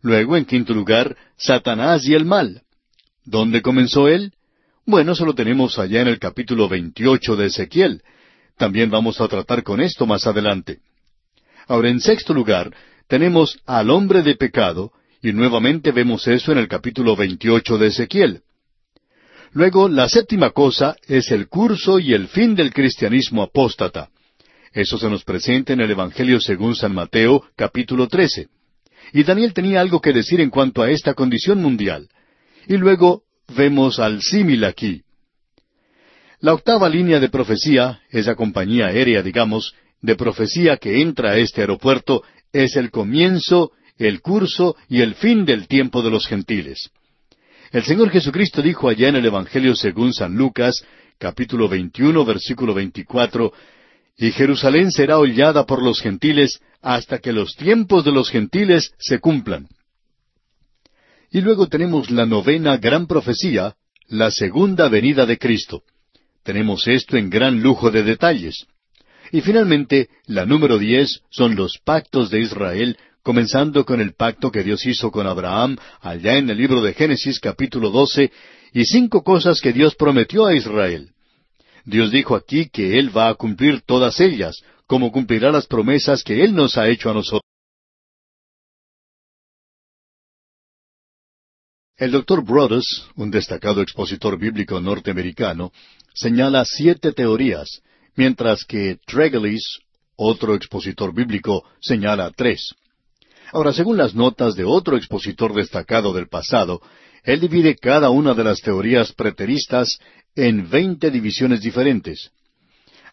Luego, 0.03 0.37
en 0.37 0.45
quinto 0.45 0.75
lugar, 0.75 1.17
Satanás 1.39 2.07
y 2.07 2.13
el 2.13 2.27
mal. 2.27 2.61
¿Dónde 3.25 3.63
comenzó 3.63 4.07
él? 4.07 4.33
Bueno, 4.85 5.13
eso 5.13 5.25
lo 5.25 5.35
tenemos 5.35 5.79
allá 5.79 6.03
en 6.03 6.09
el 6.09 6.19
capítulo 6.19 6.69
28 6.69 7.35
de 7.35 7.47
Ezequiel. 7.47 8.03
También 8.59 8.91
vamos 8.91 9.19
a 9.23 9.29
tratar 9.29 9.63
con 9.63 9.81
esto 9.81 10.05
más 10.07 10.27
adelante. 10.27 10.81
Ahora, 11.69 11.89
en 11.89 12.01
sexto 12.01 12.35
lugar, 12.35 12.71
tenemos 13.09 13.59
al 13.65 13.89
hombre 13.89 14.23
de 14.23 14.35
pecado, 14.35 14.93
y 15.23 15.33
nuevamente 15.33 15.91
vemos 15.91 16.29
eso 16.29 16.53
en 16.53 16.59
el 16.59 16.69
capítulo 16.69 17.17
28 17.17 17.79
de 17.79 17.87
Ezequiel. 17.87 18.43
Luego, 19.57 19.89
la 19.89 20.07
séptima 20.07 20.51
cosa 20.51 20.97
es 21.09 21.31
el 21.31 21.49
curso 21.49 21.99
y 21.99 22.13
el 22.13 22.29
fin 22.29 22.55
del 22.55 22.75
cristianismo 22.75 23.43
apóstata. 23.43 24.11
Eso 24.71 24.99
se 24.99 25.09
nos 25.09 25.25
presenta 25.25 25.73
en 25.73 25.81
el 25.81 25.91
Evangelio 25.91 26.41
según 26.41 26.77
San 26.77 26.93
Mateo, 26.93 27.43
capítulo 27.57 28.07
13. 28.07 28.49
Y 29.15 29.23
Daniel 29.23 29.55
tenía 29.55 29.81
algo 29.81 30.03
que 30.03 30.13
decir 30.13 30.43
en 30.43 30.51
cuanto 30.51 30.83
a 30.83 30.91
esta 30.91 31.15
condición 31.15 31.63
mundial. 31.63 32.07
Y 32.69 32.77
luego 32.77 33.23
vemos 33.57 33.99
al 33.99 34.21
símil 34.21 34.63
aquí. 34.63 35.01
La 36.41 36.53
octava 36.53 36.91
línea 36.91 37.19
de 37.19 37.31
profecía, 37.31 38.03
esa 38.11 38.35
compañía 38.35 38.89
aérea, 38.89 39.23
digamos, 39.23 39.73
de 40.03 40.17
profecía 40.17 40.77
que 40.77 41.01
entra 41.01 41.31
a 41.31 41.39
este 41.39 41.63
aeropuerto, 41.63 42.23
es 42.53 42.77
el 42.77 42.91
comienzo, 42.91 43.73
el 43.97 44.21
curso 44.21 44.77
y 44.87 45.01
el 45.01 45.15
fin 45.15 45.47
del 45.47 45.67
tiempo 45.67 46.03
de 46.03 46.11
los 46.11 46.27
gentiles. 46.27 46.91
El 47.77 47.85
Señor 47.85 48.09
Jesucristo 48.09 48.63
dijo 48.63 48.89
allá 48.89 49.11
en 49.11 49.17
el 49.17 49.27
Evangelio 49.27 49.77
según 49.77 50.15
San 50.15 50.35
Lucas, 50.35 50.83
capítulo 51.19 51.69
21, 51.69 52.25
versículo 52.25 52.73
24, 52.73 53.53
y 54.17 54.31
Jerusalén 54.31 54.91
será 54.91 55.19
hollada 55.19 55.67
por 55.67 55.83
los 55.83 56.01
gentiles 56.01 56.59
hasta 56.81 57.19
que 57.19 57.35
los 57.35 57.55
tiempos 57.55 58.03
de 58.07 58.13
los 58.13 58.31
gentiles 58.31 58.95
se 58.99 59.19
cumplan. 59.19 59.69
Y 61.31 61.43
luego 61.43 61.67
tenemos 61.67 62.11
la 62.11 62.25
novena 62.25 62.79
gran 62.79 63.07
profecía, 63.07 63.77
la 64.09 64.31
segunda 64.31 64.89
venida 64.89 65.27
de 65.27 65.37
Cristo. 65.37 65.83
Tenemos 66.45 66.89
esto 66.89 67.19
en 67.19 67.29
gran 67.29 67.61
lujo 67.61 67.91
de 67.91 68.05
detalles. 68.05 68.65
Y 69.33 69.43
finalmente, 69.43 70.09
la 70.25 70.47
número 70.47 70.79
diez 70.79 71.21
son 71.29 71.57
los 71.57 71.77
pactos 71.85 72.31
de 72.31 72.41
Israel, 72.41 72.97
comenzando 73.27 73.85
con 73.85 74.01
el 74.01 74.15
pacto 74.15 74.53
que 74.53 74.63
Dios 74.63 74.87
hizo 74.87 75.11
con 75.11 75.27
Abraham 75.27 75.77
allá 76.01 76.39
en 76.39 76.49
el 76.49 76.57
libro 76.57 76.81
de 76.81 76.95
Génesis 76.95 77.41
capítulo 77.41 77.91
doce, 77.91 78.31
y 78.73 78.85
cinco 78.85 79.25
cosas 79.25 79.61
que 79.61 79.73
Dios 79.73 79.97
prometió 79.97 80.47
a 80.47 80.55
Israel. 80.55 81.11
Dios 81.85 82.13
dijo 82.13 82.37
aquí 82.37 82.69
que 82.69 83.01
Él 83.01 83.11
va 83.11 83.29
a 83.29 83.35
cumplir 83.35 83.81
todas 83.81 84.21
ellas, 84.21 84.63
como 84.87 85.11
cumplirá 85.11 85.51
las 85.51 85.67
promesas 85.67 86.23
que 86.23 86.45
Él 86.45 86.55
nos 86.55 86.79
ha 86.79 86.89
hecho 86.89 87.11
a 87.11 87.15
nosotros. 87.15 87.43
El 91.97 92.13
doctor 92.13 92.45
Brothers, 92.45 93.09
un 93.17 93.33
destacado 93.33 93.83
expositor 93.83 94.39
bíblico 94.39 94.81
norteamericano, 94.81 95.73
señala 96.15 96.65
siete 96.65 97.11
teorías, 97.13 97.83
mientras 98.15 98.65
que 98.65 99.01
Tregelis, 99.05 99.81
otro 100.15 100.55
expositor 100.55 101.13
bíblico, 101.13 101.65
señala 101.81 102.31
tres. 102.31 102.73
Ahora, 103.53 103.73
según 103.73 103.97
las 103.97 104.15
notas 104.15 104.55
de 104.55 104.65
otro 104.65 104.97
expositor 104.97 105.55
destacado 105.55 106.13
del 106.13 106.29
pasado, 106.29 106.81
él 107.23 107.41
divide 107.41 107.77
cada 107.77 108.11
una 108.11 108.35
de 108.35 108.45
las 108.45 108.61
teorías 108.61 109.13
preteristas 109.13 109.99
en 110.35 110.69
veinte 110.69 111.11
divisiones 111.11 111.61
diferentes. 111.61 112.31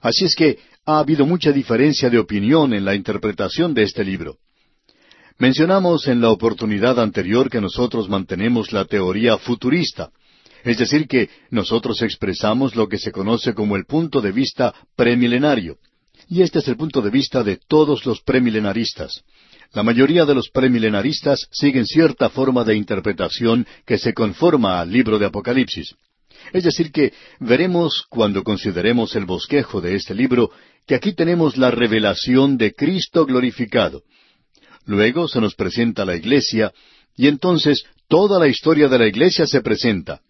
Así 0.01 0.25
es 0.25 0.35
que 0.35 0.59
ha 0.85 0.99
habido 0.99 1.25
mucha 1.25 1.51
diferencia 1.51 2.09
de 2.09 2.19
opinión 2.19 2.73
en 2.73 2.83
la 2.85 2.93
interpretación 2.93 3.73
de 3.73 3.83
este 3.83 4.03
libro. 4.03 4.37
Mencionamos 5.37 6.07
en 6.07 6.21
la 6.21 6.29
oportunidad 6.29 6.99
anterior 6.99 7.49
que 7.49 7.61
nosotros 7.61 8.09
mantenemos 8.09 8.71
la 8.71 8.85
teoría 8.85 9.37
futurista, 9.37 10.11
es 10.63 10.77
decir, 10.77 11.07
que 11.07 11.29
nosotros 11.49 12.01
expresamos 12.01 12.75
lo 12.75 12.87
que 12.87 12.97
se 12.97 13.11
conoce 13.11 13.53
como 13.53 13.75
el 13.75 13.85
punto 13.85 14.21
de 14.21 14.31
vista 14.31 14.73
premilenario. 14.95 15.77
Y 16.29 16.41
este 16.41 16.59
es 16.59 16.67
el 16.67 16.77
punto 16.77 17.01
de 17.01 17.09
vista 17.09 17.43
de 17.43 17.57
todos 17.67 18.05
los 18.05 18.21
premilenaristas. 18.21 19.23
La 19.73 19.81
mayoría 19.81 20.25
de 20.25 20.35
los 20.35 20.49
premilenaristas 20.49 21.47
siguen 21.51 21.87
cierta 21.87 22.29
forma 22.29 22.63
de 22.63 22.75
interpretación 22.75 23.65
que 23.87 23.97
se 23.97 24.13
conforma 24.13 24.79
al 24.79 24.91
libro 24.91 25.17
de 25.17 25.25
Apocalipsis. 25.25 25.95
Es 26.51 26.63
decir, 26.63 26.91
que 26.91 27.11
veremos 27.39 28.03
cuando 28.09 28.43
consideremos 28.43 29.15
el 29.15 29.25
bosquejo 29.25 29.81
de 29.81 29.95
este 29.95 30.13
libro 30.13 30.51
que 30.85 30.93
aquí 30.93 31.13
tenemos 31.13 31.57
la 31.57 31.71
revelación 31.71 32.57
de 32.57 32.73
Cristo 32.73 33.25
glorificado. 33.25 34.03
Luego 34.85 35.27
se 35.27 35.41
nos 35.41 35.55
presenta 35.55 36.05
la 36.05 36.15
iglesia 36.15 36.71
y 37.15 37.27
entonces 37.27 37.83
toda 38.07 38.39
la 38.39 38.47
historia 38.47 38.87
de 38.89 38.99
la 38.99 39.07
iglesia 39.07 39.47
se 39.47 39.61
presenta. 39.61 40.21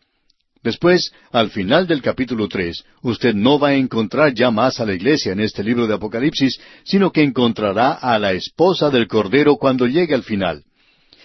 Después, 0.63 1.11
al 1.31 1.49
final 1.49 1.87
del 1.87 2.01
capítulo 2.01 2.47
tres, 2.47 2.85
usted 3.01 3.33
no 3.33 3.59
va 3.59 3.69
a 3.69 3.75
encontrar 3.75 4.33
ya 4.33 4.49
más 4.49 4.79
a 4.79 4.85
la 4.85 4.93
iglesia 4.93 5.33
en 5.33 5.41
este 5.41 5.61
libro 5.61 5.87
de 5.87 5.95
Apocalipsis, 5.95 6.57
sino 6.85 7.11
que 7.11 7.21
encontrará 7.21 7.91
a 7.91 8.17
la 8.17 8.31
esposa 8.31 8.89
del 8.89 9.07
Cordero 9.07 9.57
cuando 9.57 9.87
llegue 9.87 10.15
al 10.15 10.23
final. 10.23 10.63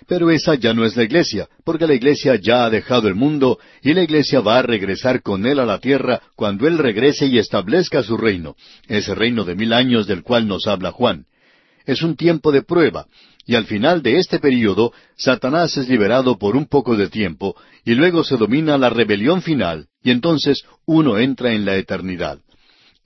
Pero 0.08 0.30
esa 0.30 0.56
ya 0.56 0.74
no 0.74 0.84
es 0.84 0.96
la 0.96 1.04
iglesia, 1.04 1.48
porque 1.64 1.86
la 1.86 1.94
iglesia 1.94 2.34
ya 2.36 2.64
ha 2.64 2.70
dejado 2.70 3.06
el 3.06 3.14
mundo 3.14 3.58
y 3.82 3.94
la 3.94 4.02
iglesia 4.02 4.40
va 4.40 4.58
a 4.58 4.62
regresar 4.62 5.22
con 5.22 5.46
él 5.46 5.60
a 5.60 5.66
la 5.66 5.78
tierra 5.78 6.20
cuando 6.34 6.66
él 6.66 6.76
regrese 6.76 7.26
y 7.26 7.38
establezca 7.38 8.02
su 8.02 8.16
reino, 8.16 8.56
ese 8.88 9.14
reino 9.14 9.44
de 9.44 9.54
mil 9.54 9.72
años 9.72 10.08
del 10.08 10.22
cual 10.24 10.48
nos 10.48 10.66
habla 10.66 10.90
Juan. 10.90 11.26
Es 11.86 12.02
un 12.02 12.16
tiempo 12.16 12.50
de 12.52 12.62
prueba, 12.62 13.06
y 13.48 13.54
al 13.54 13.64
final 13.64 14.02
de 14.02 14.18
este 14.18 14.40
período, 14.40 14.92
Satanás 15.16 15.74
es 15.78 15.88
liberado 15.88 16.38
por 16.38 16.54
un 16.54 16.66
poco 16.66 16.96
de 16.96 17.08
tiempo, 17.08 17.56
y 17.82 17.94
luego 17.94 18.22
se 18.22 18.36
domina 18.36 18.76
la 18.76 18.90
rebelión 18.90 19.40
final, 19.40 19.86
y 20.02 20.10
entonces 20.10 20.64
uno 20.84 21.18
entra 21.18 21.54
en 21.54 21.64
la 21.64 21.76
eternidad. 21.76 22.40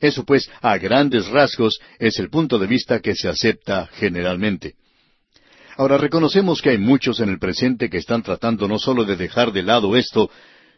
Eso 0.01 0.25
pues, 0.25 0.51
a 0.61 0.77
grandes 0.79 1.29
rasgos, 1.29 1.79
es 2.01 2.19
el 2.19 2.29
punto 2.29 2.59
de 2.59 2.67
vista 2.67 2.99
que 2.99 3.15
se 3.15 3.29
acepta 3.29 3.89
generalmente. 3.93 4.75
Ahora 5.77 5.97
reconocemos 5.97 6.61
que 6.61 6.71
hay 6.71 6.79
muchos 6.79 7.21
en 7.21 7.29
el 7.29 7.39
presente 7.39 7.89
que 7.89 7.99
están 7.99 8.25
tratando 8.25 8.67
no 8.67 8.81
solo 8.81 9.05
de 9.05 9.15
dejar 9.15 9.53
de 9.53 9.63
lado 9.63 9.95
esto, 9.95 10.29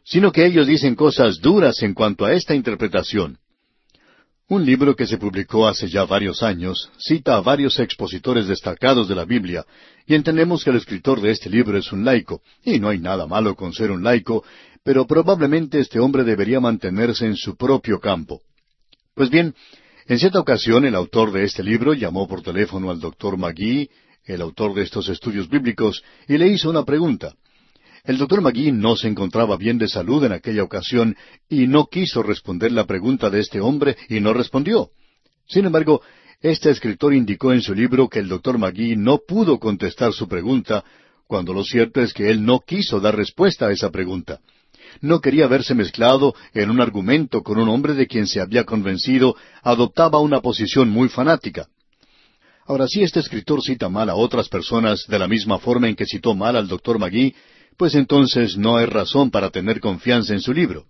sino 0.05 0.31
que 0.31 0.45
ellos 0.45 0.67
dicen 0.67 0.95
cosas 0.95 1.41
duras 1.41 1.83
en 1.83 1.95
cuanto 1.95 2.27
a 2.27 2.35
esta 2.35 2.55
interpretación. 2.55 3.39
Un 4.55 4.65
libro 4.65 4.95
que 4.95 5.09
se 5.09 5.19
publicó 5.19 5.67
hace 5.67 5.89
ya 5.89 6.05
varios 6.05 6.41
años 6.45 6.89
cita 6.97 7.35
a 7.35 7.41
varios 7.41 7.81
expositores 7.81 8.47
destacados 8.47 9.09
de 9.09 9.17
la 9.17 9.25
Biblia, 9.25 9.67
y 10.07 10.15
entendemos 10.15 10.63
que 10.63 10.71
el 10.71 10.77
escritor 10.77 11.21
de 11.21 11.33
este 11.33 11.51
libro 11.51 11.77
es 11.77 11.91
un 11.91 12.05
laico, 12.05 12.41
y 12.63 12.79
no 12.79 12.89
hay 12.89 13.01
nada 13.01 13.27
malo 13.27 13.57
con 13.57 13.73
ser 13.73 13.91
un 13.91 14.05
laico, 14.05 14.45
pero 14.85 15.09
probablemente 15.09 15.81
este 15.81 15.99
hombre 15.99 16.23
debería 16.23 16.61
mantenerse 16.61 17.27
en 17.27 17.35
su 17.35 17.57
propio 17.57 17.99
campo. 17.99 18.43
Pues 19.17 19.29
bien, 19.29 19.57
en 20.07 20.21
cierta 20.21 20.39
ocasión 20.39 20.85
el 20.85 20.95
autor 20.95 21.33
de 21.33 21.43
este 21.43 21.65
libro 21.65 21.93
llamó 21.93 22.29
por 22.29 22.41
teléfono 22.41 22.93
al 22.93 23.01
doctor 23.01 23.37
Magui, 23.37 23.91
el 24.25 24.41
autor 24.41 24.73
de 24.75 24.83
estos 24.83 25.09
estudios 25.09 25.49
bíblicos, 25.49 26.05
y 26.29 26.39
le 26.39 26.47
hizo 26.47 26.71
una 26.71 26.85
pregunta. 26.85 27.35
El 28.05 28.19
doctor 28.19 28.43
Magui 28.43 28.71
no 28.71 28.97
se 28.97 29.09
encontraba 29.09 29.57
bien 29.57 29.79
de 29.79 29.89
salud 29.89 30.23
en 30.25 30.33
aquella 30.33 30.63
ocasión 30.63 31.17
y 31.49 31.67
no 31.67 31.87
quiso 31.87 32.23
responder 32.23 32.71
la 32.71 32.85
pregunta 32.85 33.31
de 33.31 33.41
este 33.41 33.63
hombre 33.63 33.97
y 34.11 34.21
no 34.21 34.35
respondió. 34.35 34.91
Sin 35.49 35.65
embargo, 35.65 36.03
este 36.43 36.69
escritor 36.69 37.15
indicó 37.15 37.55
en 37.55 37.63
su 37.63 37.75
libro 37.75 38.11
que 38.11 38.19
el 38.19 38.29
doctor 38.29 38.59
Magui 38.59 38.95
no 38.95 39.21
pudo 39.27 39.59
contestar 39.59 40.13
su 40.13 40.29
pregunta, 40.29 40.85
cuando 41.27 41.55
lo 41.55 41.65
cierto 41.65 42.03
es 42.03 42.13
que 42.13 42.31
él 42.31 42.45
no 42.45 42.61
quiso 42.61 43.01
dar 43.01 43.17
respuesta 43.17 43.69
a 43.69 43.73
esa 43.73 43.91
pregunta. 43.91 44.41
No 45.01 45.23
quería 45.23 45.47
verse 45.47 45.75
mezclado 45.75 46.35
en 46.53 46.69
un 46.69 46.83
argumento 46.83 47.43
con 47.43 47.59
un 47.59 47.71
hombre 47.71 47.95
de 47.95 48.07
quien 48.07 48.27
se 48.27 48.43
había 48.43 48.65
convencido 48.65 49.35
adoptaba 49.63 50.19
una 50.21 50.43
posición 50.43 50.91
muy 50.91 51.09
fanática. 51.09 51.69
Ahora, 52.67 52.87
si 52.87 53.03
este 53.03 53.21
escritor 53.21 53.63
cita 53.63 53.89
mal 53.89 54.11
a 54.11 54.15
otras 54.15 54.51
personas 54.51 55.07
de 55.09 55.19
la 55.19 55.27
misma 55.27 55.59
forma 55.59 55.89
en 55.89 55.97
que 55.97 56.05
citó 56.05 56.35
mal 56.35 56.57
al 56.57 56.69
doctor 56.69 56.99
Magui, 56.99 57.35
pues 57.77 57.95
entonces 57.95 58.57
no 58.57 58.77
hay 58.77 58.87
razón 58.87 59.31
para 59.31 59.51
tener 59.51 59.81
confianza 59.81 60.33
en 60.33 60.41
su 60.41 60.53
libro. 60.53 60.87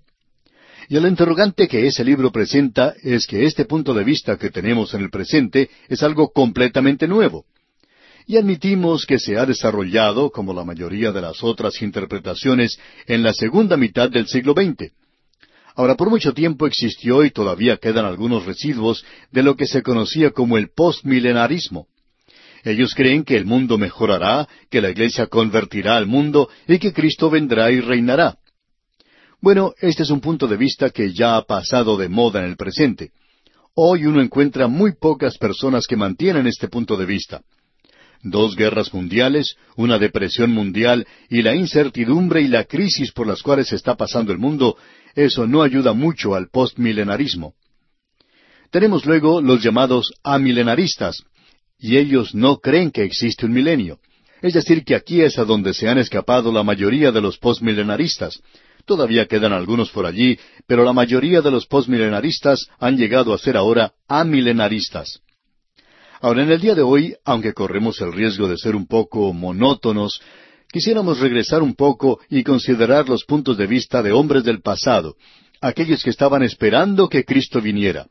Y 0.88 0.96
el 0.96 1.06
interrogante 1.06 1.66
que 1.66 1.86
ese 1.86 2.04
libro 2.04 2.30
presenta 2.30 2.94
es 3.02 3.26
que 3.26 3.44
este 3.44 3.64
punto 3.64 3.94
de 3.94 4.04
vista 4.04 4.36
que 4.36 4.50
tenemos 4.50 4.92
en 4.94 5.02
el 5.02 5.10
presente 5.10 5.70
es 5.88 6.02
algo 6.02 6.30
completamente 6.30 7.08
nuevo. 7.08 7.46
Y 8.26 8.36
admitimos 8.36 9.06
que 9.06 9.18
se 9.18 9.36
ha 9.36 9.46
desarrollado, 9.46 10.30
como 10.30 10.54
la 10.54 10.64
mayoría 10.64 11.12
de 11.12 11.20
las 11.20 11.42
otras 11.42 11.80
interpretaciones, 11.82 12.78
en 13.06 13.22
la 13.22 13.32
segunda 13.32 13.76
mitad 13.76 14.10
del 14.10 14.26
siglo 14.26 14.54
XX. 14.54 14.92
Ahora, 15.76 15.96
por 15.96 16.08
mucho 16.08 16.32
tiempo 16.32 16.66
existió 16.66 17.24
y 17.24 17.30
todavía 17.30 17.76
quedan 17.78 18.04
algunos 18.04 18.46
residuos 18.46 19.04
de 19.32 19.42
lo 19.42 19.56
que 19.56 19.66
se 19.66 19.82
conocía 19.82 20.30
como 20.30 20.56
el 20.56 20.70
postmilenarismo. 20.70 21.88
Ellos 22.64 22.94
creen 22.94 23.24
que 23.24 23.36
el 23.36 23.44
mundo 23.44 23.76
mejorará, 23.76 24.48
que 24.70 24.80
la 24.80 24.90
iglesia 24.90 25.26
convertirá 25.26 25.96
al 25.96 26.06
mundo 26.06 26.48
y 26.66 26.78
que 26.78 26.94
Cristo 26.94 27.28
vendrá 27.28 27.70
y 27.70 27.80
reinará. 27.80 28.38
Bueno, 29.40 29.74
este 29.80 30.04
es 30.04 30.10
un 30.10 30.20
punto 30.20 30.46
de 30.48 30.56
vista 30.56 30.88
que 30.88 31.12
ya 31.12 31.36
ha 31.36 31.42
pasado 31.42 31.98
de 31.98 32.08
moda 32.08 32.40
en 32.40 32.46
el 32.46 32.56
presente. 32.56 33.10
Hoy 33.74 34.06
uno 34.06 34.22
encuentra 34.22 34.66
muy 34.66 34.94
pocas 34.94 35.36
personas 35.36 35.86
que 35.86 35.96
mantienen 35.96 36.46
este 36.46 36.68
punto 36.68 36.96
de 36.96 37.04
vista. 37.04 37.42
Dos 38.22 38.56
guerras 38.56 38.94
mundiales, 38.94 39.56
una 39.76 39.98
depresión 39.98 40.50
mundial 40.50 41.06
y 41.28 41.42
la 41.42 41.54
incertidumbre 41.54 42.40
y 42.40 42.48
la 42.48 42.64
crisis 42.64 43.12
por 43.12 43.26
las 43.26 43.42
cuales 43.42 43.70
está 43.74 43.96
pasando 43.96 44.32
el 44.32 44.38
mundo, 44.38 44.78
eso 45.14 45.46
no 45.46 45.62
ayuda 45.62 45.92
mucho 45.92 46.34
al 46.34 46.48
postmilenarismo. 46.48 47.52
Tenemos 48.70 49.04
luego 49.04 49.42
los 49.42 49.62
llamados 49.62 50.14
amilenaristas, 50.22 51.22
y 51.78 51.96
ellos 51.96 52.34
no 52.34 52.58
creen 52.58 52.90
que 52.90 53.04
existe 53.04 53.46
un 53.46 53.52
milenio. 53.52 53.98
Es 54.42 54.54
decir, 54.54 54.84
que 54.84 54.94
aquí 54.94 55.22
es 55.22 55.38
a 55.38 55.44
donde 55.44 55.72
se 55.72 55.88
han 55.88 55.98
escapado 55.98 56.52
la 56.52 56.62
mayoría 56.62 57.10
de 57.12 57.20
los 57.20 57.38
postmilenaristas. 57.38 58.40
Todavía 58.84 59.26
quedan 59.26 59.52
algunos 59.52 59.90
por 59.90 60.04
allí, 60.04 60.38
pero 60.66 60.84
la 60.84 60.92
mayoría 60.92 61.40
de 61.40 61.50
los 61.50 61.66
postmilenaristas 61.66 62.68
han 62.78 62.98
llegado 62.98 63.32
a 63.32 63.38
ser 63.38 63.56
ahora 63.56 63.92
amilenaristas. 64.06 65.20
Ahora, 66.20 66.42
en 66.42 66.50
el 66.50 66.60
día 66.60 66.74
de 66.74 66.82
hoy, 66.82 67.14
aunque 67.24 67.52
corremos 67.52 68.00
el 68.00 68.12
riesgo 68.12 68.48
de 68.48 68.58
ser 68.58 68.76
un 68.76 68.86
poco 68.86 69.32
monótonos, 69.32 70.20
quisiéramos 70.70 71.20
regresar 71.20 71.62
un 71.62 71.74
poco 71.74 72.20
y 72.28 72.42
considerar 72.42 73.08
los 73.08 73.24
puntos 73.24 73.56
de 73.56 73.66
vista 73.66 74.02
de 74.02 74.12
hombres 74.12 74.44
del 74.44 74.60
pasado, 74.60 75.16
aquellos 75.60 76.02
que 76.02 76.10
estaban 76.10 76.42
esperando 76.42 77.08
que 77.08 77.24
Cristo 77.24 77.60
viniera. 77.60 78.06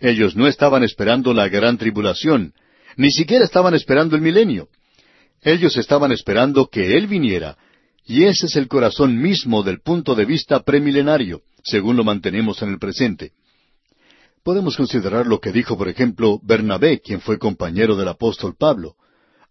Ellos 0.00 0.36
no 0.36 0.46
estaban 0.46 0.84
esperando 0.84 1.32
la 1.32 1.48
gran 1.48 1.78
tribulación, 1.78 2.52
ni 2.96 3.10
siquiera 3.10 3.44
estaban 3.44 3.74
esperando 3.74 4.16
el 4.16 4.22
milenio. 4.22 4.68
Ellos 5.42 5.76
estaban 5.76 6.12
esperando 6.12 6.68
que 6.68 6.96
Él 6.96 7.06
viniera, 7.06 7.56
y 8.04 8.24
ese 8.24 8.46
es 8.46 8.56
el 8.56 8.68
corazón 8.68 9.20
mismo 9.20 9.62
del 9.62 9.80
punto 9.80 10.14
de 10.14 10.24
vista 10.24 10.60
premilenario, 10.60 11.42
según 11.62 11.96
lo 11.96 12.04
mantenemos 12.04 12.62
en 12.62 12.70
el 12.70 12.78
presente. 12.78 13.32
Podemos 14.42 14.76
considerar 14.76 15.26
lo 15.26 15.40
que 15.40 15.50
dijo, 15.50 15.76
por 15.76 15.88
ejemplo, 15.88 16.38
Bernabé, 16.42 17.00
quien 17.00 17.20
fue 17.20 17.38
compañero 17.38 17.96
del 17.96 18.08
apóstol 18.08 18.54
Pablo. 18.56 18.94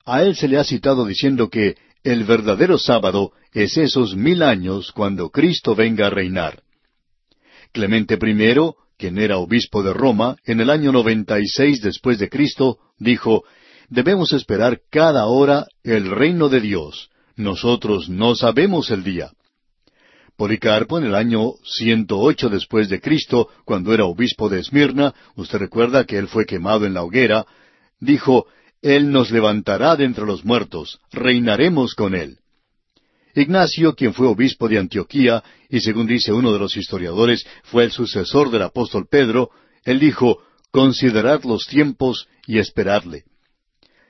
A 0.05 0.23
él 0.23 0.35
se 0.35 0.47
le 0.47 0.57
ha 0.57 0.63
citado 0.63 1.05
diciendo 1.05 1.49
que 1.49 1.75
el 2.03 2.23
verdadero 2.23 2.77
sábado 2.77 3.33
es 3.51 3.77
esos 3.77 4.15
mil 4.15 4.41
años 4.41 4.91
cuando 4.93 5.31
Cristo 5.31 5.75
venga 5.75 6.07
a 6.07 6.11
reinar. 6.11 6.61
Clemente 7.73 8.13
I, 8.15 8.71
quien 8.97 9.17
era 9.17 9.37
obispo 9.37 9.83
de 9.83 9.91
Roma, 9.91 10.37
en 10.45 10.61
el 10.61 10.69
año 10.69 10.93
noventa 10.93 11.39
y 11.41 11.47
seis 11.47 11.81
después 11.81 12.17
de 12.17 12.29
Cristo, 12.29 12.77
dijo, 12.97 13.43
debemos 13.89 14.33
esperar 14.33 14.81
cada 14.89 15.25
hora 15.25 15.67
el 15.83 16.09
reino 16.09 16.49
de 16.49 16.61
Dios. 16.61 17.09
Nosotros 17.35 18.09
no 18.09 18.35
sabemos 18.35 18.91
el 18.91 19.03
día. 19.03 19.31
Policarpo 20.37 20.97
en 20.97 21.05
el 21.05 21.15
año 21.15 21.53
108 21.63 22.49
después 22.49 22.89
de 22.89 22.99
Cristo, 22.99 23.49
cuando 23.63 23.93
era 23.93 24.05
obispo 24.05 24.49
de 24.49 24.59
Esmirna, 24.59 25.13
usted 25.35 25.59
recuerda 25.59 26.05
que 26.05 26.17
él 26.17 26.27
fue 26.27 26.45
quemado 26.45 26.85
en 26.85 26.93
la 26.93 27.03
hoguera, 27.03 27.45
dijo, 27.99 28.45
Él 28.81 29.11
nos 29.11 29.31
levantará 29.31 29.95
de 29.95 30.03
entre 30.03 30.25
los 30.25 30.43
muertos, 30.43 30.99
reinaremos 31.11 31.95
con 31.95 32.15
Él. 32.15 32.39
Ignacio, 33.33 33.95
quien 33.95 34.13
fue 34.13 34.27
obispo 34.27 34.67
de 34.67 34.77
Antioquía, 34.77 35.43
y 35.69 35.81
según 35.81 36.07
dice 36.07 36.31
uno 36.31 36.53
de 36.53 36.59
los 36.59 36.75
historiadores, 36.75 37.45
fue 37.63 37.83
el 37.85 37.91
sucesor 37.91 38.49
del 38.49 38.61
apóstol 38.61 39.07
Pedro, 39.09 39.51
él 39.83 39.99
dijo, 39.99 40.39
Considerad 40.75 41.41
los 41.45 41.67
tiempos 41.67 42.27
y 42.45 42.57
esperadle. 42.57 43.23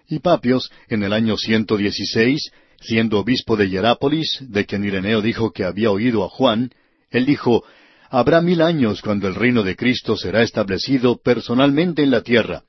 Y 0.08 0.18
Papios, 0.18 0.72
en 0.88 1.04
el 1.04 1.14
año 1.14 1.38
116, 1.38 2.50
siendo 2.82 3.20
obispo 3.20 3.56
de 3.56 3.70
Hierápolis, 3.70 4.40
de 4.42 4.66
quien 4.66 4.84
Ireneo 4.84 5.22
dijo 5.22 5.52
que 5.52 5.64
había 5.64 5.92
oído 5.92 6.24
a 6.24 6.30
Juan, 6.30 6.72
él 7.12 7.28
dijo, 7.28 7.64
Habrá 8.10 8.42
mil 8.42 8.64
años 8.64 9.04
cuando 9.04 9.28
el 9.28 9.36
reino 9.36 9.62
de 9.62 9.76
Cristo 9.76 10.18
será 10.18 10.42
establecido 10.42 11.22
personalmente 11.22 12.02
en 12.02 12.10
la 12.10 12.24
tierra. 12.24 12.64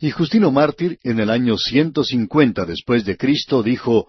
Y 0.00 0.10
Justino 0.10 0.50
Mártir, 0.50 0.98
en 1.04 1.20
el 1.20 1.30
año 1.30 1.56
ciento 1.56 2.02
cincuenta 2.02 2.64
después 2.64 3.04
de 3.04 3.16
Cristo, 3.16 3.62
dijo, 3.62 4.08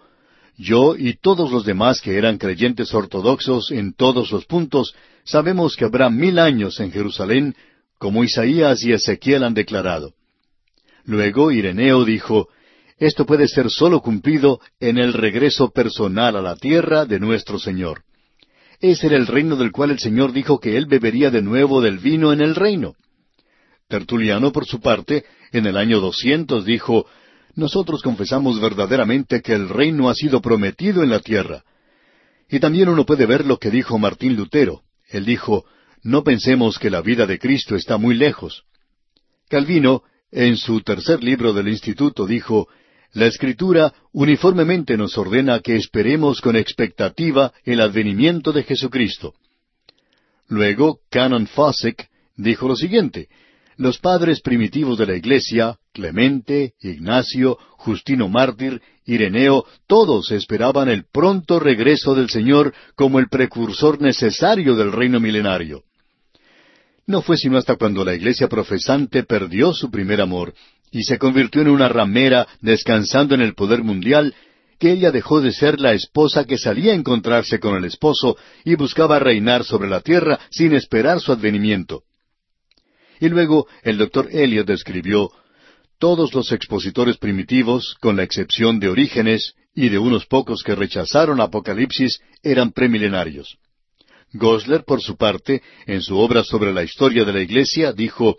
Yo 0.58 0.96
y 0.96 1.14
todos 1.14 1.52
los 1.52 1.64
demás 1.64 2.00
que 2.00 2.18
eran 2.18 2.38
creyentes 2.38 2.92
ortodoxos 2.92 3.70
en 3.70 3.92
todos 3.92 4.32
los 4.32 4.46
puntos, 4.46 4.96
sabemos 5.22 5.76
que 5.76 5.84
habrá 5.84 6.10
mil 6.10 6.40
años 6.40 6.80
en 6.80 6.90
Jerusalén, 6.90 7.54
como 8.00 8.24
Isaías 8.24 8.82
y 8.82 8.92
Ezequiel 8.92 9.44
han 9.44 9.52
declarado. 9.52 10.14
Luego 11.04 11.52
Ireneo 11.52 12.06
dijo, 12.06 12.48
esto 12.96 13.26
puede 13.26 13.46
ser 13.46 13.68
sólo 13.68 14.00
cumplido 14.00 14.58
en 14.80 14.96
el 14.96 15.12
regreso 15.12 15.68
personal 15.70 16.34
a 16.34 16.40
la 16.40 16.56
tierra 16.56 17.04
de 17.04 17.20
nuestro 17.20 17.58
Señor. 17.58 18.04
Ese 18.80 19.08
era 19.08 19.18
el 19.18 19.26
reino 19.26 19.54
del 19.56 19.70
cual 19.70 19.90
el 19.90 19.98
Señor 19.98 20.32
dijo 20.32 20.58
que 20.58 20.78
Él 20.78 20.86
bebería 20.86 21.30
de 21.30 21.42
nuevo 21.42 21.82
del 21.82 21.98
vino 21.98 22.32
en 22.32 22.40
el 22.40 22.54
reino. 22.54 22.94
Tertuliano, 23.86 24.50
por 24.50 24.64
su 24.64 24.80
parte, 24.80 25.26
en 25.52 25.66
el 25.66 25.76
año 25.76 26.00
doscientos 26.00 26.64
dijo, 26.64 27.04
Nosotros 27.54 28.00
confesamos 28.00 28.62
verdaderamente 28.62 29.42
que 29.42 29.52
el 29.52 29.68
reino 29.68 30.08
ha 30.08 30.14
sido 30.14 30.40
prometido 30.40 31.02
en 31.02 31.10
la 31.10 31.20
tierra. 31.20 31.64
Y 32.48 32.60
también 32.60 32.88
uno 32.88 33.04
puede 33.04 33.26
ver 33.26 33.44
lo 33.44 33.58
que 33.58 33.70
dijo 33.70 33.98
Martín 33.98 34.36
Lutero. 34.36 34.80
Él 35.10 35.26
dijo, 35.26 35.66
No 36.02 36.24
pensemos 36.24 36.78
que 36.78 36.90
la 36.90 37.02
vida 37.02 37.26
de 37.26 37.38
Cristo 37.38 37.76
está 37.76 37.98
muy 37.98 38.14
lejos. 38.14 38.64
Calvino, 39.48 40.02
en 40.30 40.56
su 40.56 40.80
tercer 40.80 41.22
libro 41.22 41.52
del 41.52 41.68
Instituto, 41.68 42.26
dijo, 42.26 42.68
la 43.12 43.26
Escritura 43.26 43.92
uniformemente 44.12 44.96
nos 44.96 45.18
ordena 45.18 45.60
que 45.60 45.76
esperemos 45.76 46.40
con 46.40 46.56
expectativa 46.56 47.52
el 47.64 47.80
advenimiento 47.80 48.52
de 48.52 48.62
Jesucristo. 48.62 49.34
Luego, 50.46 51.00
Canon 51.10 51.46
Fossek 51.46 52.08
dijo 52.36 52.68
lo 52.68 52.76
siguiente, 52.76 53.28
los 53.76 53.98
padres 53.98 54.40
primitivos 54.40 54.98
de 54.98 55.06
la 55.06 55.16
Iglesia, 55.16 55.78
Clemente, 55.92 56.74
Ignacio, 56.80 57.58
Justino 57.72 58.28
Mártir, 58.28 58.80
Ireneo, 59.04 59.64
todos 59.86 60.30
esperaban 60.30 60.88
el 60.88 61.04
pronto 61.10 61.58
regreso 61.58 62.14
del 62.14 62.28
Señor 62.28 62.74
como 62.94 63.18
el 63.18 63.28
precursor 63.28 64.00
necesario 64.00 64.76
del 64.76 64.92
reino 64.92 65.18
milenario. 65.18 65.82
No 67.10 67.22
fue 67.22 67.36
sino 67.36 67.58
hasta 67.58 67.74
cuando 67.74 68.04
la 68.04 68.14
Iglesia 68.14 68.46
profesante 68.46 69.24
perdió 69.24 69.74
su 69.74 69.90
primer 69.90 70.20
amor 70.20 70.54
y 70.92 71.02
se 71.02 71.18
convirtió 71.18 71.60
en 71.60 71.66
una 71.66 71.88
ramera 71.88 72.46
descansando 72.60 73.34
en 73.34 73.40
el 73.40 73.54
poder 73.54 73.82
mundial, 73.82 74.32
que 74.78 74.92
ella 74.92 75.10
dejó 75.10 75.40
de 75.40 75.50
ser 75.50 75.80
la 75.80 75.92
esposa 75.92 76.44
que 76.44 76.56
salía 76.56 76.92
a 76.92 76.94
encontrarse 76.94 77.58
con 77.58 77.74
el 77.74 77.84
esposo 77.84 78.36
y 78.64 78.76
buscaba 78.76 79.18
reinar 79.18 79.64
sobre 79.64 79.90
la 79.90 80.02
tierra 80.02 80.38
sin 80.50 80.72
esperar 80.72 81.18
su 81.18 81.32
advenimiento. 81.32 82.04
Y 83.18 83.28
luego 83.28 83.66
el 83.82 83.98
doctor 83.98 84.28
Eliot 84.30 84.70
escribió, 84.70 85.32
todos 85.98 86.32
los 86.32 86.52
expositores 86.52 87.16
primitivos, 87.16 87.96
con 88.00 88.18
la 88.18 88.22
excepción 88.22 88.78
de 88.78 88.88
Orígenes 88.88 89.54
y 89.74 89.88
de 89.88 89.98
unos 89.98 90.26
pocos 90.26 90.62
que 90.62 90.76
rechazaron 90.76 91.40
Apocalipsis, 91.40 92.20
eran 92.44 92.70
premilenarios. 92.70 93.58
Gosler, 94.32 94.84
por 94.84 95.00
su 95.00 95.16
parte, 95.16 95.62
en 95.86 96.02
su 96.02 96.16
obra 96.18 96.44
sobre 96.44 96.72
la 96.72 96.82
historia 96.82 97.24
de 97.24 97.32
la 97.32 97.40
Iglesia, 97.40 97.92
dijo, 97.92 98.36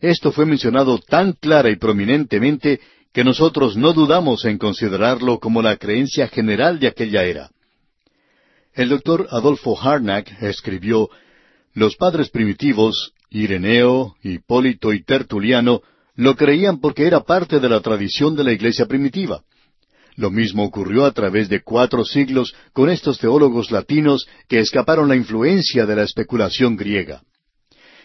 esto 0.00 0.30
fue 0.30 0.46
mencionado 0.46 0.98
tan 0.98 1.32
clara 1.32 1.70
y 1.70 1.76
prominentemente 1.76 2.80
que 3.12 3.24
nosotros 3.24 3.76
no 3.76 3.92
dudamos 3.92 4.44
en 4.44 4.58
considerarlo 4.58 5.40
como 5.40 5.60
la 5.62 5.76
creencia 5.76 6.28
general 6.28 6.78
de 6.78 6.88
aquella 6.88 7.24
era. 7.24 7.50
El 8.74 8.90
doctor 8.90 9.26
Adolfo 9.30 9.76
Harnack 9.80 10.40
escribió, 10.40 11.08
Los 11.74 11.96
padres 11.96 12.30
primitivos, 12.30 13.12
Ireneo, 13.30 14.14
Hipólito 14.22 14.92
y 14.92 15.02
Tertuliano, 15.02 15.82
lo 16.14 16.36
creían 16.36 16.80
porque 16.80 17.06
era 17.06 17.20
parte 17.20 17.58
de 17.60 17.68
la 17.68 17.80
tradición 17.80 18.36
de 18.36 18.44
la 18.44 18.52
iglesia 18.52 18.86
primitiva. 18.86 19.42
Lo 20.18 20.32
mismo 20.32 20.64
ocurrió 20.64 21.04
a 21.04 21.12
través 21.12 21.48
de 21.48 21.62
cuatro 21.62 22.04
siglos 22.04 22.52
con 22.72 22.90
estos 22.90 23.20
teólogos 23.20 23.70
latinos 23.70 24.26
que 24.48 24.58
escaparon 24.58 25.08
la 25.08 25.14
influencia 25.14 25.86
de 25.86 25.94
la 25.94 26.02
especulación 26.02 26.76
griega. 26.76 27.22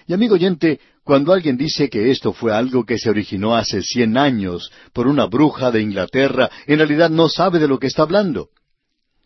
Y 0.05 0.13
amigo 0.13 0.35
oyente, 0.35 0.79
cuando 1.03 1.33
alguien 1.33 1.57
dice 1.57 1.89
que 1.89 2.11
esto 2.11 2.31
fue 2.31 2.53
algo 2.53 2.85
que 2.85 2.99
se 2.99 3.09
originó 3.09 3.55
hace 3.55 3.81
cien 3.81 4.15
años 4.15 4.69
por 4.93 5.07
una 5.07 5.25
bruja 5.25 5.71
de 5.71 5.81
Inglaterra, 5.81 6.51
en 6.67 6.77
realidad 6.77 7.09
no 7.09 7.29
sabe 7.29 7.57
de 7.57 7.67
lo 7.67 7.79
que 7.79 7.87
está 7.87 8.03
hablando. 8.03 8.49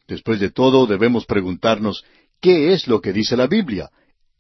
Después 0.08 0.40
de 0.40 0.52
todo, 0.52 0.88
debemos 0.88 1.26
preguntarnos, 1.26 2.06
¿qué 2.40 2.72
es 2.72 2.88
lo 2.88 3.02
que 3.02 3.12
dice 3.12 3.36
la 3.36 3.48
Biblia? 3.48 3.90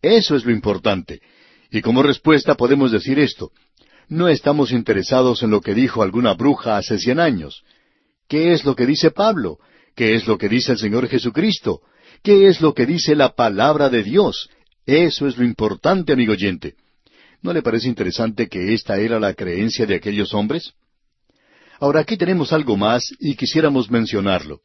Eso 0.02 0.38
es 0.38 0.45
lo 0.45 0.54
importante. 0.54 1.20
Y 1.70 1.82
como 1.82 2.02
respuesta 2.02 2.56
podemos 2.56 2.93
decir 2.93 3.20
esto. 3.20 3.52
No 4.08 4.30
estamos 4.30 4.72
interesados 4.72 5.43
en 5.43 5.50
lo 5.50 5.60
que 5.60 5.74
dijo 5.74 6.02
alguna 6.02 6.34
bruja 6.34 6.78
hace 6.78 6.98
cien 6.98 7.20
años. 7.20 7.66
¿Qué 8.28 8.53
es 8.53 8.65
lo 8.65 8.75
que 8.75 8.86
dice 8.86 9.11
Pablo? 9.11 9.57
¿Qué 9.95 10.15
es 10.15 10.28
lo 10.28 10.38
que 10.38 10.49
dice 10.49 10.73
el 10.73 10.78
Señor 10.78 11.07
Jesucristo? 11.07 11.82
¿Qué 12.23 12.47
es 12.47 12.61
lo 12.61 12.73
que 12.73 12.86
dice 12.86 13.15
la 13.15 13.36
palabra 13.36 13.89
de 13.89 14.03
Dios? 14.03 14.49
Eso 14.86 15.28
es 15.28 15.38
lo 15.38 15.45
importante, 15.45 16.13
amigo 16.13 16.34
oyente. 16.34 16.75
¿No 17.41 17.53
le 17.53 17.61
parece 17.61 17.88
interesante 17.88 18.47
que 18.47 18.73
esta 18.73 18.97
era 18.97 19.19
la 19.19 19.34
creencia 19.34 19.86
de 19.86 19.95
aquellos 19.95 20.34
hombres? 20.34 20.73
Ahora 21.80 22.01
aquí 22.01 22.17
tenemos 22.17 22.51
algo 22.53 22.75
más 22.75 23.11
y 23.19 23.36
quisiéramos 23.36 23.89
mencionarlo. 23.89 24.61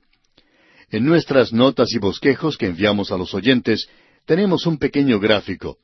En 0.90 1.04
nuestras 1.04 1.52
notas 1.52 1.92
y 1.92 1.98
bosquejos 1.98 2.56
que 2.56 2.66
enviamos 2.66 3.12
a 3.12 3.18
los 3.18 3.34
oyentes 3.34 3.88
tenemos 4.26 4.66
un 4.66 4.78
pequeño 4.78 5.18
gráfico. 5.18 5.78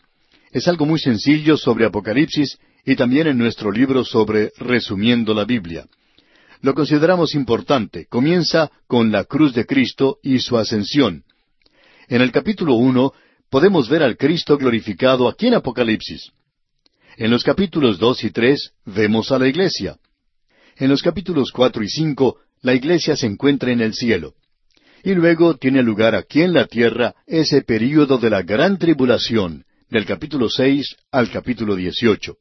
Es 0.51 0.69
algo 0.69 0.87
muy 0.87 0.99
sencillo 0.99 1.57
sobre 1.57 1.87
Apocalipsis 1.87 2.59
y 2.85 2.97
también 2.97 3.27
en 3.27 3.39
nuestro 3.39 3.71
libro 3.71 4.05
sobre 4.05 4.53
Resumiendo 4.59 5.35
la 5.35 5.45
Biblia. 5.45 5.87
Lo 6.61 6.75
consideramos 6.75 7.35
importante. 7.35 8.07
Comienza 8.07 8.71
con 8.87 9.13
la 9.13 9.25
cruz 9.25 9.55
de 9.55 9.65
Cristo 9.65 10.19
y 10.23 10.41
su 10.41 10.59
ascensión. 10.59 11.25
En 12.09 12.21
el 12.21 12.33
capítulo 12.33 12.75
uno 12.75 13.13
podemos 13.51 13.89
ver 13.89 14.03
al 14.03 14.17
Cristo 14.17 14.57
glorificado 14.57 15.29
aquí 15.29 15.47
en 15.47 15.55
Apocalipsis. 15.55 16.33
En 17.17 17.31
los 17.31 17.45
capítulos 17.45 17.99
dos 17.99 18.25
y 18.25 18.31
tres 18.31 18.73
vemos 18.85 19.31
a 19.31 19.39
la 19.39 19.49
iglesia. 19.49 19.99
En 20.77 20.89
los 20.89 21.03
capítulos 21.03 21.53
cuatro 21.53 21.83
y 21.83 21.89
cinco 21.89 22.39
la 22.63 22.75
iglesia 22.75 23.17
se 23.17 23.27
encuentra 23.27 23.71
en 23.71 23.81
el 23.81 23.95
cielo. 23.95 24.35
Y 25.05 25.15
luego 25.15 25.57
tiene 25.57 25.83
lugar 25.83 26.17
aquí 26.17 26.43
en 26.43 26.53
la 26.53 26.67
tierra 26.67 27.15
ese 27.27 27.63
período 27.63 28.19
de 28.19 28.31
la 28.31 28.43
gran 28.43 28.79
tribulación, 28.79 29.65
del 29.91 30.07
capítulo 30.07 30.49
seis 30.49 30.97
al 31.13 31.31
capítulo 31.31 31.77
dieciocho. 31.77 32.37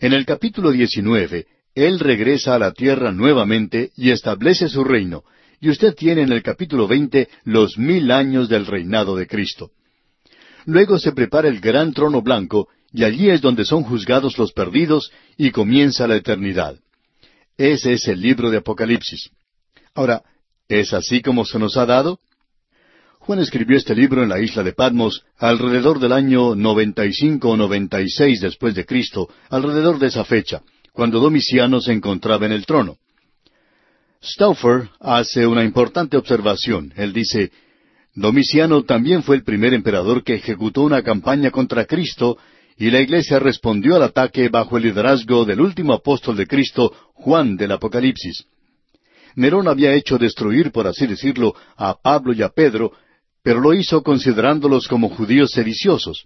En 0.00 0.12
el 0.12 0.26
capítulo 0.26 0.72
19, 0.72 1.46
Él 1.74 1.98
regresa 1.98 2.54
a 2.54 2.58
la 2.58 2.72
tierra 2.72 3.10
nuevamente 3.10 3.90
y 3.96 4.10
establece 4.10 4.68
su 4.68 4.84
reino, 4.84 5.24
y 5.60 5.70
usted 5.70 5.94
tiene 5.94 6.22
en 6.22 6.32
el 6.32 6.42
capítulo 6.42 6.86
20 6.86 7.28
los 7.44 7.78
mil 7.78 8.10
años 8.10 8.48
del 8.48 8.66
reinado 8.66 9.16
de 9.16 9.26
Cristo. 9.26 9.70
Luego 10.66 10.98
se 10.98 11.12
prepara 11.12 11.48
el 11.48 11.60
gran 11.60 11.92
trono 11.92 12.22
blanco, 12.22 12.68
y 12.92 13.02
allí 13.02 13.28
es 13.28 13.40
donde 13.40 13.64
son 13.64 13.82
juzgados 13.82 14.38
los 14.38 14.52
perdidos 14.52 15.10
y 15.36 15.50
comienza 15.50 16.06
la 16.06 16.16
eternidad. 16.16 16.76
Ese 17.56 17.94
es 17.94 18.06
el 18.08 18.20
libro 18.20 18.50
de 18.50 18.58
Apocalipsis. 18.58 19.30
Ahora, 19.94 20.22
¿es 20.68 20.92
así 20.92 21.22
como 21.22 21.44
se 21.44 21.58
nos 21.58 21.76
ha 21.76 21.86
dado? 21.86 22.20
Juan 23.18 23.40
escribió 23.40 23.76
este 23.76 23.94
libro 23.94 24.22
en 24.22 24.28
la 24.28 24.38
isla 24.38 24.62
de 24.62 24.74
Patmos 24.74 25.24
alrededor 25.38 25.98
del 25.98 26.12
año 26.12 26.54
95 26.54 27.48
o 27.48 27.56
96 27.56 28.40
después 28.40 28.74
de 28.74 28.84
Cristo, 28.84 29.28
alrededor 29.48 29.98
de 29.98 30.08
esa 30.08 30.24
fecha, 30.24 30.62
cuando 30.94 31.18
Domiciano 31.18 31.80
se 31.80 31.92
encontraba 31.92 32.46
en 32.46 32.52
el 32.52 32.64
trono. 32.64 32.96
Stauffer 34.22 34.88
hace 35.00 35.44
una 35.44 35.64
importante 35.64 36.16
observación. 36.16 36.92
Él 36.96 37.12
dice, 37.12 37.50
Domiciano 38.14 38.84
también 38.84 39.24
fue 39.24 39.34
el 39.34 39.42
primer 39.42 39.74
emperador 39.74 40.22
que 40.22 40.34
ejecutó 40.34 40.82
una 40.82 41.02
campaña 41.02 41.50
contra 41.50 41.84
Cristo 41.84 42.38
y 42.78 42.90
la 42.92 43.00
iglesia 43.00 43.40
respondió 43.40 43.96
al 43.96 44.04
ataque 44.04 44.48
bajo 44.48 44.76
el 44.76 44.84
liderazgo 44.84 45.44
del 45.44 45.60
último 45.60 45.94
apóstol 45.94 46.36
de 46.36 46.46
Cristo, 46.46 46.92
Juan 47.14 47.56
del 47.56 47.72
Apocalipsis. 47.72 48.46
Nerón 49.34 49.66
había 49.66 49.94
hecho 49.94 50.16
destruir, 50.16 50.70
por 50.70 50.86
así 50.86 51.08
decirlo, 51.08 51.56
a 51.76 52.00
Pablo 52.00 52.32
y 52.32 52.42
a 52.42 52.50
Pedro, 52.50 52.92
pero 53.42 53.60
lo 53.60 53.74
hizo 53.74 54.00
considerándolos 54.04 54.86
como 54.86 55.08
judíos 55.08 55.50
sediciosos. 55.50 56.24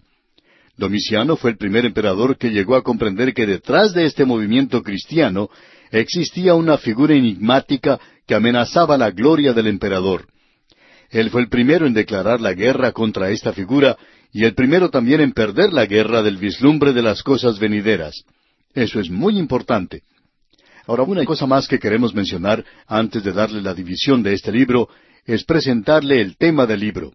Domiciano 0.78 1.36
fue 1.36 1.50
el 1.50 1.56
primer 1.56 1.84
emperador 1.84 2.38
que 2.38 2.50
llegó 2.50 2.76
a 2.76 2.84
comprender 2.84 3.34
que 3.34 3.46
detrás 3.46 3.92
de 3.92 4.04
este 4.04 4.24
movimiento 4.24 4.80
cristiano 4.84 5.50
existía 5.90 6.54
una 6.54 6.78
figura 6.78 7.14
enigmática 7.14 7.98
que 8.24 8.36
amenazaba 8.36 8.96
la 8.96 9.10
gloria 9.10 9.52
del 9.52 9.66
emperador. 9.66 10.28
Él 11.10 11.30
fue 11.30 11.40
el 11.40 11.48
primero 11.48 11.84
en 11.84 11.94
declarar 11.94 12.40
la 12.40 12.52
guerra 12.52 12.92
contra 12.92 13.30
esta 13.30 13.52
figura 13.52 13.96
y 14.32 14.44
el 14.44 14.54
primero 14.54 14.88
también 14.88 15.20
en 15.20 15.32
perder 15.32 15.72
la 15.72 15.84
guerra 15.84 16.22
del 16.22 16.36
vislumbre 16.36 16.92
de 16.92 17.02
las 17.02 17.24
cosas 17.24 17.58
venideras. 17.58 18.22
Eso 18.72 19.00
es 19.00 19.10
muy 19.10 19.36
importante. 19.36 20.02
Ahora, 20.86 21.02
una 21.02 21.24
cosa 21.24 21.46
más 21.46 21.66
que 21.66 21.80
queremos 21.80 22.14
mencionar 22.14 22.64
antes 22.86 23.24
de 23.24 23.32
darle 23.32 23.62
la 23.62 23.74
división 23.74 24.22
de 24.22 24.32
este 24.32 24.52
libro 24.52 24.88
es 25.24 25.42
presentarle 25.44 26.20
el 26.20 26.36
tema 26.36 26.66
del 26.66 26.80
libro. 26.80 27.12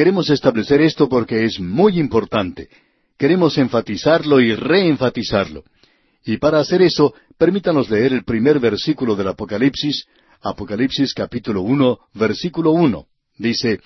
Queremos 0.00 0.30
establecer 0.30 0.80
esto 0.80 1.10
porque 1.10 1.44
es 1.44 1.60
muy 1.60 2.00
importante. 2.00 2.70
Queremos 3.18 3.58
enfatizarlo 3.58 4.40
y 4.40 4.54
reenfatizarlo. 4.54 5.62
Y 6.24 6.38
para 6.38 6.58
hacer 6.58 6.80
eso, 6.80 7.12
permítanos 7.36 7.90
leer 7.90 8.14
el 8.14 8.24
primer 8.24 8.60
versículo 8.60 9.14
del 9.14 9.28
Apocalipsis, 9.28 10.06
Apocalipsis 10.40 11.12
capítulo 11.12 11.60
uno, 11.60 11.98
versículo 12.14 12.70
uno. 12.70 13.08
Dice, 13.36 13.80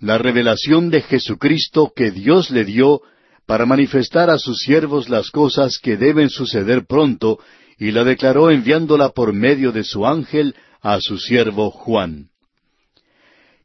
La 0.00 0.16
revelación 0.16 0.88
de 0.88 1.02
Jesucristo 1.02 1.92
que 1.94 2.10
Dios 2.10 2.50
le 2.50 2.64
dio 2.64 3.02
para 3.44 3.66
manifestar 3.66 4.30
a 4.30 4.38
sus 4.38 4.60
siervos 4.60 5.10
las 5.10 5.30
cosas 5.30 5.78
que 5.78 5.98
deben 5.98 6.30
suceder 6.30 6.86
pronto, 6.86 7.38
y 7.78 7.90
la 7.90 8.02
declaró 8.02 8.50
enviándola 8.50 9.10
por 9.10 9.34
medio 9.34 9.72
de 9.72 9.84
su 9.84 10.06
ángel 10.06 10.54
a 10.80 11.02
su 11.02 11.18
siervo 11.18 11.70
Juan. 11.70 12.30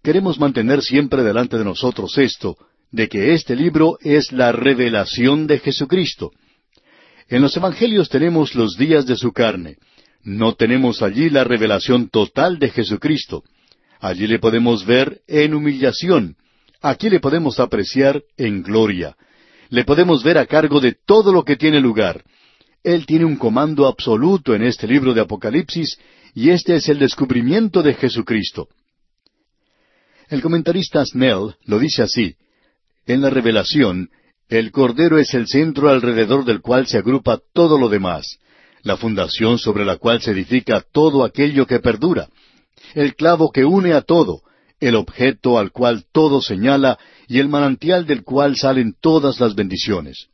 Queremos 0.03 0.37
mantener 0.37 0.81
siempre 0.81 1.23
delante 1.23 1.57
de 1.57 1.63
nosotros 1.63 2.17
esto, 2.17 2.57
de 2.91 3.07
que 3.07 3.33
este 3.33 3.55
libro 3.55 3.97
es 4.01 4.33
la 4.33 4.51
revelación 4.51 5.47
de 5.47 5.59
Jesucristo. 5.59 6.31
En 7.29 7.41
los 7.41 7.55
Evangelios 7.55 8.09
tenemos 8.09 8.53
los 8.53 8.75
días 8.75 9.05
de 9.05 9.15
su 9.15 9.31
carne. 9.31 9.77
No 10.21 10.55
tenemos 10.55 11.01
allí 11.01 11.29
la 11.29 11.45
revelación 11.45 12.09
total 12.09 12.59
de 12.59 12.69
Jesucristo. 12.69 13.43
Allí 14.01 14.27
le 14.27 14.39
podemos 14.39 14.85
ver 14.85 15.21
en 15.25 15.53
humillación. 15.53 16.35
Aquí 16.81 17.09
le 17.09 17.21
podemos 17.21 17.61
apreciar 17.61 18.23
en 18.35 18.61
gloria. 18.61 19.15
Le 19.69 19.85
podemos 19.85 20.21
ver 20.21 20.37
a 20.37 20.45
cargo 20.45 20.81
de 20.81 20.97
todo 21.05 21.31
lo 21.31 21.45
que 21.45 21.55
tiene 21.55 21.79
lugar. 21.79 22.25
Él 22.83 23.05
tiene 23.05 23.23
un 23.23 23.37
comando 23.37 23.87
absoluto 23.87 24.53
en 24.53 24.63
este 24.63 24.85
libro 24.85 25.13
de 25.13 25.21
Apocalipsis 25.21 25.97
y 26.35 26.49
este 26.49 26.75
es 26.75 26.89
el 26.89 26.99
descubrimiento 26.99 27.81
de 27.81 27.93
Jesucristo. 27.93 28.67
El 30.29 30.41
comentarista 30.41 31.05
Snell 31.05 31.55
lo 31.65 31.79
dice 31.79 32.03
así. 32.03 32.35
En 33.05 33.21
la 33.21 33.29
revelación, 33.29 34.09
el 34.49 34.71
Cordero 34.71 35.17
es 35.17 35.33
el 35.33 35.47
centro 35.47 35.89
alrededor 35.89 36.45
del 36.45 36.61
cual 36.61 36.87
se 36.87 36.97
agrupa 36.97 37.39
todo 37.53 37.77
lo 37.77 37.89
demás, 37.89 38.39
la 38.83 38.97
fundación 38.97 39.57
sobre 39.57 39.85
la 39.85 39.97
cual 39.97 40.21
se 40.21 40.31
edifica 40.31 40.83
todo 40.91 41.23
aquello 41.23 41.65
que 41.65 41.79
perdura, 41.79 42.29
el 42.93 43.15
clavo 43.15 43.51
que 43.51 43.65
une 43.65 43.93
a 43.93 44.01
todo, 44.01 44.41
el 44.79 44.95
objeto 44.95 45.57
al 45.57 45.71
cual 45.71 46.05
todo 46.11 46.41
señala 46.41 46.99
y 47.27 47.39
el 47.39 47.47
manantial 47.47 48.05
del 48.05 48.23
cual 48.23 48.57
salen 48.57 48.95
todas 48.99 49.39
las 49.39 49.55
bendiciones. 49.55 50.27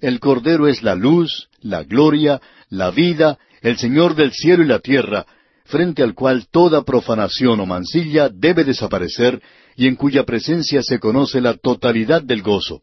El 0.00 0.20
Cordero 0.20 0.68
es 0.68 0.82
la 0.82 0.94
luz, 0.94 1.48
la 1.60 1.82
gloria, 1.82 2.40
la 2.70 2.90
vida, 2.90 3.38
el 3.60 3.76
Señor 3.78 4.14
del 4.14 4.32
cielo 4.32 4.62
y 4.62 4.66
la 4.66 4.78
tierra, 4.78 5.26
frente 5.68 6.02
al 6.02 6.14
cual 6.14 6.46
toda 6.50 6.82
profanación 6.82 7.60
o 7.60 7.66
mancilla 7.66 8.28
debe 8.28 8.64
desaparecer 8.64 9.40
y 9.76 9.86
en 9.86 9.96
cuya 9.96 10.24
presencia 10.24 10.82
se 10.82 10.98
conoce 10.98 11.40
la 11.40 11.54
totalidad 11.54 12.22
del 12.22 12.42
gozo. 12.42 12.82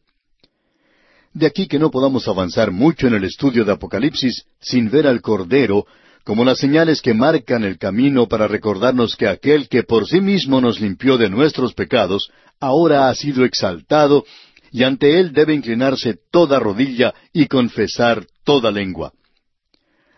De 1.33 1.45
aquí 1.45 1.67
que 1.67 1.79
no 1.79 1.91
podamos 1.91 2.27
avanzar 2.27 2.71
mucho 2.71 3.07
en 3.07 3.15
el 3.15 3.25
estudio 3.25 3.65
de 3.65 3.73
Apocalipsis 3.73 4.45
sin 4.61 4.89
ver 4.89 5.07
al 5.07 5.21
Cordero 5.21 5.85
como 6.23 6.45
las 6.45 6.57
señales 6.57 7.01
que 7.01 7.13
marcan 7.13 7.63
el 7.63 7.77
camino 7.77 8.27
para 8.27 8.47
recordarnos 8.47 9.15
que 9.15 9.27
aquel 9.27 9.67
que 9.67 9.83
por 9.83 10.07
sí 10.07 10.21
mismo 10.21 10.59
nos 10.61 10.79
limpió 10.79 11.17
de 11.17 11.29
nuestros 11.29 11.73
pecados, 11.73 12.31
ahora 12.59 13.09
ha 13.09 13.15
sido 13.15 13.45
exaltado, 13.45 14.25
y 14.71 14.83
ante 14.83 15.19
él 15.19 15.33
debe 15.33 15.53
inclinarse 15.53 16.17
toda 16.31 16.59
rodilla 16.59 17.13
y 17.31 17.45
confesar 17.45 18.25
toda 18.43 18.71
lengua. 18.71 19.13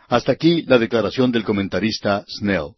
Hasta 0.08 0.32
aquí 0.32 0.64
la 0.64 0.80
declaración 0.80 1.32
del 1.32 1.44
comentarista 1.44 2.26
Snell. 2.28 2.72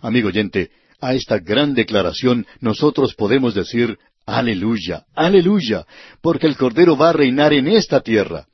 Amigo 0.00 0.28
oyente, 0.28 0.70
a 1.00 1.14
esta 1.14 1.38
gran 1.38 1.74
declaración 1.74 2.46
nosotros 2.60 3.14
podemos 3.14 3.54
decir 3.54 3.98
Aleluya, 4.26 5.04
aleluya, 5.14 5.86
porque 6.20 6.48
el 6.48 6.56
Cordero 6.56 6.96
va 6.96 7.10
a 7.10 7.12
reinar 7.12 7.52
en 7.52 7.68
esta 7.68 8.00
tierra. 8.00 8.46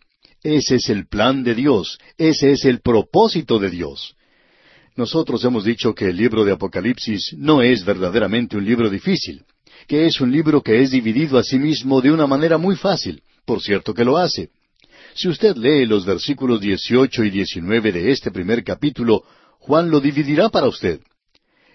Ese 0.43 0.75
es 0.77 0.91
el 0.91 1.07
plan 1.07 1.43
de 1.43 1.55
Dios, 1.55 1.99
ese 2.19 2.53
es 2.53 2.67
el 2.67 2.81
propósito 2.81 3.59
de 3.59 3.71
Dios. 3.71 4.15
Nosotros 4.97 5.43
hemos 5.45 5.65
dicho 5.65 5.95
que 5.95 6.11
el 6.11 6.17
libro 6.17 6.45
de 6.45 6.53
Apocalipsis 6.53 7.35
no 7.39 7.63
es 7.63 7.85
verdaderamente 7.85 8.57
un 8.57 8.67
libro 8.67 8.91
difícil, 8.91 9.45
que 9.89 10.05
es 10.05 10.21
un 10.21 10.31
libro 10.31 10.63
que 10.63 10.83
es 10.83 10.91
dividido 10.91 11.39
a 11.39 11.43
sí 11.43 11.59
mismo 11.59 12.03
de 12.03 12.13
una 12.13 12.27
manera 12.27 12.59
muy 12.59 12.77
fácil. 12.77 13.23
Por 13.47 13.63
cierto 13.63 13.95
que 13.95 14.05
lo 14.05 14.19
hace. 14.19 14.51
Si 15.15 15.29
usted 15.29 15.57
lee 15.57 15.85
los 15.85 16.07
versículos 16.07 16.61
18 16.61 17.25
y 17.25 17.31
19 17.31 17.93
de 17.93 18.13
este 18.13 18.31
primer 18.31 18.65
capítulo, 18.65 19.25
Juan 19.59 19.91
lo 19.91 20.01
dividirá 20.01 20.49
para 20.49 20.69
usted. 20.69 21.01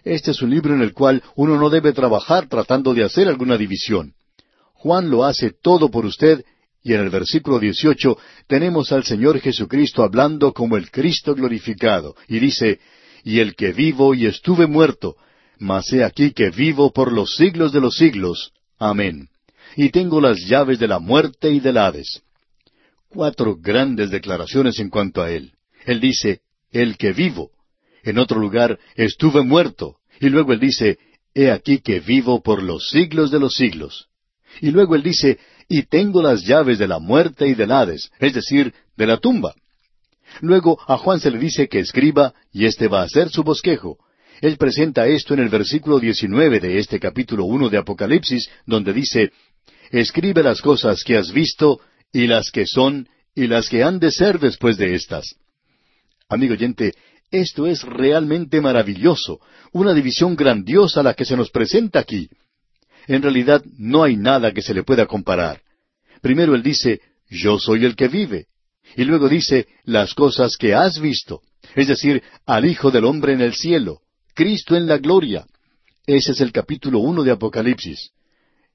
Este 0.04 0.32
es 0.32 0.42
un 0.42 0.50
libro 0.50 0.74
en 0.74 0.82
el 0.82 0.94
cual 0.94 1.22
uno 1.36 1.58
no 1.58 1.70
debe 1.70 1.94
trabajar 1.94 2.48
tratando 2.48 2.94
de 2.94 3.04
hacer 3.04 3.28
alguna 3.28 3.58
división. 3.58 4.14
Juan 4.74 5.10
lo 5.10 5.24
hace 5.24 5.52
todo 5.52 5.90
por 5.90 6.06
usted 6.06 6.44
y 6.84 6.94
en 6.94 7.02
el 7.02 7.10
versículo 7.10 7.60
18 7.60 8.18
tenemos 8.48 8.92
al 8.92 9.04
Señor 9.04 9.40
Jesucristo 9.40 10.04
hablando 10.04 10.54
como 10.54 10.78
el 10.78 10.90
Cristo 10.90 11.36
glorificado 11.36 12.16
y 12.28 12.40
dice, 12.40 12.80
y 13.24 13.40
el 13.40 13.56
que 13.56 13.72
vivo 13.72 14.16
y 14.16 14.26
estuve 14.26 14.68
muerto, 14.68 15.16
mas 15.60 15.92
he 15.94 16.04
aquí 16.04 16.32
que 16.32 16.50
vivo 16.50 16.92
por 16.92 17.12
los 17.12 17.36
siglos 17.36 17.72
de 17.72 17.82
los 17.82 17.98
siglos. 17.98 18.52
Amén. 18.80 19.30
Y 19.76 19.90
tengo 19.90 20.22
las 20.22 20.40
llaves 20.40 20.80
de 20.80 20.88
la 20.88 21.00
muerte 21.00 21.52
y 21.52 21.60
del 21.60 21.78
Hades 21.78 22.24
cuatro 23.18 23.58
grandes 23.60 24.12
declaraciones 24.12 24.78
en 24.78 24.92
cuanto 24.92 25.24
a 25.24 25.32
él. 25.32 25.54
Él 25.88 26.00
dice, 26.00 26.42
el 26.72 26.98
que 26.98 27.14
vivo. 27.14 27.50
En 28.04 28.20
otro 28.20 28.40
lugar, 28.40 28.78
estuve 28.96 29.42
muerto. 29.42 29.96
Y 30.20 30.30
luego 30.30 30.54
él 30.54 30.60
dice, 30.60 31.00
he 31.34 31.50
aquí 31.50 31.80
que 31.80 32.00
vivo 32.00 32.44
por 32.44 32.62
los 32.62 32.92
siglos 32.92 33.32
de 33.32 33.40
los 33.40 33.56
siglos. 33.56 34.06
Y 34.62 34.70
luego 34.70 34.94
él 34.94 35.02
dice, 35.02 35.40
y 35.68 35.82
tengo 35.88 36.22
las 36.22 36.46
llaves 36.46 36.78
de 36.78 36.88
la 36.88 37.00
muerte 37.00 37.48
y 37.48 37.56
del 37.56 37.72
Hades, 37.72 38.12
es 38.20 38.36
decir, 38.36 38.72
de 38.96 39.08
la 39.08 39.18
tumba. 39.18 39.56
Luego 40.42 40.80
a 40.88 40.98
Juan 40.98 41.20
se 41.20 41.32
le 41.32 41.40
dice 41.40 41.68
que 41.68 41.80
escriba, 41.80 42.36
y 42.54 42.66
este 42.66 42.88
va 42.88 43.02
a 43.02 43.10
ser 43.10 43.30
su 43.30 43.42
bosquejo. 43.42 43.98
Él 44.42 44.58
presenta 44.58 45.08
esto 45.08 45.34
en 45.34 45.40
el 45.40 45.50
versículo 45.50 46.00
19 46.00 46.60
de 46.60 46.78
este 46.78 47.00
capítulo 47.00 47.46
uno 47.46 47.68
de 47.68 47.80
Apocalipsis, 47.80 48.48
donde 48.68 48.94
dice, 48.94 49.32
Escribe 49.90 50.44
las 50.44 50.62
cosas 50.62 51.04
que 51.04 51.18
has 51.18 51.32
visto, 51.32 51.80
y 52.12 52.28
las 52.28 52.52
que 52.52 52.66
son, 52.66 53.08
y 53.36 53.48
las 53.48 53.70
que 53.70 53.84
han 53.84 54.00
de 54.00 54.12
ser 54.12 54.40
después 54.40 54.78
de 54.78 54.96
éstas. 54.96 55.36
Amigo 56.30 56.54
oyente, 56.54 56.94
esto 57.32 57.68
es 57.68 57.84
realmente 57.84 58.62
maravilloso, 58.62 59.40
una 59.74 59.94
división 59.94 60.36
grandiosa 60.36 61.04
la 61.04 61.14
que 61.14 61.26
se 61.26 61.36
nos 61.36 61.52
presenta 61.52 62.00
aquí. 62.00 62.30
En 63.08 63.22
realidad 63.22 63.64
no 63.78 64.04
hay 64.04 64.18
nada 64.18 64.54
que 64.54 64.62
se 64.62 64.74
le 64.74 64.84
pueda 64.84 65.06
comparar. 65.06 65.62
Primero 66.22 66.56
él 66.56 66.64
dice, 66.64 67.02
yo 67.30 67.60
soy 67.60 67.86
el 67.86 67.96
que 67.96 68.08
vive. 68.08 68.48
Y 68.96 69.04
luego 69.04 69.28
dice, 69.30 69.68
las 69.84 70.14
cosas 70.14 70.58
que 70.58 70.74
has 70.74 71.00
visto, 71.00 71.42
es 71.76 71.88
decir, 71.88 72.24
al 72.46 72.66
Hijo 72.66 72.92
del 72.92 73.06
Hombre 73.06 73.34
en 73.34 73.42
el 73.42 73.54
cielo, 73.54 74.02
Cristo 74.34 74.76
en 74.76 74.88
la 74.88 74.98
gloria. 74.98 75.46
Ese 76.06 76.32
es 76.32 76.42
el 76.42 76.52
capítulo 76.52 77.00
uno 77.00 77.24
de 77.24 77.32
Apocalipsis. 77.32 78.12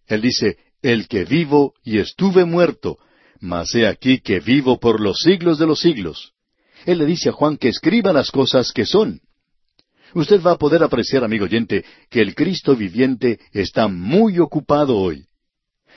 Él 0.06 0.20
dice, 0.20 0.58
el 0.82 1.08
que 1.08 1.24
vivo 1.24 1.74
y 1.82 1.98
estuve 1.98 2.44
muerto, 2.44 2.98
mas 3.42 3.74
he 3.74 3.88
aquí 3.88 4.20
que 4.20 4.38
vivo 4.38 4.78
por 4.78 5.00
los 5.00 5.18
siglos 5.18 5.58
de 5.58 5.66
los 5.66 5.80
siglos. 5.80 6.32
Él 6.86 6.98
le 6.98 7.06
dice 7.06 7.30
a 7.30 7.32
Juan 7.32 7.56
que 7.56 7.68
escriba 7.68 8.12
las 8.12 8.30
cosas 8.30 8.72
que 8.72 8.86
son. 8.86 9.20
Usted 10.14 10.40
va 10.40 10.52
a 10.52 10.58
poder 10.58 10.82
apreciar, 10.82 11.24
amigo 11.24 11.46
oyente, 11.46 11.84
que 12.08 12.20
el 12.20 12.36
Cristo 12.36 12.76
viviente 12.76 13.40
está 13.52 13.88
muy 13.88 14.38
ocupado 14.38 14.96
hoy. 14.96 15.26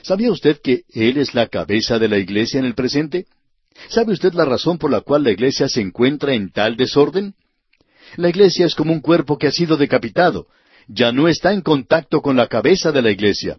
¿Sabía 0.02 0.32
usted 0.32 0.60
que 0.60 0.82
Él 0.92 1.18
es 1.18 1.34
la 1.34 1.46
cabeza 1.46 2.00
de 2.00 2.08
la 2.08 2.18
iglesia 2.18 2.58
en 2.58 2.66
el 2.66 2.74
presente? 2.74 3.26
¿Sabe 3.88 4.12
usted 4.12 4.32
la 4.34 4.44
razón 4.44 4.78
por 4.78 4.90
la 4.90 5.02
cual 5.02 5.22
la 5.22 5.30
iglesia 5.30 5.68
se 5.68 5.80
encuentra 5.80 6.34
en 6.34 6.50
tal 6.50 6.76
desorden? 6.76 7.34
La 8.16 8.28
iglesia 8.28 8.66
es 8.66 8.74
como 8.74 8.92
un 8.92 9.00
cuerpo 9.00 9.38
que 9.38 9.46
ha 9.46 9.52
sido 9.52 9.76
decapitado. 9.76 10.48
Ya 10.88 11.12
no 11.12 11.28
está 11.28 11.52
en 11.52 11.60
contacto 11.60 12.22
con 12.22 12.36
la 12.36 12.48
cabeza 12.48 12.90
de 12.90 13.02
la 13.02 13.10
iglesia. 13.10 13.58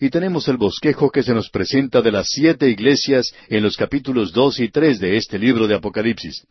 Y 0.00 0.08
tenemos 0.08 0.48
el 0.48 0.56
bosquejo 0.56 1.10
que 1.10 1.22
se 1.22 1.34
nos 1.34 1.50
presenta 1.50 2.00
de 2.00 2.10
las 2.10 2.28
siete 2.30 2.70
iglesias 2.70 3.34
en 3.48 3.62
los 3.62 3.76
capítulos 3.76 4.32
dos 4.32 4.58
y 4.58 4.70
tres 4.70 4.98
de 4.98 5.18
este 5.18 5.38
libro 5.38 5.68
de 5.68 5.74
Apocalipsis. 5.74 6.46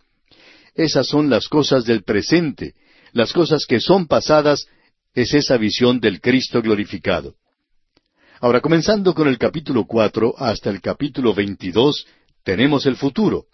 Esas 0.76 1.08
son 1.08 1.32
las 1.32 1.48
cosas 1.48 1.84
del 1.84 2.04
presente, 2.04 2.76
las 3.12 3.34
cosas 3.34 3.66
que 3.68 3.80
son 3.80 4.06
pasadas, 4.06 4.68
es 5.16 5.34
esa 5.34 5.58
visión 5.58 6.00
del 6.00 6.22
Cristo 6.22 6.62
glorificado. 6.62 7.34
Ahora, 8.40 8.62
comenzando 8.62 9.16
con 9.16 9.28
el 9.28 9.40
capítulo 9.40 9.86
cuatro 9.86 10.36
hasta 10.38 10.70
el 10.70 10.80
capítulo 10.80 11.34
veintidós, 11.34 12.06
tenemos 12.44 12.86
el 12.86 12.96
futuro. 12.98 13.46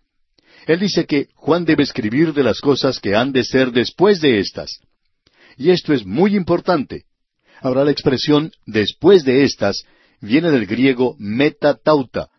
Él 0.67 0.79
dice 0.79 1.05
que 1.05 1.29
Juan 1.35 1.63
debe 1.63 1.83
escribir 1.83 2.33
de 2.33 2.43
las 2.43 2.59
cosas 2.59 2.99
que 2.99 3.15
han 3.15 3.31
de 3.31 3.45
ser 3.45 3.71
después 3.71 4.19
de 4.19 4.39
estas. 4.39 4.79
Y 5.57 5.69
esto 5.69 5.93
es 5.93 6.05
muy 6.05 6.35
importante. 6.35 7.05
Ahora 7.61 7.83
la 7.83 7.91
expresión 7.91 8.51
después 8.65 9.23
de 9.23 9.43
estas 9.43 9.83
viene 10.21 10.51
del 10.51 10.65
griego 10.65 11.15
metatauta. 11.19 12.29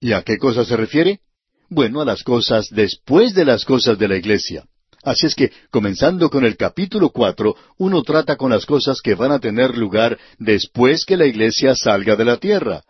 ¿Y 0.00 0.12
a 0.12 0.22
qué 0.22 0.38
cosa 0.38 0.64
se 0.64 0.76
refiere? 0.76 1.20
Bueno, 1.68 2.00
a 2.00 2.04
las 2.04 2.22
cosas 2.22 2.68
después 2.70 3.34
de 3.34 3.44
las 3.44 3.64
cosas 3.64 3.98
de 3.98 4.08
la 4.08 4.16
iglesia. 4.16 4.64
Así 5.02 5.26
es 5.26 5.34
que, 5.34 5.52
comenzando 5.70 6.28
con 6.28 6.44
el 6.44 6.56
capítulo 6.56 7.10
cuatro, 7.10 7.56
uno 7.78 8.02
trata 8.02 8.36
con 8.36 8.50
las 8.50 8.66
cosas 8.66 9.00
que 9.00 9.14
van 9.14 9.32
a 9.32 9.38
tener 9.38 9.76
lugar 9.76 10.18
después 10.38 11.04
que 11.04 11.16
la 11.16 11.26
iglesia 11.26 11.74
salga 11.74 12.16
de 12.16 12.24
la 12.24 12.36
tierra. 12.36 12.82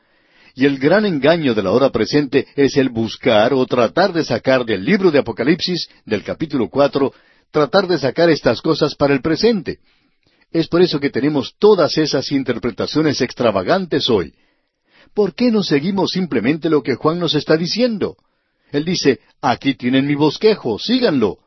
Y 0.55 0.65
el 0.65 0.79
gran 0.79 1.05
engaño 1.07 1.55
de 1.55 1.63
la 1.63 1.71
hora 1.71 1.91
presente 1.91 2.47
es 2.57 2.77
el 2.77 2.89
buscar 2.89 3.53
o 3.53 3.65
tratar 3.67 4.13
de 4.13 4.25
sacar 4.25 4.65
del 4.65 4.85
libro 4.85 5.11
de 5.11 5.21
Apocalipsis, 5.21 5.89
del 6.05 6.25
capítulo 6.25 6.69
cuatro, 6.69 7.13
tratar 7.51 7.87
de 7.87 7.99
sacar 7.99 8.31
estas 8.31 8.61
cosas 8.61 8.95
para 8.95 9.15
el 9.15 9.21
presente. 9.21 9.79
Es 10.51 10.69
por 10.69 10.81
eso 10.81 10.99
que 10.99 11.11
tenemos 11.11 11.55
todas 11.59 11.99
esas 11.99 12.33
interpretaciones 12.33 13.21
extravagantes 13.21 14.09
hoy. 14.09 14.35
¿Por 15.15 15.35
qué 15.35 15.51
no 15.51 15.63
seguimos 15.63 16.11
simplemente 16.13 16.71
lo 16.71 16.83
que 16.83 16.95
Juan 16.95 17.19
nos 17.19 17.35
está 17.35 17.57
diciendo? 17.57 18.17
Él 18.73 18.85
dice, 18.85 19.21
aquí 19.41 19.75
tienen 19.75 20.07
mi 20.07 20.15
bosquejo, 20.15 20.79
síganlo. 20.79 21.39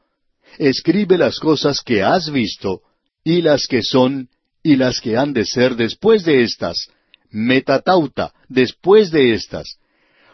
Escribe 0.57 1.17
las 1.17 1.39
cosas 1.39 1.81
que 1.81 2.03
has 2.03 2.31
visto, 2.31 2.81
y 3.23 3.41
las 3.41 3.67
que 3.67 3.83
son, 3.83 4.29
y 4.63 4.75
las 4.75 4.99
que 4.99 5.17
han 5.17 5.33
de 5.33 5.45
ser 5.45 5.75
después 5.75 6.23
de 6.23 6.43
estas. 6.43 6.89
Metatauta, 7.29 8.33
después 8.49 9.11
de 9.11 9.33
estas. 9.33 9.77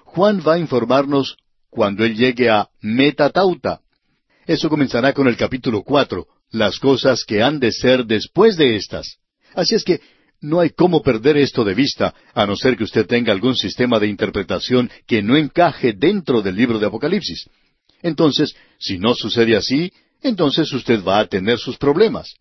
Juan 0.03 0.41
va 0.45 0.55
a 0.55 0.59
informarnos 0.59 1.37
cuando 1.69 2.03
él 2.03 2.15
llegue 2.15 2.49
a 2.49 2.69
Metatauta. 2.81 3.81
Eso 4.45 4.69
comenzará 4.69 5.13
con 5.13 5.27
el 5.27 5.37
capítulo 5.37 5.83
cuatro, 5.83 6.27
las 6.51 6.79
cosas 6.79 7.23
que 7.25 7.41
han 7.43 7.59
de 7.59 7.71
ser 7.71 8.05
después 8.05 8.57
de 8.57 8.75
estas. 8.75 9.17
Así 9.53 9.75
es 9.75 9.83
que 9.83 10.01
no 10.41 10.59
hay 10.59 10.69
cómo 10.69 11.01
perder 11.01 11.37
esto 11.37 11.63
de 11.63 11.73
vista, 11.73 12.13
a 12.33 12.45
no 12.45 12.55
ser 12.55 12.77
que 12.77 12.83
usted 12.83 13.05
tenga 13.07 13.33
algún 13.33 13.55
sistema 13.55 13.99
de 13.99 14.07
interpretación 14.07 14.89
que 15.07 15.21
no 15.21 15.35
encaje 15.35 15.93
dentro 15.93 16.41
del 16.41 16.55
libro 16.55 16.79
de 16.79 16.85
Apocalipsis. 16.85 17.49
Entonces, 18.01 18.55
si 18.77 18.99
no 18.99 19.15
sucede 19.15 19.55
así, 19.55 19.91
entonces 20.21 20.71
usted 20.73 21.03
va 21.03 21.19
a 21.19 21.27
tener 21.27 21.57
sus 21.57 21.77
problemas. 21.77 22.35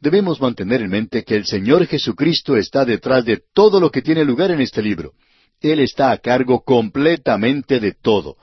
Debemos 0.00 0.40
mantener 0.40 0.80
en 0.80 0.90
mente 0.90 1.24
que 1.24 1.36
el 1.36 1.44
Señor 1.44 1.86
Jesucristo 1.86 2.56
está 2.56 2.86
detrás 2.86 3.24
de 3.26 3.42
todo 3.52 3.78
lo 3.78 3.90
que 3.90 4.00
tiene 4.00 4.24
lugar 4.24 4.50
en 4.50 4.62
este 4.62 4.82
libro. 4.82 5.12
Él 5.60 5.80
está 5.80 6.10
a 6.10 6.18
cargo 6.18 6.62
completamente 6.64 7.80
de 7.80 7.92
todo. 7.92 8.36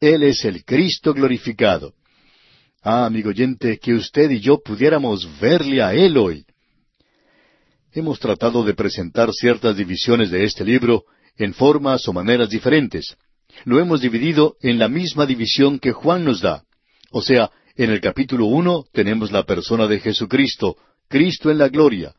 Él 0.00 0.22
es 0.22 0.44
el 0.44 0.64
Cristo 0.64 1.12
glorificado. 1.12 1.94
Ah, 2.82 3.04
amigo 3.04 3.28
oyente, 3.28 3.78
que 3.78 3.92
usted 3.92 4.30
y 4.30 4.40
yo 4.40 4.62
pudiéramos 4.62 5.28
verle 5.38 5.82
a 5.82 5.92
Él 5.92 6.16
hoy. 6.16 6.46
Hemos 7.92 8.18
tratado 8.18 8.64
de 8.64 8.72
presentar 8.72 9.30
ciertas 9.34 9.76
divisiones 9.76 10.30
de 10.30 10.44
este 10.44 10.64
libro 10.64 11.04
en 11.36 11.52
formas 11.52 12.08
o 12.08 12.14
maneras 12.14 12.48
diferentes. 12.48 13.16
Lo 13.64 13.80
hemos 13.80 14.00
dividido 14.00 14.56
en 14.62 14.78
la 14.78 14.88
misma 14.88 15.26
división 15.26 15.78
que 15.78 15.92
Juan 15.92 16.24
nos 16.24 16.40
da. 16.40 16.62
O 17.10 17.20
sea, 17.20 17.50
en 17.76 17.90
el 17.90 18.00
capítulo 18.00 18.46
uno 18.46 18.84
tenemos 18.92 19.30
la 19.30 19.44
persona 19.44 19.86
de 19.86 20.00
Jesucristo, 20.00 20.76
Cristo 21.06 21.50
en 21.50 21.58
la 21.58 21.68
gloria. 21.68 22.14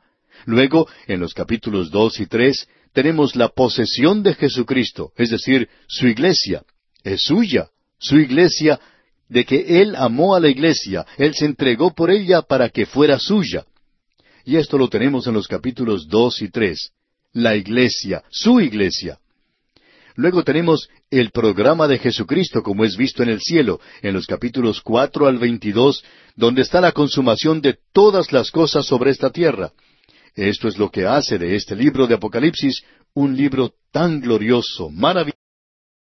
Luego, 0.45 0.87
en 1.07 1.21
los 1.21 1.33
capítulos 1.33 1.89
dos 1.89 2.19
y 2.19 2.27
tres, 2.27 2.67
tenemos 2.93 3.35
la 3.35 3.49
posesión 3.49 4.21
de 4.21 4.35
Jesucristo, 4.35 5.11
es 5.15 5.31
decir, 5.31 5.69
su 5.87 6.05
iglesia. 6.07 6.61
Es 7.03 7.21
suya. 7.23 7.69
Su 7.97 8.17
iglesia 8.17 8.79
de 9.31 9.45
que 9.45 9.81
Él 9.81 9.95
amó 9.95 10.35
a 10.35 10.41
la 10.41 10.49
iglesia, 10.49 11.05
Él 11.17 11.33
se 11.33 11.45
entregó 11.45 11.93
por 11.95 12.11
ella 12.11 12.41
para 12.41 12.67
que 12.67 12.85
fuera 12.85 13.17
suya. 13.17 13.65
Y 14.43 14.57
esto 14.57 14.77
lo 14.77 14.89
tenemos 14.89 15.25
en 15.25 15.33
los 15.33 15.47
capítulos 15.47 16.09
dos 16.09 16.41
y 16.41 16.49
tres. 16.49 16.91
La 17.31 17.55
iglesia, 17.55 18.23
su 18.29 18.59
iglesia. 18.59 19.19
Luego 20.15 20.43
tenemos 20.43 20.89
el 21.09 21.31
programa 21.31 21.87
de 21.87 21.97
Jesucristo 21.97 22.61
como 22.61 22.83
es 22.83 22.97
visto 22.97 23.23
en 23.23 23.29
el 23.29 23.39
cielo, 23.39 23.79
en 24.01 24.13
los 24.13 24.25
capítulos 24.27 24.81
cuatro 24.81 25.27
al 25.27 25.37
veintidós, 25.37 26.03
donde 26.35 26.63
está 26.63 26.81
la 26.81 26.91
consumación 26.91 27.61
de 27.61 27.77
todas 27.93 28.33
las 28.33 28.51
cosas 28.51 28.85
sobre 28.85 29.11
esta 29.11 29.29
tierra. 29.29 29.71
Esto 30.35 30.67
es 30.67 30.77
lo 30.77 30.91
que 30.91 31.05
hace 31.05 31.37
de 31.37 31.55
este 31.55 31.73
libro 31.77 32.05
de 32.05 32.15
Apocalipsis 32.15 32.83
un 33.13 33.37
libro 33.37 33.71
tan 33.93 34.19
glorioso, 34.19 34.89
maravilloso. 34.89 35.40